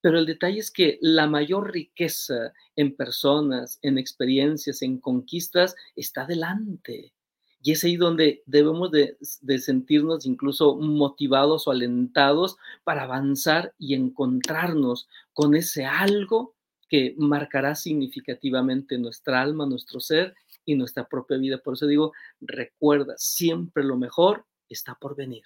pero 0.00 0.18
el 0.18 0.24
detalle 0.24 0.58
es 0.58 0.70
que 0.70 0.98
la 1.02 1.26
mayor 1.26 1.70
riqueza 1.70 2.54
en 2.76 2.96
personas, 2.96 3.78
en 3.82 3.98
experiencias, 3.98 4.80
en 4.80 5.00
conquistas, 5.00 5.76
está 5.96 6.22
adelante. 6.22 7.12
Y 7.60 7.72
es 7.72 7.84
ahí 7.84 7.96
donde 7.96 8.42
debemos 8.46 8.90
de, 8.90 9.18
sentirnos 9.58 10.24
incluso 10.24 10.76
motivados 10.76 11.68
o 11.68 11.72
alentados 11.72 12.56
para 12.84 13.02
avanzar 13.02 13.74
y 13.78 13.92
encontrarnos 13.92 15.08
con 15.34 15.54
ese 15.54 15.84
algo 15.84 16.54
que 16.88 17.14
marcará 17.18 17.74
significativamente 17.74 18.96
nuestra 18.96 19.42
alma, 19.42 19.66
nuestro 19.66 20.00
ser 20.00 20.34
y 20.68 20.74
nuestra 20.74 21.08
propia 21.08 21.38
vida. 21.38 21.58
Por 21.58 21.74
eso 21.74 21.86
digo, 21.86 22.12
recuerda, 22.40 23.14
siempre 23.16 23.84
lo 23.84 23.96
mejor 23.96 24.46
está 24.68 24.94
por 24.94 25.16
venir. 25.16 25.42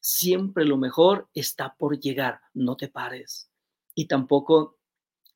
Siempre 0.00 0.64
lo 0.64 0.76
mejor 0.76 1.28
está 1.34 1.74
por 1.76 2.00
llegar. 2.00 2.40
No 2.54 2.76
te 2.76 2.88
pares. 2.88 3.50
Y 3.94 4.06
tampoco 4.06 4.78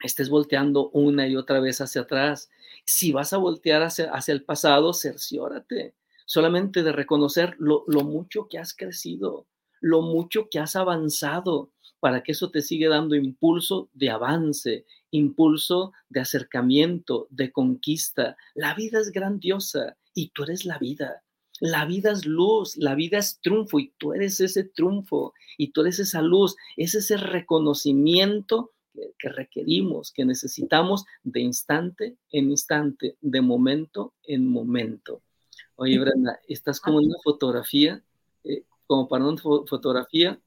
estés 0.00 0.28
volteando 0.28 0.90
una 0.90 1.28
y 1.28 1.36
otra 1.36 1.60
vez 1.60 1.80
hacia 1.80 2.02
atrás. 2.02 2.50
Si 2.84 3.12
vas 3.12 3.32
a 3.32 3.38
voltear 3.38 3.82
hacia, 3.82 4.10
hacia 4.12 4.32
el 4.32 4.44
pasado, 4.44 4.92
cerciórate 4.92 5.94
solamente 6.26 6.82
de 6.82 6.92
reconocer 6.92 7.56
lo, 7.58 7.84
mucho 7.86 8.48
que 8.48 8.58
has 8.58 8.74
crecido, 8.74 9.46
lo 9.80 10.02
mucho 10.02 10.48
que 10.50 10.58
has 10.58 10.76
avanzado, 10.76 11.70
para 12.00 12.22
que 12.22 12.32
eso 12.32 12.50
te 12.50 12.60
siga 12.60 12.90
dando 12.90 13.14
impulso 13.14 13.88
de 13.94 14.10
avance, 14.10 14.84
impulso 15.16 15.92
de 16.08 16.20
acercamiento, 16.20 17.26
de 17.30 17.50
conquista. 17.52 18.36
La 18.54 18.74
vida 18.74 19.00
es 19.00 19.10
grandiosa 19.10 19.96
y 20.14 20.28
tú 20.28 20.44
eres 20.44 20.64
la 20.64 20.78
vida. 20.78 21.22
La 21.60 21.86
vida 21.86 22.12
es 22.12 22.26
luz, 22.26 22.76
la 22.76 22.94
vida 22.94 23.18
es 23.18 23.40
triunfo 23.40 23.80
y 23.80 23.92
tú 23.98 24.12
eres 24.12 24.40
ese 24.40 24.64
triunfo 24.64 25.32
y 25.56 25.72
tú 25.72 25.80
eres 25.80 25.98
esa 25.98 26.20
luz, 26.20 26.54
es 26.76 26.94
ese 26.94 27.16
reconocimiento 27.16 28.72
que 29.18 29.28
requerimos, 29.28 30.12
que 30.12 30.24
necesitamos 30.24 31.04
de 31.22 31.40
instante 31.40 32.16
en 32.30 32.50
instante, 32.50 33.16
de 33.20 33.40
momento 33.40 34.14
en 34.24 34.46
momento. 34.46 35.22
Oye, 35.76 35.98
Brenda, 35.98 36.38
estás 36.48 36.80
como 36.80 37.00
en 37.00 37.06
una 37.06 37.18
fotografía, 37.22 38.02
eh, 38.44 38.64
como 38.86 39.08
para 39.08 39.26
una 39.26 39.40
fotografía 39.40 40.40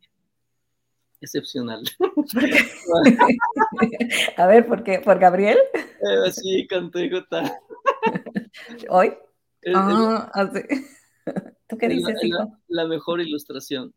excepcional. 1.22 1.84
A 4.38 4.48
ver, 4.48 4.68
¿por 4.68 4.84
qué? 4.84 5.00
¿Por 5.00 5.20
Gabriel? 5.20 5.58
Eh, 5.74 6.32
sí, 6.32 6.68
contigo 6.68 7.20
está. 7.20 7.60
¿Hoy? 8.90 9.14
ah, 9.76 10.30
así. 10.34 10.62
¿Tú 11.68 11.78
qué 11.78 11.90
dices, 11.90 12.16
la, 12.22 12.28
hijo? 12.28 12.58
La, 12.68 12.88
mejor 12.88 13.22
ilustración, 13.22 13.94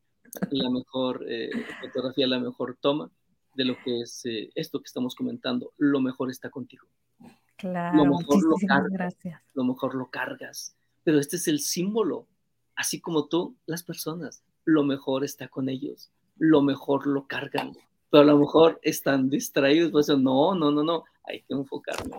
la 0.51 0.71
mejor 0.71 1.25
eh, 1.27 1.51
fotografía, 1.81 2.27
la 2.27 2.39
mejor 2.39 2.77
toma 2.81 3.11
de 3.55 3.65
lo 3.65 3.77
que 3.83 4.03
es 4.03 4.23
esto 4.55 4.81
que 4.81 4.87
estamos 4.87 5.15
comentando. 5.15 5.73
Lo 5.79 6.01
mejor 6.01 6.31
está 6.31 6.51
contigo. 6.51 6.87
Claro, 7.57 7.97
lo 7.97 8.19
mejor 8.19 8.43
lo 8.43 8.57
gracias. 8.91 9.41
Lo 9.55 9.65
mejor 9.65 9.95
lo 9.95 10.11
cargas 10.11 10.77
pero 11.05 11.19
este 11.19 11.37
es 11.37 11.49
el 11.49 11.61
símbolo. 11.61 12.29
Así 12.75 13.01
como 13.01 13.29
tú, 13.29 13.57
las 13.67 13.83
personas, 13.83 14.45
lo 14.65 14.85
mejor 14.85 15.25
está 15.25 15.49
con 15.49 15.69
ellos, 15.69 16.11
lo 16.43 16.61
mejor 16.61 17.07
lo 17.07 17.29
cargan, 17.29 17.73
pero 18.11 18.25
a 18.25 18.27
lo 18.27 18.37
mejor 18.37 18.81
están 18.83 19.31
distraídos, 19.31 19.93
pues 19.93 20.09
no, 20.09 20.57
no, 20.57 20.73
no, 20.73 20.83
no, 20.83 21.05
hay 21.23 21.43
que 21.43 21.55
enfocarme. 21.55 22.17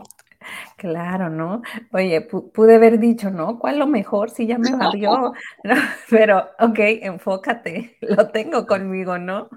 Claro, 0.78 1.30
¿no? 1.30 1.62
Oye, 1.92 2.22
pude 2.22 2.76
haber 2.76 3.00
dicho, 3.00 3.30
¿no? 3.30 3.60
¿Cuál 3.60 3.80
lo 3.80 3.88
mejor? 3.88 4.30
Si 4.30 4.48
ya 4.48 4.58
me 4.58 4.72
valió. 4.78 5.34
pero, 6.10 6.48
ok, 6.58 6.80
enfócate, 6.80 7.98
lo 8.00 8.30
tengo 8.30 8.66
conmigo, 8.66 9.18
¿no? 9.18 9.50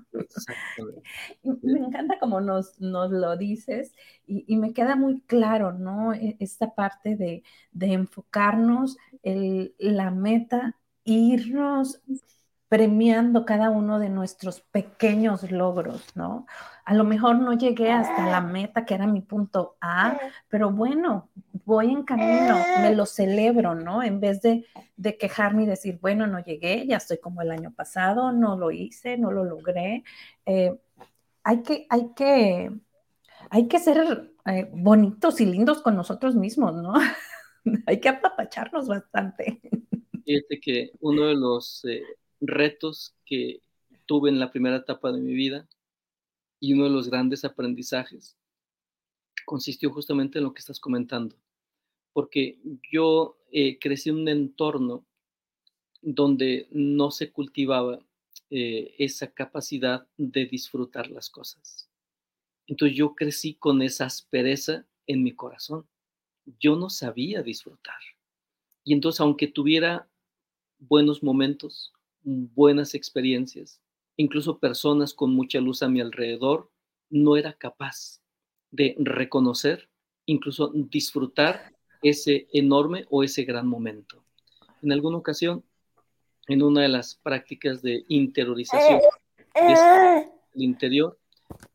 Me 1.63 1.79
encanta 1.79 2.19
como 2.19 2.41
nos, 2.41 2.81
nos 2.81 3.13
lo 3.13 3.37
dices 3.37 3.93
y, 4.27 4.57
me 4.57 4.73
queda 4.73 4.97
muy 4.97 5.21
claro, 5.23 5.73
¿no? 5.73 6.13
E, 6.13 6.37
esta 6.41 6.75
parte 6.75 7.15
de, 7.15 7.45
de 7.71 7.93
enfocarnos, 7.93 8.97
el, 9.23 9.77
la 9.79 10.11
meta, 10.11 10.75
irnos 11.05 12.01
premiando 12.69 13.45
cada 13.45 13.71
uno 13.71 13.99
de 13.99 14.09
nuestros 14.09 14.61
pequeños 14.61 15.51
logros, 15.51 16.17
¿no? 16.17 16.47
A 16.85 16.95
lo 16.95 17.05
mejor 17.05 17.39
no 17.39 17.53
llegué 17.53 17.93
hasta 17.93 18.27
la 18.27 18.41
meta, 18.41 18.85
que 18.85 18.95
era 18.95 19.07
mi 19.07 19.21
punto 19.21 19.77
A, 19.81 20.19
pero 20.49 20.71
bueno, 20.71 21.31
voy 21.65 21.91
en 21.91 22.03
camino, 22.03 22.57
me 22.81 22.95
lo 22.95 23.07
celebro, 23.07 23.75
¿no? 23.75 24.03
En 24.03 24.21
vez 24.21 24.41
de, 24.43 24.67
quejarme 25.19 25.65
y 25.65 25.67
decir, 25.67 25.99
bueno, 26.01 26.27
no 26.27 26.43
llegué, 26.43 26.87
ya 26.87 26.97
estoy 26.97 27.19
como 27.19 27.43
el 27.43 27.51
año 27.51 27.73
pasado, 27.73 28.33
no 28.33 28.57
lo 28.57 28.71
hice, 28.71 29.17
no 29.17 29.31
lo 29.31 29.45
logré. 29.45 30.05
Eh, 30.45 30.77
hay, 31.45 31.63
que, 31.63 31.87
hay, 31.89 32.13
que, 32.15 32.71
hay 33.51 33.69
que 33.69 33.79
ser 33.79 34.33
eh, 34.47 34.69
bonitos 34.73 35.41
y 35.41 35.47
lindos 35.47 35.83
con 35.83 35.97
nosotros 35.97 36.35
mismos, 36.35 36.75
¿no? 36.75 36.95
hay 37.87 38.01
que 38.01 38.09
apapacharnos 38.09 38.89
bastante. 38.89 39.61
Fíjate 40.25 40.61
que 40.61 40.91
uno 41.01 41.27
de 41.27 41.35
los... 41.35 41.85
Eh, 41.85 42.03
retos 42.47 43.15
que 43.25 43.61
tuve 44.07 44.31
en 44.31 44.39
la 44.39 44.51
primera 44.51 44.77
etapa 44.77 45.13
de 45.13 45.21
mi 45.21 45.35
vida 45.35 45.69
y 46.61 46.73
uno 46.73 46.85
de 46.85 46.91
los 46.91 47.09
grandes 47.11 47.45
aprendizajes 47.45 48.37
consistió 49.45 49.91
justamente 49.91 50.39
en 50.39 50.45
lo 50.45 50.55
que 50.55 50.61
estás 50.61 50.81
comentando, 50.81 51.37
porque 52.13 52.59
yo 52.91 53.39
eh, 53.53 53.79
crecí 53.79 54.11
en 54.11 54.17
un 54.17 54.29
entorno 54.29 55.05
donde 56.03 56.69
no 56.71 57.11
se 57.11 57.31
cultivaba 57.31 58.01
eh, 58.51 58.95
esa 58.99 59.33
capacidad 59.33 60.07
de 60.17 60.47
disfrutar 60.47 61.11
las 61.11 61.31
cosas. 61.31 61.89
Entonces 62.67 62.97
yo 62.97 63.15
crecí 63.15 63.55
con 63.55 63.83
esa 63.83 64.07
aspereza 64.07 64.87
en 65.07 65.23
mi 65.23 65.33
corazón. 65.33 65.87
Yo 66.61 66.77
no 66.77 66.91
sabía 66.91 67.43
disfrutar. 67.43 67.99
Y 68.85 68.93
entonces, 68.93 69.21
aunque 69.21 69.49
tuviera 69.49 70.09
buenos 70.79 71.23
momentos, 71.23 71.93
buenas 72.27 72.95
experiencias, 72.95 73.81
incluso 74.17 74.59
personas 74.59 75.15
con 75.15 75.33
mucha 75.33 75.61
luz 75.61 75.83
a 75.83 75.89
mi 75.89 76.01
alrededor, 76.01 76.71
no 77.09 77.37
era 77.37 77.53
capaz 77.53 78.21
de 78.71 78.97
reconocer, 78.99 79.89
incluso 80.27 80.73
disfrutar 80.75 81.73
ese 82.03 82.49
enorme 82.53 83.07
o 83.11 83.23
ese 83.23 83.45
gran 83.45 83.69
momento. 83.69 84.25
En 84.83 84.93
alguna 84.93 85.19
ocasión, 85.19 85.65
en 86.49 86.63
una 86.63 86.83
de 86.83 86.89
las 86.89 87.15
prácticas 87.15 87.81
de 87.81 88.05
interiorización 88.09 89.01
del 89.55 90.63
interior, 90.63 91.19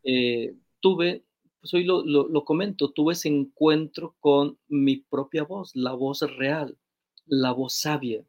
eh, 0.04 0.54
tuve, 0.82 1.24
pues 1.62 1.74
hoy 1.74 1.86
lo, 1.86 2.04
lo, 2.04 2.44
comento, 2.44 2.92
tuve 2.92 3.14
ese 3.14 3.30
encuentro 3.30 4.16
con 4.20 4.58
mi 4.68 4.98
propia 4.98 5.44
voz, 5.44 5.76
la 5.76 5.94
voz 5.94 6.22
real, 6.38 6.78
la 7.26 7.54
voz 7.54 7.76
sabia, 7.76 8.26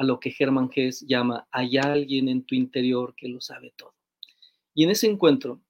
a 0.00 0.02
lo 0.02 0.18
que 0.18 0.30
Germán 0.30 0.70
Hess 0.74 1.04
llama, 1.06 1.46
hay 1.50 1.76
alguien 1.76 2.30
en 2.30 2.42
tu 2.42 2.54
interior 2.54 3.14
que 3.14 3.28
lo 3.28 3.38
sabe 3.42 3.74
todo. 3.76 3.94
Y 4.72 4.84
en 4.84 4.90
ese 4.90 5.06
encuentro 5.06 5.60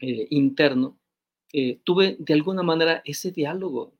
eh, 0.00 0.26
interno, 0.30 0.98
eh, 1.52 1.78
tuve 1.84 2.16
de 2.18 2.32
alguna 2.32 2.62
manera 2.62 3.02
ese 3.04 3.30
diálogo, 3.30 3.92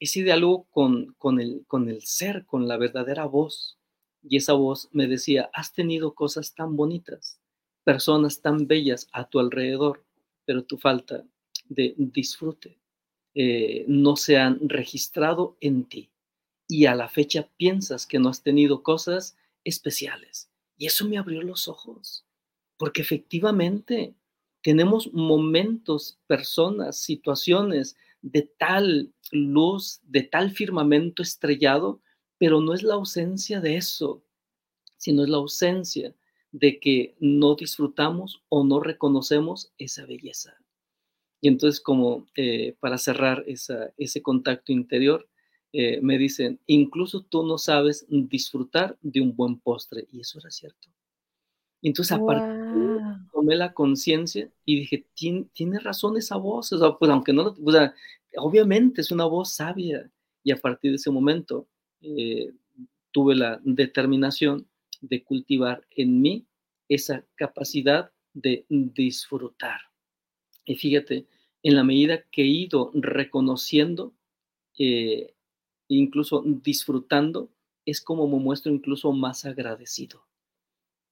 ese 0.00 0.24
diálogo 0.24 0.64
con, 0.70 1.14
con, 1.16 1.40
el, 1.40 1.64
con 1.68 1.88
el 1.88 2.02
ser, 2.02 2.44
con 2.44 2.66
la 2.66 2.76
verdadera 2.76 3.24
voz. 3.26 3.78
Y 4.20 4.36
esa 4.36 4.54
voz 4.54 4.88
me 4.90 5.06
decía, 5.06 5.48
has 5.52 5.72
tenido 5.72 6.16
cosas 6.16 6.56
tan 6.56 6.74
bonitas, 6.74 7.40
personas 7.84 8.42
tan 8.42 8.66
bellas 8.66 9.06
a 9.12 9.28
tu 9.28 9.38
alrededor, 9.38 10.04
pero 10.44 10.64
tu 10.64 10.76
falta 10.76 11.24
de 11.68 11.94
disfrute 11.96 12.80
eh, 13.32 13.84
no 13.86 14.16
se 14.16 14.38
han 14.38 14.58
registrado 14.68 15.56
en 15.60 15.84
ti. 15.84 16.10
Y 16.68 16.86
a 16.86 16.94
la 16.94 17.08
fecha 17.08 17.48
piensas 17.56 18.06
que 18.06 18.18
no 18.18 18.28
has 18.28 18.42
tenido 18.42 18.82
cosas 18.82 19.36
especiales. 19.64 20.50
Y 20.76 20.86
eso 20.86 21.08
me 21.08 21.18
abrió 21.18 21.42
los 21.42 21.66
ojos, 21.66 22.24
porque 22.76 23.02
efectivamente 23.02 24.14
tenemos 24.62 25.12
momentos, 25.12 26.20
personas, 26.26 26.98
situaciones 26.98 27.96
de 28.22 28.42
tal 28.42 29.12
luz, 29.32 30.00
de 30.04 30.22
tal 30.22 30.50
firmamento 30.50 31.22
estrellado, 31.22 32.00
pero 32.38 32.60
no 32.60 32.74
es 32.74 32.82
la 32.82 32.94
ausencia 32.94 33.60
de 33.60 33.76
eso, 33.76 34.22
sino 34.96 35.24
es 35.24 35.28
la 35.28 35.38
ausencia 35.38 36.14
de 36.52 36.80
que 36.80 37.16
no 37.20 37.54
disfrutamos 37.54 38.42
o 38.48 38.64
no 38.64 38.80
reconocemos 38.80 39.72
esa 39.78 40.06
belleza. 40.06 40.56
Y 41.40 41.48
entonces, 41.48 41.80
como 41.80 42.26
eh, 42.36 42.76
para 42.80 42.98
cerrar 42.98 43.44
ese 43.46 44.22
contacto 44.22 44.72
interior, 44.72 45.28
eh, 45.72 46.00
me 46.00 46.18
dicen, 46.18 46.60
incluso 46.66 47.22
tú 47.22 47.46
no 47.46 47.58
sabes 47.58 48.06
disfrutar 48.08 48.96
de 49.02 49.20
un 49.20 49.34
buen 49.34 49.58
postre. 49.58 50.06
Y 50.10 50.20
eso 50.20 50.38
era 50.38 50.50
cierto. 50.50 50.88
Entonces, 51.82 52.12
aparte, 52.12 53.02
tomé 53.32 53.54
la 53.54 53.72
conciencia 53.72 54.50
y 54.64 54.80
dije, 54.80 55.06
tiene, 55.14 55.78
razón 55.78 56.16
esa 56.16 56.36
voz. 56.36 56.72
O 56.72 56.78
sea, 56.78 56.96
pues 56.98 57.10
aunque 57.10 57.32
no, 57.32 57.54
o 57.62 57.72
sea, 57.72 57.94
obviamente 58.36 59.00
es 59.00 59.10
una 59.10 59.26
voz 59.26 59.52
sabia. 59.52 60.10
Y 60.42 60.50
a 60.50 60.56
partir 60.56 60.92
de 60.92 60.96
ese 60.96 61.10
momento, 61.10 61.68
eh, 62.00 62.52
tuve 63.10 63.34
la 63.34 63.60
determinación 63.62 64.66
de 65.00 65.22
cultivar 65.22 65.86
en 65.90 66.20
mí 66.20 66.46
esa 66.88 67.24
capacidad 67.34 68.10
de 68.32 68.64
disfrutar. 68.68 69.80
Y 70.64 70.76
fíjate, 70.76 71.26
en 71.62 71.76
la 71.76 71.84
medida 71.84 72.22
que 72.30 72.42
he 72.42 72.46
ido 72.46 72.90
reconociendo, 72.94 74.14
eh, 74.78 75.34
incluso 75.96 76.42
disfrutando, 76.44 77.50
es 77.84 78.00
como 78.00 78.28
me 78.28 78.38
muestro 78.38 78.72
incluso 78.72 79.12
más 79.12 79.44
agradecido. 79.44 80.26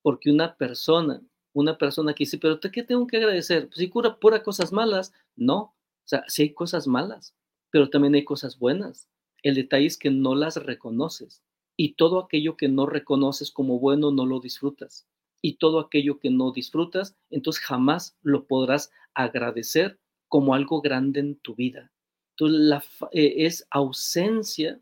Porque 0.01 0.31
una 0.31 0.55
persona, 0.55 1.21
una 1.53 1.77
persona 1.77 2.13
que 2.13 2.23
dice, 2.23 2.37
pero 2.37 2.59
¿qué 2.59 2.83
tengo 2.83 3.07
que 3.07 3.17
agradecer? 3.17 3.67
Pues 3.67 3.79
si 3.79 3.89
cura 3.89 4.19
pura 4.19 4.43
cosas 4.43 4.71
malas. 4.71 5.13
No, 5.35 5.57
o 5.57 5.73
sea, 6.05 6.23
sí 6.27 6.43
hay 6.43 6.53
cosas 6.53 6.87
malas, 6.87 7.35
pero 7.71 7.89
también 7.89 8.15
hay 8.15 8.23
cosas 8.23 8.59
buenas. 8.59 9.09
El 9.43 9.55
detalle 9.55 9.87
es 9.87 9.97
que 9.97 10.11
no 10.11 10.35
las 10.35 10.55
reconoces. 10.57 11.43
Y 11.75 11.93
todo 11.93 12.19
aquello 12.19 12.57
que 12.57 12.69
no 12.69 12.85
reconoces 12.85 13.51
como 13.51 13.79
bueno 13.79 14.11
no 14.11 14.25
lo 14.25 14.39
disfrutas. 14.39 15.07
Y 15.41 15.57
todo 15.57 15.79
aquello 15.79 16.19
que 16.19 16.29
no 16.29 16.51
disfrutas, 16.51 17.15
entonces 17.29 17.63
jamás 17.63 18.17
lo 18.21 18.47
podrás 18.47 18.91
agradecer 19.13 19.99
como 20.27 20.53
algo 20.53 20.81
grande 20.81 21.19
en 21.19 21.35
tu 21.35 21.55
vida. 21.55 21.91
Entonces, 22.39 22.59
la, 22.59 22.83
eh, 23.13 23.45
es 23.47 23.67
ausencia 23.71 24.79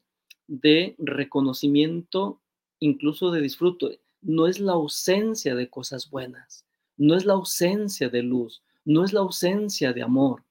de 0.48 0.96
reconocimiento, 0.98 2.42
incluso 2.80 3.32
de 3.32 3.40
disfrute. 3.40 4.02
No 4.22 4.48
es 4.48 4.60
la 4.60 4.74
ausencia 4.74 5.56
de 5.56 5.70
cosas 5.70 6.10
buenas, 6.10 6.66
no 6.98 7.16
es 7.16 7.26
la 7.26 7.34
ausencia 7.34 8.10
de 8.10 8.24
luz, 8.24 8.62
no 8.84 9.06
es 9.06 9.14
la 9.14 9.22
ausencia 9.22 9.94
de 9.94 10.02
amor, 10.02 10.44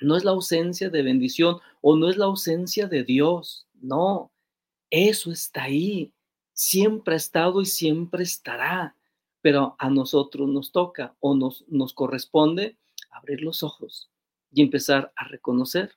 no 0.00 0.16
es 0.16 0.24
la 0.24 0.32
ausencia 0.32 0.90
de 0.90 1.02
bendición 1.02 1.58
o 1.80 1.96
no 1.96 2.10
es 2.10 2.16
la 2.16 2.24
ausencia 2.24 2.88
de 2.88 3.04
Dios. 3.04 3.68
No, 3.80 4.32
eso 4.90 5.30
está 5.30 5.64
ahí, 5.64 6.12
siempre 6.52 7.14
ha 7.14 7.16
estado 7.16 7.60
y 7.60 7.66
siempre 7.66 8.24
estará. 8.24 8.96
Pero 9.40 9.76
a 9.78 9.88
nosotros 9.88 10.48
nos 10.48 10.72
toca 10.72 11.14
o 11.20 11.36
nos, 11.36 11.64
nos 11.68 11.92
corresponde 11.92 12.76
abrir 13.10 13.42
los 13.42 13.62
ojos 13.62 14.10
y 14.50 14.62
empezar 14.62 15.12
a 15.16 15.28
reconocer, 15.28 15.94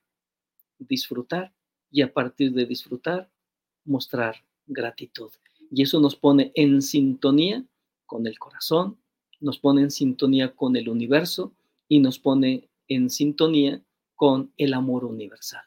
disfrutar 0.80 1.53
y 1.91 2.01
a 2.01 2.13
partir 2.13 2.53
de 2.53 2.65
disfrutar, 2.65 3.30
mostrar 3.86 4.36
gratitud. 4.65 5.32
Y 5.71 5.84
eso 5.84 5.99
nos 5.99 6.15
pone 6.15 6.51
en 6.55 6.82
sintonía 6.82 7.65
con 8.05 8.28
el 8.28 8.39
corazón, 8.39 8.97
nos 9.39 9.59
pone 9.59 9.82
en 9.82 9.91
sintonía 9.91 10.55
con 10.55 10.75
el 10.75 10.89
universo 10.89 11.53
y 11.88 11.99
nos 11.99 12.19
pone 12.19 12.69
en 12.88 13.09
sintonía 13.09 13.82
con 14.15 14.51
el 14.57 14.73
amor 14.73 15.05
universal. 15.05 15.63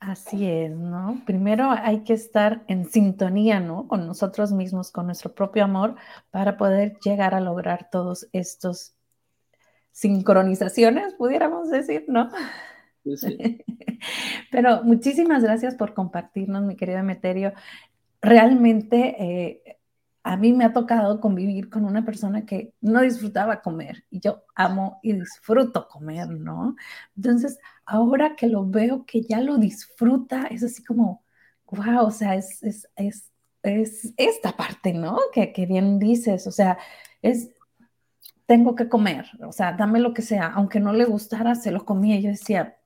Así 0.00 0.46
es, 0.46 0.70
¿no? 0.76 1.22
Primero 1.24 1.70
hay 1.70 2.04
que 2.04 2.12
estar 2.12 2.62
en 2.68 2.84
sintonía, 2.90 3.58
¿no? 3.58 3.88
Con 3.88 4.06
nosotros 4.06 4.52
mismos, 4.52 4.90
con 4.90 5.06
nuestro 5.06 5.34
propio 5.34 5.64
amor, 5.64 5.96
para 6.30 6.58
poder 6.58 6.98
llegar 7.02 7.34
a 7.34 7.40
lograr 7.40 7.88
todos 7.90 8.28
estos 8.32 8.94
sincronizaciones, 9.94 11.14
pudiéramos 11.14 11.70
decir, 11.70 12.04
¿no? 12.08 12.28
Pero 14.50 14.82
muchísimas 14.82 15.42
gracias 15.42 15.76
por 15.76 15.94
compartirnos, 15.94 16.64
mi 16.64 16.74
querido 16.74 16.98
Emeterio. 16.98 17.52
Realmente 18.20 19.14
eh, 19.18 19.78
a 20.24 20.36
mí 20.36 20.52
me 20.52 20.64
ha 20.64 20.72
tocado 20.72 21.20
convivir 21.20 21.70
con 21.70 21.84
una 21.84 22.04
persona 22.04 22.44
que 22.44 22.74
no 22.80 23.02
disfrutaba 23.02 23.62
comer 23.62 24.04
y 24.10 24.18
yo 24.18 24.42
amo 24.56 24.98
y 25.02 25.12
disfruto 25.12 25.86
comer, 25.86 26.28
¿no? 26.28 26.74
Entonces, 27.16 27.58
ahora 27.86 28.34
que 28.34 28.48
lo 28.48 28.68
veo 28.68 29.06
que 29.06 29.22
ya 29.22 29.40
lo 29.40 29.58
disfruta, 29.58 30.48
es 30.50 30.64
así 30.64 30.82
como, 30.82 31.22
wow, 31.66 32.06
o 32.06 32.10
sea, 32.10 32.34
es, 32.34 32.60
es, 32.64 32.88
es, 32.96 33.30
es 33.62 34.12
esta 34.16 34.56
parte, 34.56 34.92
¿no? 34.92 35.18
Que, 35.32 35.52
que 35.52 35.66
bien 35.66 36.00
dices, 36.00 36.48
o 36.48 36.50
sea, 36.50 36.78
es, 37.22 37.50
tengo 38.46 38.74
que 38.74 38.88
comer, 38.88 39.26
o 39.46 39.52
sea, 39.52 39.72
dame 39.72 40.00
lo 40.00 40.12
que 40.14 40.22
sea, 40.22 40.46
aunque 40.48 40.80
no 40.80 40.92
le 40.92 41.04
gustara, 41.06 41.54
se 41.54 41.70
lo 41.72 41.84
comía. 41.84 42.20
Yo 42.20 42.30
decía, 42.30 42.76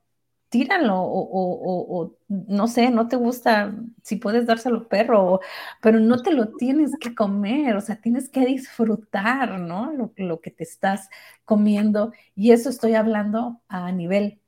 tíralo 0.49 0.95
o, 1.01 2.17
no 2.29 2.67
sé, 2.67 2.89
no 2.91 3.07
te 3.07 3.15
gusta, 3.17 3.75
si 4.03 4.15
puedes 4.17 4.45
dárselo 4.47 4.87
perro, 4.87 5.39
pero 5.81 5.99
no 5.99 6.21
te 6.21 6.31
lo 6.33 6.55
tienes 6.55 6.91
que 6.99 7.15
comer, 7.15 7.75
o 7.75 7.81
sea, 7.81 8.01
tienes 8.01 8.29
que 8.29 8.45
disfrutar, 8.45 9.59
¿no? 9.59 9.93
Lo, 9.93 10.13
lo 10.17 10.41
que 10.41 10.51
te 10.51 10.63
estás 10.63 11.09
comiendo. 11.45 12.13
Y 12.35 12.51
eso 12.51 12.69
estoy 12.69 12.95
hablando 12.95 13.61
a 13.67 13.91
nivel 13.91 14.41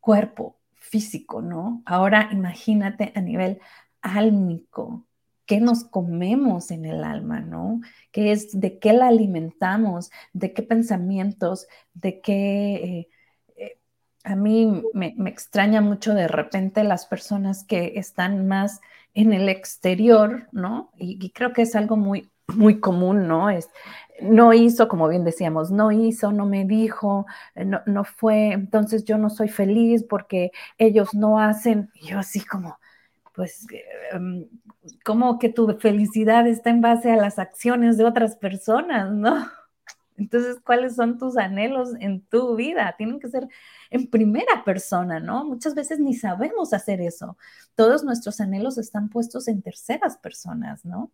cuerpo, 0.00 0.58
físico, 0.76 1.42
¿no? 1.42 1.82
Ahora 1.86 2.28
imagínate 2.32 3.12
a 3.14 3.20
nivel 3.20 3.60
álmico, 4.02 5.06
qué 5.50 5.60
nos 5.60 5.82
comemos 5.82 6.70
en 6.70 6.84
el 6.84 7.02
alma, 7.02 7.40
¿no? 7.40 7.80
¿Qué 8.12 8.30
es, 8.30 8.60
de 8.60 8.78
qué 8.78 8.92
la 8.92 9.08
alimentamos, 9.08 10.12
de 10.32 10.52
qué 10.52 10.62
pensamientos, 10.62 11.66
de 11.92 12.20
qué... 12.20 12.74
Eh, 12.74 13.08
eh, 13.56 13.78
a 14.22 14.36
mí 14.36 14.84
me, 14.94 15.16
extraña 15.26 15.80
mucho 15.80 16.14
de 16.14 16.28
repente 16.28 16.84
las 16.84 17.04
personas 17.06 17.64
que 17.64 17.94
están 17.96 18.46
más 18.46 18.80
en 19.12 19.32
el 19.32 19.48
exterior, 19.48 20.46
¿no? 20.52 20.92
Y, 20.96 21.30
creo 21.30 21.52
que 21.52 21.62
es 21.62 21.74
algo 21.74 21.96
muy, 21.96 22.30
muy 22.54 22.78
común, 22.78 23.26
¿no? 23.26 23.50
Es, 23.50 23.68
no 24.20 24.52
hizo, 24.52 24.86
como 24.86 25.08
bien 25.08 25.24
decíamos, 25.24 25.72
no 25.72 25.90
hizo, 25.90 26.30
no 26.30 26.46
me 26.46 26.64
dijo, 26.64 27.26
eh, 27.56 27.64
no, 27.64 27.80
no 27.86 28.04
fue, 28.04 28.52
entonces 28.52 29.04
yo 29.04 29.18
no 29.18 29.30
soy 29.30 29.48
feliz 29.48 30.04
porque 30.08 30.52
ellos 30.78 31.12
no 31.12 31.40
hacen, 31.40 31.90
y 31.94 32.06
yo 32.10 32.20
así 32.20 32.38
como, 32.40 32.78
pues, 33.40 33.66
em, 34.12 34.46
como 35.02 35.38
que 35.38 35.48
tu 35.48 35.66
felicidad 35.78 36.46
está 36.46 36.68
en 36.68 36.82
base 36.82 37.10
a 37.10 37.16
las 37.16 37.38
acciones 37.38 37.96
de 37.96 38.04
otras 38.04 38.36
personas, 38.36 39.10
¿no? 39.14 39.30
Entonces, 40.18 40.58
¿cuáles 40.62 40.94
son 40.94 41.16
tus 41.16 41.38
anhelos 41.38 41.94
en 42.00 42.20
tu 42.20 42.54
vida? 42.54 42.94
Tienen 42.98 43.18
que 43.18 43.28
ser 43.28 43.48
en 43.88 44.08
primera 44.08 44.62
persona, 44.62 45.20
¿no? 45.20 45.46
Muchas 45.46 45.74
veces 45.74 46.00
ni 46.00 46.12
sabemos 46.12 46.74
hacer 46.74 47.00
eso. 47.00 47.38
Todos 47.74 48.04
nuestros 48.04 48.42
anhelos 48.42 48.76
están 48.76 49.08
puestos 49.08 49.48
en 49.48 49.62
terceras 49.62 50.18
personas, 50.18 50.84
¿no? 50.84 51.10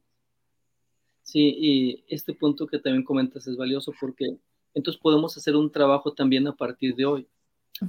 Sí, 1.22 1.54
y 1.56 2.04
este 2.08 2.34
punto 2.34 2.66
que 2.66 2.80
también 2.80 3.04
comentas 3.04 3.46
es 3.46 3.56
valioso 3.56 3.92
porque 4.00 4.36
entonces 4.74 5.00
podemos 5.00 5.36
hacer 5.36 5.54
un 5.54 5.70
trabajo 5.70 6.12
también 6.12 6.48
a 6.48 6.56
partir 6.56 6.96
de 6.96 7.04
hoy, 7.04 7.28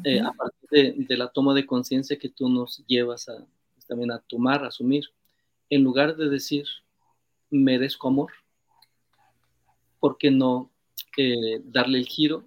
eh, 0.03 0.19
a 0.19 0.31
partir 0.31 1.07
de, 1.07 1.17
la 1.17 1.27
toma 1.29 1.55
de 1.55 1.65
conciencia 1.65 2.19
que 2.19 2.29
tú 2.29 2.49
nos 2.49 2.85
llevas 2.85 3.27
a 3.29 3.47
también 3.87 4.11
a 4.11 4.19
tomar, 4.19 4.63
a 4.63 4.67
asumir. 4.67 5.05
En 5.69 5.83
lugar 5.83 6.15
de 6.15 6.29
decir, 6.29 6.65
merezco 7.49 8.07
amor, 8.07 8.31
¿por 9.99 10.17
qué 10.17 10.31
no 10.31 10.69
eh, 11.17 11.61
darle 11.63 11.97
el 11.97 12.05
giro 12.05 12.45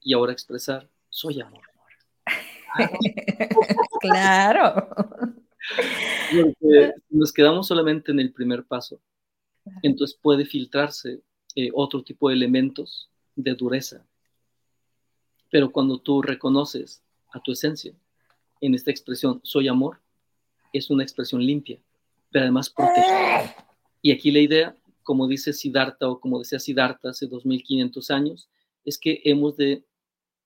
y 0.00 0.14
ahora 0.14 0.32
expresar, 0.32 0.88
soy 1.08 1.40
amor? 1.40 1.62
claro. 4.00 4.88
nos 7.10 7.32
quedamos 7.32 7.66
solamente 7.66 8.12
en 8.12 8.20
el 8.20 8.32
primer 8.32 8.64
paso. 8.64 9.00
Entonces 9.82 10.18
puede 10.20 10.44
filtrarse 10.44 11.20
eh, 11.56 11.70
otro 11.74 12.02
tipo 12.02 12.28
de 12.28 12.36
elementos 12.36 13.10
de 13.34 13.54
dureza. 13.54 14.04
Pero 15.50 15.70
cuando 15.72 15.98
tú 15.98 16.22
reconoces 16.22 17.02
a 17.32 17.40
tu 17.40 17.52
esencia 17.52 17.92
en 18.60 18.74
esta 18.74 18.90
expresión, 18.90 19.40
soy 19.42 19.68
amor, 19.68 20.00
es 20.72 20.90
una 20.90 21.02
expresión 21.02 21.44
limpia, 21.44 21.78
pero 22.30 22.44
además 22.44 22.70
protegida. 22.70 23.56
Y 24.02 24.12
aquí 24.12 24.30
la 24.30 24.40
idea, 24.40 24.76
como 25.02 25.28
dice 25.28 25.52
Siddhartha 25.52 26.08
o 26.08 26.20
como 26.20 26.38
decía 26.38 26.58
Siddhartha 26.58 27.10
hace 27.10 27.26
2500 27.26 28.10
años, 28.10 28.48
es 28.84 28.98
que 28.98 29.20
hemos 29.24 29.56
de, 29.56 29.84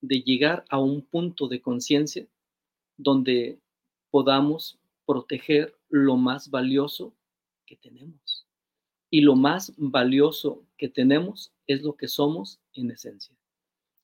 de 0.00 0.20
llegar 0.22 0.64
a 0.68 0.78
un 0.78 1.02
punto 1.02 1.48
de 1.48 1.60
conciencia 1.60 2.26
donde 2.96 3.58
podamos 4.10 4.78
proteger 5.06 5.76
lo 5.88 6.16
más 6.16 6.50
valioso 6.50 7.14
que 7.66 7.76
tenemos. 7.76 8.46
Y 9.10 9.20
lo 9.20 9.36
más 9.36 9.72
valioso 9.76 10.64
que 10.76 10.88
tenemos 10.88 11.52
es 11.66 11.82
lo 11.82 11.96
que 11.96 12.08
somos 12.08 12.60
en 12.72 12.90
esencia. 12.90 13.36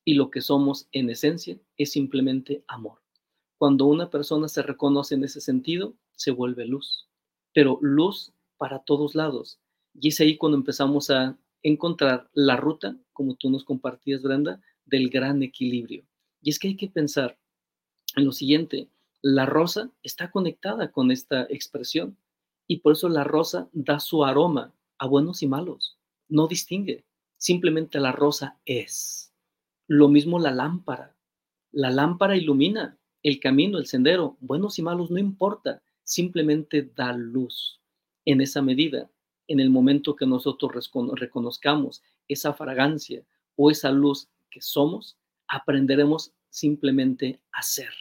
Y 0.05 0.13
lo 0.13 0.31
que 0.31 0.41
somos 0.41 0.87
en 0.91 1.09
esencia 1.09 1.59
es 1.77 1.91
simplemente 1.91 2.63
amor. 2.67 3.00
Cuando 3.61 3.85
una 3.85 4.09
persona 4.09 4.47
se 4.47 4.63
reconoce 4.63 5.13
en 5.13 5.23
ese 5.23 5.39
sentido, 5.39 5.93
se 6.13 6.31
vuelve 6.31 6.65
luz. 6.65 7.07
Pero 7.53 7.77
luz 7.79 8.33
para 8.57 8.79
todos 8.79 9.13
lados. 9.13 9.59
Y 9.93 10.07
es 10.07 10.19
ahí 10.19 10.35
cuando 10.35 10.57
empezamos 10.57 11.11
a 11.11 11.37
encontrar 11.61 12.27
la 12.33 12.55
ruta, 12.55 12.97
como 13.13 13.35
tú 13.35 13.51
nos 13.51 13.63
compartías, 13.63 14.23
Brenda, 14.23 14.59
del 14.85 15.11
gran 15.11 15.43
equilibrio. 15.43 16.03
Y 16.41 16.49
es 16.49 16.57
que 16.57 16.69
hay 16.69 16.75
que 16.75 16.87
pensar 16.87 17.37
en 18.15 18.25
lo 18.25 18.31
siguiente, 18.31 18.89
la 19.21 19.45
rosa 19.45 19.91
está 20.01 20.31
conectada 20.31 20.91
con 20.91 21.11
esta 21.11 21.43
expresión 21.43 22.17
y 22.65 22.77
por 22.77 22.93
eso 22.93 23.09
la 23.09 23.23
rosa 23.23 23.69
da 23.73 23.99
su 23.99 24.25
aroma 24.25 24.73
a 24.97 25.05
buenos 25.05 25.43
y 25.43 25.47
malos, 25.47 25.99
no 26.29 26.47
distingue, 26.47 27.05
simplemente 27.37 27.99
la 27.99 28.11
rosa 28.11 28.57
es. 28.65 29.31
Lo 29.85 30.07
mismo 30.07 30.39
la 30.39 30.49
lámpara, 30.49 31.15
la 31.71 31.91
lámpara 31.91 32.35
ilumina 32.35 32.97
el 33.23 33.39
camino, 33.39 33.77
el 33.77 33.85
sendero, 33.85 34.37
buenos 34.39 34.79
y 34.79 34.81
malos 34.81 35.11
no 35.11 35.19
importa, 35.19 35.81
simplemente 36.03 36.89
da 36.95 37.13
luz. 37.13 37.79
En 38.25 38.41
esa 38.41 38.61
medida, 38.61 39.09
en 39.47 39.59
el 39.59 39.69
momento 39.69 40.15
que 40.15 40.25
nosotros 40.25 40.91
reconozcamos 41.13 42.03
esa 42.27 42.53
fragancia 42.53 43.23
o 43.55 43.71
esa 43.71 43.91
luz 43.91 44.29
que 44.49 44.61
somos, 44.61 45.17
aprenderemos 45.47 46.33
simplemente 46.49 47.39
a 47.51 47.61
ser 47.61 47.91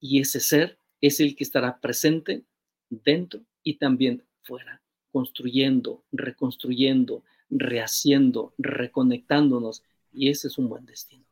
y 0.00 0.20
ese 0.20 0.40
ser 0.40 0.78
es 1.00 1.20
el 1.20 1.36
que 1.36 1.44
estará 1.44 1.80
presente 1.80 2.44
dentro 2.88 3.40
y 3.62 3.78
también 3.78 4.24
fuera, 4.42 4.82
construyendo, 5.12 6.04
reconstruyendo, 6.12 7.22
rehaciendo, 7.50 8.54
reconectándonos 8.58 9.82
y 10.12 10.28
ese 10.28 10.48
es 10.48 10.58
un 10.58 10.68
buen 10.68 10.86
destino. 10.86 11.27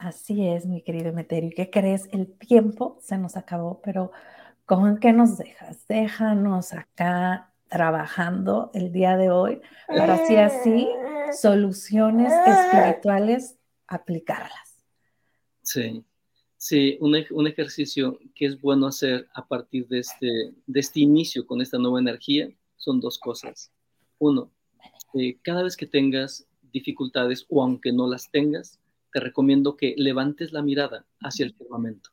Así 0.00 0.48
es, 0.48 0.64
mi 0.64 0.80
querido 0.80 1.12
Meterio. 1.12 1.50
¿Qué 1.54 1.68
crees? 1.68 2.08
El 2.10 2.26
tiempo 2.38 2.96
se 3.02 3.18
nos 3.18 3.36
acabó, 3.36 3.82
pero 3.82 4.12
¿con 4.64 4.98
qué 4.98 5.12
nos 5.12 5.36
dejas? 5.36 5.86
Déjanos 5.88 6.72
acá 6.72 7.52
trabajando 7.68 8.70
el 8.72 8.92
día 8.92 9.18
de 9.18 9.30
hoy 9.30 9.60
para 9.86 10.14
así 10.14 10.36
así 10.36 10.88
soluciones 11.38 12.32
espirituales 12.46 13.58
aplicarlas. 13.86 14.82
Sí, 15.62 16.02
Sí, 16.56 16.98
un, 17.00 17.46
ejercicio 17.46 18.18
que 18.34 18.44
es 18.44 18.60
bueno 18.60 18.86
hacer 18.86 19.28
a 19.32 19.46
partir 19.46 19.88
de 19.88 20.00
este, 20.00 20.52
de 20.66 20.80
este 20.80 21.00
inicio 21.00 21.46
con 21.46 21.62
esta 21.62 21.78
nueva 21.78 22.00
energía 22.00 22.50
son 22.76 23.00
dos 23.00 23.18
cosas. 23.18 23.70
Uno, 24.18 24.50
eh, 25.14 25.38
cada 25.42 25.62
vez 25.62 25.74
que 25.74 25.86
tengas 25.86 26.46
dificultades 26.70 27.46
o 27.48 27.62
aunque 27.62 27.92
no 27.92 28.06
las 28.06 28.30
tengas, 28.30 28.78
te 29.12 29.20
recomiendo 29.20 29.76
que 29.76 29.94
levantes 29.96 30.52
la 30.52 30.62
mirada 30.62 31.06
hacia 31.20 31.46
el 31.46 31.54
firmamento. 31.54 32.10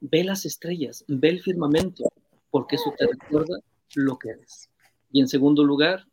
Ve 0.00 0.24
las 0.24 0.44
estrellas, 0.44 1.04
ve 1.08 1.28
el 1.28 1.42
firmamento, 1.42 2.04
porque 2.50 2.76
eso 2.76 2.94
te 2.96 3.06
recuerda 3.06 3.58
lo 3.94 4.18
que 4.18 4.30
eres. 4.30 4.70
Y 5.10 5.20
en 5.20 5.28
segundo 5.28 5.64
lugar, 5.64 6.06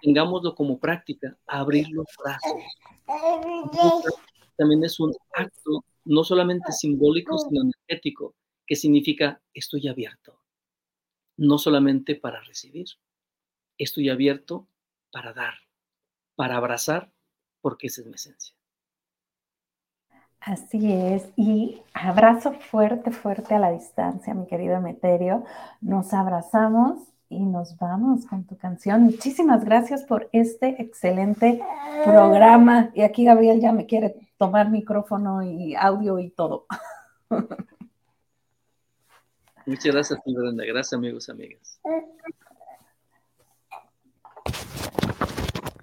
tengámoslo 0.00 0.54
como 0.54 0.78
práctica, 0.78 1.36
abrir 1.46 1.88
los 1.90 2.06
brazos. 2.22 2.62
También 4.56 4.84
es 4.84 4.98
un 5.00 5.12
acto 5.34 5.84
no 6.04 6.24
solamente 6.24 6.72
simbólico, 6.72 7.36
sino 7.38 7.62
energético, 7.62 8.34
que 8.66 8.76
significa 8.76 9.40
estoy 9.52 9.88
abierto, 9.88 10.40
no 11.36 11.58
solamente 11.58 12.14
para 12.14 12.42
recibir, 12.42 12.86
estoy 13.78 14.08
abierto 14.08 14.68
para 15.10 15.32
dar, 15.32 15.54
para 16.34 16.56
abrazar, 16.56 17.12
porque 17.60 17.88
esa 17.88 18.02
es 18.02 18.06
mi 18.06 18.14
esencia. 18.14 18.55
Así 20.46 20.92
es, 20.92 21.28
y 21.34 21.82
abrazo 21.92 22.52
fuerte, 22.52 23.10
fuerte 23.10 23.56
a 23.56 23.58
la 23.58 23.72
distancia, 23.72 24.32
mi 24.32 24.46
querido 24.46 24.76
Emeterio. 24.76 25.42
Nos 25.80 26.14
abrazamos 26.14 27.00
y 27.28 27.40
nos 27.44 27.76
vamos 27.78 28.26
con 28.26 28.44
tu 28.44 28.56
canción. 28.56 29.02
Muchísimas 29.02 29.64
gracias 29.64 30.04
por 30.04 30.28
este 30.30 30.80
excelente 30.80 31.60
programa. 32.04 32.92
Y 32.94 33.02
aquí 33.02 33.24
Gabriel 33.24 33.60
ya 33.60 33.72
me 33.72 33.86
quiere 33.86 34.14
tomar 34.38 34.70
micrófono 34.70 35.42
y 35.42 35.74
audio 35.74 36.20
y 36.20 36.30
todo. 36.30 36.66
Muchas 39.66 39.92
gracias, 39.92 40.20
Brenda. 40.24 40.64
Gracias, 40.64 40.92
amigos, 40.92 41.28
amigas. 41.28 41.80